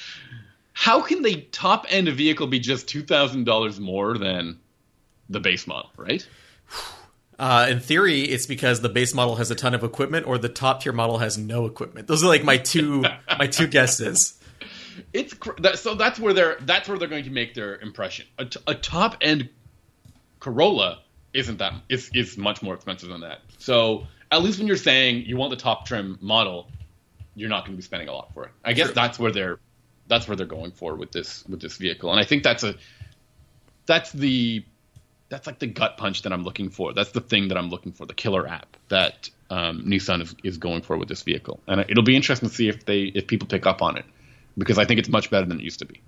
How 0.73 1.01
can 1.01 1.21
the 1.21 1.41
top 1.51 1.85
end 1.89 2.07
of 2.07 2.15
vehicle 2.15 2.47
be 2.47 2.59
just 2.59 2.87
two 2.87 3.03
thousand 3.03 3.45
dollars 3.45 3.79
more 3.79 4.17
than 4.17 4.59
the 5.29 5.39
base 5.39 5.67
model? 5.67 5.91
Right. 5.95 6.27
Uh, 7.39 7.67
in 7.69 7.79
theory, 7.79 8.21
it's 8.21 8.45
because 8.45 8.81
the 8.81 8.89
base 8.89 9.13
model 9.13 9.35
has 9.37 9.49
a 9.51 9.55
ton 9.55 9.73
of 9.73 9.83
equipment, 9.83 10.27
or 10.27 10.37
the 10.37 10.49
top 10.49 10.83
tier 10.83 10.93
model 10.93 11.17
has 11.17 11.37
no 11.37 11.65
equipment. 11.65 12.07
Those 12.07 12.23
are 12.23 12.27
like 12.27 12.43
my 12.43 12.57
two 12.57 13.03
my 13.39 13.47
two 13.47 13.67
guesses. 13.67 14.39
It's 15.11 15.33
that, 15.59 15.79
so 15.79 15.95
that's 15.95 16.19
where 16.19 16.33
they're 16.33 16.57
that's 16.61 16.87
where 16.87 16.97
they're 16.97 17.07
going 17.07 17.23
to 17.25 17.31
make 17.31 17.53
their 17.53 17.77
impression. 17.77 18.27
A, 18.37 18.45
t- 18.45 18.59
a 18.67 18.75
top 18.75 19.17
end 19.21 19.49
Corolla 20.39 20.99
isn't 21.33 21.57
that 21.57 21.73
is 21.89 22.09
is 22.13 22.37
much 22.37 22.61
more 22.61 22.75
expensive 22.75 23.09
than 23.09 23.21
that. 23.21 23.39
So 23.57 24.07
at 24.31 24.43
least 24.43 24.59
when 24.59 24.67
you're 24.67 24.77
saying 24.77 25.25
you 25.25 25.37
want 25.37 25.51
the 25.51 25.57
top 25.57 25.85
trim 25.85 26.17
model, 26.21 26.69
you're 27.35 27.49
not 27.49 27.65
going 27.65 27.73
to 27.73 27.77
be 27.77 27.83
spending 27.83 28.09
a 28.09 28.13
lot 28.13 28.33
for 28.33 28.45
it. 28.45 28.51
I 28.63 28.73
guess 28.73 28.91
that's 28.91 29.17
where 29.17 29.31
they're 29.31 29.59
that's 30.07 30.27
where 30.27 30.35
they're 30.35 30.45
going 30.45 30.71
for 30.71 30.95
with 30.95 31.11
this 31.11 31.45
with 31.47 31.61
this 31.61 31.77
vehicle, 31.77 32.11
and 32.11 32.19
I 32.19 32.25
think 32.25 32.43
that's 32.43 32.63
a 32.63 32.75
that's 33.85 34.11
the 34.11 34.65
that's 35.29 35.47
like 35.47 35.59
the 35.59 35.67
gut 35.67 35.97
punch 35.97 36.23
that 36.23 36.33
I'm 36.33 36.43
looking 36.43 36.69
for. 36.69 36.93
That's 36.93 37.11
the 37.11 37.21
thing 37.21 37.47
that 37.49 37.57
I'm 37.57 37.69
looking 37.69 37.91
for, 37.91 38.05
the 38.05 38.13
killer 38.13 38.47
app 38.47 38.77
that 38.89 39.29
um, 39.49 39.83
Nissan 39.85 40.21
is, 40.21 40.35
is 40.43 40.57
going 40.57 40.81
for 40.81 40.97
with 40.97 41.07
this 41.07 41.23
vehicle, 41.23 41.59
and 41.67 41.81
it'll 41.87 42.03
be 42.03 42.15
interesting 42.15 42.49
to 42.49 42.55
see 42.55 42.69
if 42.69 42.85
they 42.85 43.03
if 43.03 43.27
people 43.27 43.47
pick 43.47 43.65
up 43.65 43.81
on 43.81 43.97
it 43.97 44.05
because 44.57 44.77
I 44.77 44.85
think 44.85 44.99
it's 44.99 45.09
much 45.09 45.29
better 45.29 45.45
than 45.45 45.59
it 45.59 45.63
used 45.63 45.79
to 45.79 45.85
be. 45.85 46.01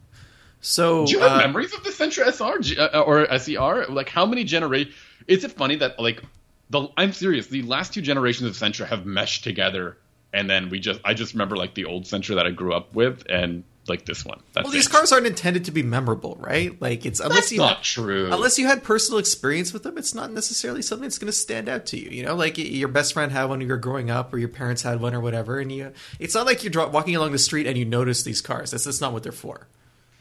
So, 0.62 1.06
Do 1.06 1.14
you 1.14 1.20
have 1.20 1.34
uh, 1.34 1.38
memories 1.38 1.74
of 1.74 1.84
the 1.84 1.90
Sentra 1.90 2.28
SR 2.28 2.82
uh, 2.82 3.02
or 3.02 3.38
SER? 3.38 3.86
Like 3.88 4.10
how 4.10 4.26
many 4.26 4.44
generations? 4.44 4.96
Is 5.28 5.44
it 5.44 5.52
funny 5.52 5.76
that 5.78 6.00
like 6.00 6.24
the 6.70 6.88
I'm 6.98 7.14
serious. 7.14 7.48
The 7.48 7.62
last 7.64 7.94
two 7.94 8.02
generations 8.02 8.50
of 8.50 8.56
Sentra 8.56 8.88
have 8.88 9.06
meshed 9.06 9.44
together, 9.44 9.98
and 10.34 10.50
then 10.50 10.70
we 10.70 10.80
just 10.80 11.00
I 11.04 11.14
just 11.14 11.34
remember 11.34 11.56
like 11.56 11.76
the 11.76 11.86
old 11.86 12.04
Sentra 12.04 12.36
that 12.36 12.48
I 12.48 12.52
grew 12.52 12.74
up 12.74 12.96
with, 12.96 13.24
and 13.30 13.64
like 13.88 14.06
this 14.06 14.26
one. 14.26 14.42
That's 14.54 14.66
well, 14.66 14.74
these 14.74 14.88
it. 14.88 14.92
cars 14.92 15.12
aren't 15.12 15.28
intended 15.28 15.66
to 15.66 15.72
be 15.72 15.84
memorable, 15.84 16.38
right? 16.40 16.80
Like 16.82 17.06
it's 17.06 17.20
unless 17.20 17.36
That's 17.36 17.52
you 17.52 17.58
not 17.60 17.84
true. 17.84 18.32
unless 18.32 18.58
you 18.58 18.68
had 18.68 18.84
personal 18.84 19.20
experience 19.20 19.74
with 19.74 19.84
them, 19.84 19.98
it's 19.98 20.16
not 20.16 20.32
necessarily 20.32 20.82
something 20.82 21.04
that's 21.04 21.18
going 21.18 21.28
to 21.28 21.38
stand 21.38 21.70
out 21.70 21.86
to 21.88 22.00
you. 22.00 22.10
You 22.10 22.24
know, 22.24 22.36
like 22.36 22.58
your 22.58 22.88
best 22.88 23.14
friend 23.14 23.32
had 23.32 23.44
one 23.44 23.52
when 23.52 23.62
you 23.62 23.68
were 23.68 23.78
growing 23.78 24.10
up, 24.10 24.34
or 24.34 24.38
your 24.38 24.50
parents 24.50 24.82
had 24.82 25.02
one, 25.02 25.14
or 25.14 25.20
whatever. 25.20 25.60
And 25.60 25.72
you, 25.72 25.94
it's 26.20 26.36
not 26.36 26.46
like 26.46 26.64
you're 26.64 26.90
walking 26.90 27.16
along 27.16 27.32
the 27.32 27.38
street 27.38 27.68
and 27.68 27.78
you 27.78 27.86
notice 27.86 28.24
these 28.24 28.42
cars. 28.42 28.72
That's 28.72 28.86
that's 28.86 29.02
not 29.02 29.14
what 29.14 29.24
they're 29.24 29.32
for. 29.32 29.68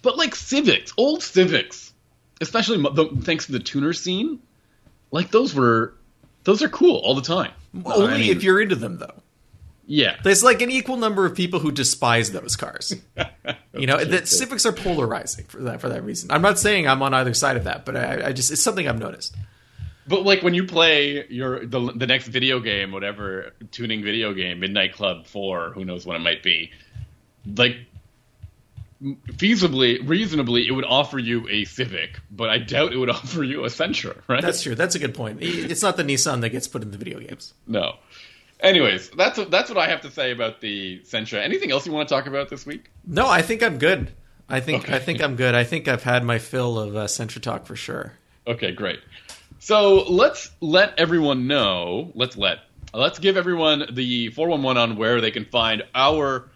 But 0.03 0.19
like 0.19 0.35
Civics, 0.35 0.93
old 0.99 1.23
Civics, 1.23 1.93
especially 2.41 2.83
the, 2.83 3.21
thanks 3.23 3.47
to 3.47 3.53
the 3.53 3.59
tuner 3.59 3.95
scene, 3.95 4.41
like 5.11 5.31
those 5.31 5.55
were 5.55 5.95
those 6.45 6.63
are 6.63 6.69
cool 6.69 6.99
all 6.99 7.15
the 7.15 7.23
time. 7.23 7.53
Only 7.85 8.07
I 8.07 8.19
mean, 8.19 8.37
if 8.37 8.43
you're 8.43 8.61
into 8.61 8.77
them, 8.77 8.99
though. 8.99 9.23
Yeah. 9.87 10.17
There's 10.23 10.43
like 10.43 10.63
an 10.63 10.71
equal 10.71 10.97
number 10.97 11.27
of 11.27 11.35
people 11.35 11.61
who 11.61 11.71
despise 11.73 12.31
those 12.33 12.57
cars. 12.57 12.95
You 13.77 13.89
know, 13.89 14.03
that 14.03 14.29
Civics 14.29 14.65
are 14.67 14.73
polarizing 14.73 15.47
for 15.47 15.61
that 15.63 15.81
for 15.81 15.89
that 15.89 16.05
reason. 16.05 16.31
I'm 16.31 16.43
not 16.43 16.61
saying 16.61 16.87
I'm 16.87 17.03
on 17.03 17.13
either 17.13 17.35
side 17.35 17.57
of 17.57 17.65
that, 17.65 17.85
but 17.85 17.97
I, 17.97 18.29
I 18.29 18.33
just 18.33 18.53
it's 18.53 18.63
something 18.63 18.87
I've 18.89 19.01
noticed. 19.01 19.37
But 20.07 20.23
like 20.23 20.43
when 20.45 20.55
you 20.55 20.65
play 20.65 21.27
your 21.29 21.67
the, 21.67 21.93
the 21.93 22.07
next 22.07 22.29
video 22.29 22.61
game, 22.61 22.93
whatever 22.93 23.53
tuning 23.73 24.05
video 24.05 24.33
game, 24.33 24.61
Midnight 24.61 24.93
Club 24.93 25.27
Four, 25.27 25.71
who 25.71 25.85
knows 25.85 26.07
what 26.07 26.15
it 26.15 26.21
might 26.21 26.45
be, 26.45 26.71
like 27.45 27.77
feasibly, 29.03 29.99
reasonably, 30.09 30.67
it 30.67 30.71
would 30.71 30.85
offer 30.85 31.19
you 31.19 31.49
a 31.49 31.65
Civic, 31.65 32.21
but 32.31 32.49
I 32.49 32.59
doubt 32.59 32.93
it 32.93 32.97
would 32.97 33.11
offer 33.19 33.43
you 33.43 33.65
a 33.65 33.69
Sentra, 33.69 34.17
right? 34.29 34.41
That's 34.41 34.63
true. 34.63 34.75
That's 34.75 34.95
a 34.95 34.99
good 34.99 35.15
point. 35.15 35.39
It's 35.43 35.83
not 35.83 35.97
the 35.97 36.05
Nissan 36.05 36.41
that 36.43 36.51
gets 36.51 36.69
put 36.69 36.83
in 36.83 36.91
the 36.91 36.99
video 36.99 37.19
games. 37.19 37.55
no. 37.67 37.97
Anyways, 38.65 39.11
that's 39.11 39.39
that's 39.47 39.69
what 39.69 39.79
I 39.79 39.89
have 39.89 40.01
to 40.01 40.11
say 40.11 40.33
about 40.33 40.61
the 40.61 41.01
Sentra. 41.01 41.43
Anything 41.43 41.71
else 41.71 41.87
you 41.87 41.93
want 41.93 42.09
to 42.09 42.15
talk 42.15 42.27
about 42.27 42.49
this 42.49 42.67
week? 42.67 42.91
No, 43.07 43.29
I 43.29 43.43
think 43.43 43.63
I'm 43.63 43.79
good. 43.79 44.13
I 44.49 44.61
think 44.61 44.85
Okay. 44.85 44.97
I 44.97 44.99
think 44.99 45.23
I'm 45.23 45.37
good. 45.37 45.55
I 45.55 45.65
think 45.65 45.89
I've 45.89 46.03
had 46.03 46.25
my 46.25 46.39
fill 46.39 46.79
of 46.79 46.97
uh, 46.97 47.05
Sentra 47.05 47.41
Talk 47.41 47.67
for 47.67 47.77
sure. 47.77 48.13
Okay, 48.47 48.73
great. 48.73 49.01
So 49.59 50.03
let's 50.11 50.51
let 50.61 50.99
everyone 50.99 51.47
know. 51.47 52.11
Let's 52.15 52.37
let 52.37 52.59
let's 52.93 53.19
give 53.19 53.37
everyone 53.37 53.87
the 53.93 54.31
four 54.31 54.49
one 54.49 54.63
one 54.63 54.77
on 54.77 54.97
where 54.97 55.21
they 55.21 55.31
can 55.31 55.45
find 55.47 55.83
our 55.95 56.51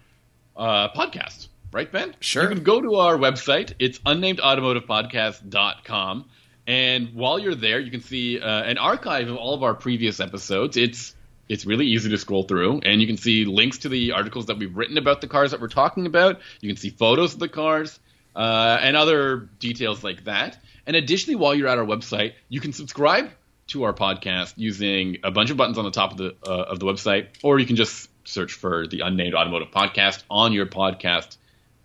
uh, 0.55 0.89
podcast. 0.89 1.47
Right, 1.71 1.91
Ben? 1.91 2.15
Sure. 2.19 2.43
You 2.43 2.49
can 2.49 2.63
go 2.63 2.81
to 2.81 2.95
our 2.95 3.15
website. 3.17 3.73
It's 3.77 3.99
unnamedautomotivepodcast.com. 3.99 6.25
And 6.67 7.13
while 7.13 7.39
you're 7.39 7.55
there, 7.55 7.79
you 7.79 7.91
can 7.91 8.01
see 8.01 8.39
uh, 8.39 8.63
an 8.63 8.77
archive 8.77 9.29
of 9.29 9.37
all 9.37 9.53
of 9.53 9.63
our 9.63 9.73
previous 9.73 10.19
episodes. 10.19 10.77
It's 10.77 11.15
it's 11.49 11.65
really 11.65 11.87
easy 11.87 12.09
to 12.11 12.17
scroll 12.17 12.43
through, 12.43 12.81
and 12.85 13.01
you 13.01 13.07
can 13.07 13.17
see 13.17 13.43
links 13.43 13.79
to 13.79 13.89
the 13.89 14.11
articles 14.11 14.45
that 14.45 14.57
we've 14.57 14.75
written 14.75 14.97
about 14.97 15.19
the 15.19 15.27
cars 15.27 15.51
that 15.51 15.59
we're 15.59 15.67
talking 15.67 16.05
about. 16.05 16.39
You 16.61 16.69
can 16.69 16.77
see 16.77 16.91
photos 16.91 17.33
of 17.33 17.39
the 17.39 17.49
cars 17.49 17.99
uh, 18.35 18.77
and 18.81 18.95
other 18.95 19.49
details 19.59 20.03
like 20.03 20.25
that. 20.25 20.57
And 20.85 20.95
additionally, 20.95 21.35
while 21.35 21.55
you're 21.55 21.67
at 21.67 21.77
our 21.77 21.85
website, 21.85 22.33
you 22.47 22.61
can 22.61 22.71
subscribe 22.71 23.31
to 23.67 23.83
our 23.83 23.93
podcast 23.93 24.53
using 24.57 25.17
a 25.23 25.31
bunch 25.31 25.49
of 25.49 25.57
buttons 25.57 25.77
on 25.77 25.85
the 25.85 25.91
top 25.91 26.11
of 26.11 26.17
the 26.17 26.35
uh, 26.45 26.63
of 26.63 26.79
the 26.79 26.85
website, 26.85 27.27
or 27.43 27.59
you 27.59 27.65
can 27.65 27.75
just 27.75 28.09
search 28.23 28.53
for 28.53 28.87
the 28.87 29.01
Unnamed 29.01 29.33
Automotive 29.33 29.71
Podcast 29.71 30.23
on 30.29 30.53
your 30.53 30.65
podcast 30.65 31.37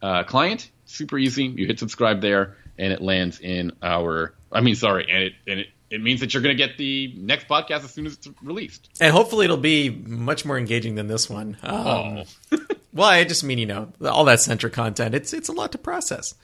uh, 0.03 0.25
client. 0.25 0.71
Super 0.87 1.19
easy. 1.19 1.45
You 1.45 1.67
hit 1.67 1.79
subscribe 1.79 2.21
there, 2.21 2.57
and 2.79 2.93
it 2.93 3.01
lands 3.01 3.41
in 3.41 3.73
our. 3.83 4.35
I 4.53 4.61
mean, 4.61 4.75
sorry, 4.75 5.07
and 5.11 5.23
it 5.25 5.33
and 5.47 5.61
it, 5.61 5.69
it 5.91 6.03
means 6.03 6.21
that 6.21 6.35
you're 6.35 6.43
going 6.43 6.57
to 6.57 6.67
get 6.67 6.77
the 6.79 7.13
next 7.17 7.47
podcast 7.47 7.85
as 7.85 7.93
soon 7.93 8.07
as 8.07 8.15
it's 8.15 8.29
released. 8.43 8.89
And 9.01 9.13
hopefully 9.13 9.45
it'll 9.45 9.57
be 9.57 9.91
much 9.91 10.45
more 10.45 10.59
engaging 10.59 10.95
than 10.95 11.07
this 11.07 11.29
one. 11.31 11.57
Um, 11.63 12.25
well, 12.93 13.09
I 13.09 13.25
just 13.25 13.45
mean, 13.45 13.59
you 13.59 13.67
know, 13.67 13.93
all 14.05 14.25
that 14.25 14.39
Sentra 14.39 14.73
content. 14.73 15.15
It's 15.15 15.33
it's 15.33 15.49
a 15.49 15.53
lot 15.53 15.73
to 15.73 15.79
process. 15.79 16.35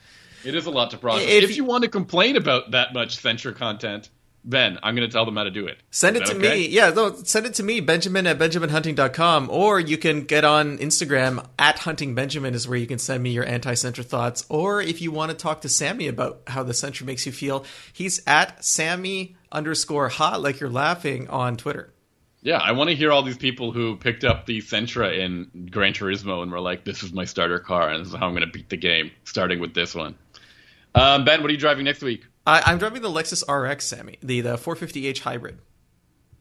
It 0.45 0.55
is 0.55 0.66
a 0.66 0.70
lot 0.70 0.91
to 0.93 0.99
process. 0.99 1.26
If 1.28 1.45
If, 1.45 1.57
you 1.57 1.64
want 1.64 1.84
to 1.84 1.91
complain 1.91 2.36
about 2.36 2.70
that 2.70 2.95
much 2.95 3.22
Sentra 3.22 3.55
content, 3.55 4.09
Ben, 4.43 4.78
I'm 4.82 4.95
going 4.95 5.07
to 5.07 5.12
tell 5.12 5.26
them 5.26 5.36
how 5.36 5.45
to 5.45 5.51
do 5.51 5.66
it. 5.66 5.78
Send 5.91 6.16
it 6.16 6.24
to 6.26 6.36
okay? 6.36 6.61
me. 6.61 6.68
Yeah, 6.68 6.91
no, 6.91 7.14
send 7.14 7.47
it 7.47 7.55
to 7.55 7.62
me, 7.62 7.80
Benjamin 7.80 8.26
at 8.26 8.38
benjaminhunting.com. 8.38 9.51
Or 9.51 9.78
you 9.78 9.99
can 9.99 10.22
get 10.22 10.45
on 10.45 10.78
Instagram 10.78 11.47
at 11.59 11.76
huntingbenjamin 11.76 12.55
is 12.55 12.66
where 12.66 12.78
you 12.78 12.86
can 12.86 12.99
send 12.99 13.22
me 13.22 13.30
your 13.30 13.45
anti-Sentra 13.45 14.05
thoughts. 14.05 14.47
Or 14.49 14.80
if 14.80 15.03
you 15.03 15.11
want 15.11 15.30
to 15.30 15.36
talk 15.36 15.61
to 15.62 15.68
Sami 15.68 16.09
about 16.09 16.43
how 16.47 16.62
the 16.62 16.72
Sentra 16.72 17.05
makes 17.05 17.26
you 17.26 17.32
feel, 17.32 17.64
he's 17.93 18.22
at 18.26 18.64
Sami 18.64 19.36
underscore 19.53 20.09
hot 20.09 20.41
like 20.41 20.61
you're 20.61 20.70
laughing 20.70 21.28
on 21.28 21.57
Twitter. 21.57 21.93
Yeah, 22.43 22.57
I 22.57 22.72
want 22.72 22.88
to 22.88 22.97
hear 22.97 23.12
all 23.12 23.22
these 23.22 23.36
people 23.36 23.70
who 23.72 23.97
picked 23.97 24.24
up 24.24 24.47
the 24.47 24.62
Sentra 24.62 25.18
in 25.18 25.68
Gran 25.70 25.93
Turismo 25.93 26.43
and 26.43 26.51
were 26.51 26.61
like, 26.61 26.84
"This 26.84 27.03
is 27.03 27.12
my 27.12 27.26
starter 27.26 27.59
car, 27.59 27.91
and 27.91 28.01
this 28.01 28.14
is 28.14 28.18
how 28.18 28.26
I'm 28.26 28.32
going 28.32 28.47
to 28.47 28.51
beat 28.51 28.70
the 28.70 28.78
game." 28.78 29.11
Starting 29.24 29.61
with 29.61 29.74
this 29.74 29.95
one. 29.95 30.14
Um, 30.95 31.26
ben, 31.26 31.43
what 31.43 31.51
are 31.51 31.53
you 31.53 31.59
driving 31.59 31.84
next 31.84 32.03
week? 32.03 32.24
I, 32.51 32.62
I'm 32.66 32.78
driving 32.78 33.01
the 33.01 33.09
Lexus 33.09 33.44
RX, 33.48 33.86
Sami, 33.86 34.18
the, 34.22 34.40
the 34.40 34.57
450h 34.57 35.20
hybrid. 35.20 35.59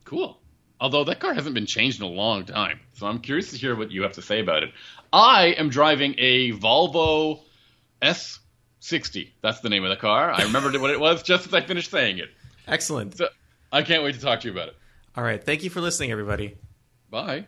Cool. 0.05 0.39
Although 0.81 1.03
that 1.03 1.19
car 1.19 1.35
hasn't 1.35 1.53
been 1.53 1.67
changed 1.67 2.01
in 2.01 2.07
a 2.07 2.09
long 2.09 2.45
time, 2.45 2.79
so 2.93 3.05
I'm 3.05 3.19
curious 3.19 3.51
to 3.51 3.57
hear 3.57 3.75
what 3.75 3.91
you 3.91 4.01
have 4.03 4.13
to 4.13 4.21
say 4.23 4.39
about 4.39 4.63
it. 4.63 4.71
I 5.13 5.47
am 5.57 5.69
driving 5.69 6.15
a 6.17 6.53
Volvo 6.53 7.41
S60. 8.01 9.29
That's 9.41 9.59
the 9.59 9.69
name 9.69 9.83
of 9.83 9.91
the 9.91 9.97
car. 9.97 10.31
I 10.31 10.43
remembered 10.43 10.75
what 10.81 10.89
it 10.89 10.99
was 10.99 11.21
just 11.21 11.45
as 11.45 11.53
I 11.53 11.61
finished 11.61 11.91
saying 11.91 12.17
it. 12.17 12.29
Excellent. 12.67 13.17
So 13.17 13.27
I 13.71 13.83
can't 13.83 14.03
wait 14.03 14.15
to 14.15 14.21
talk 14.21 14.39
to 14.41 14.47
you 14.47 14.53
about 14.53 14.69
it. 14.69 14.75
All 15.15 15.23
right. 15.23 15.43
Thank 15.43 15.63
you 15.63 15.69
for 15.69 15.81
listening, 15.81 16.11
everybody. 16.11 16.55
Bye. 17.11 17.45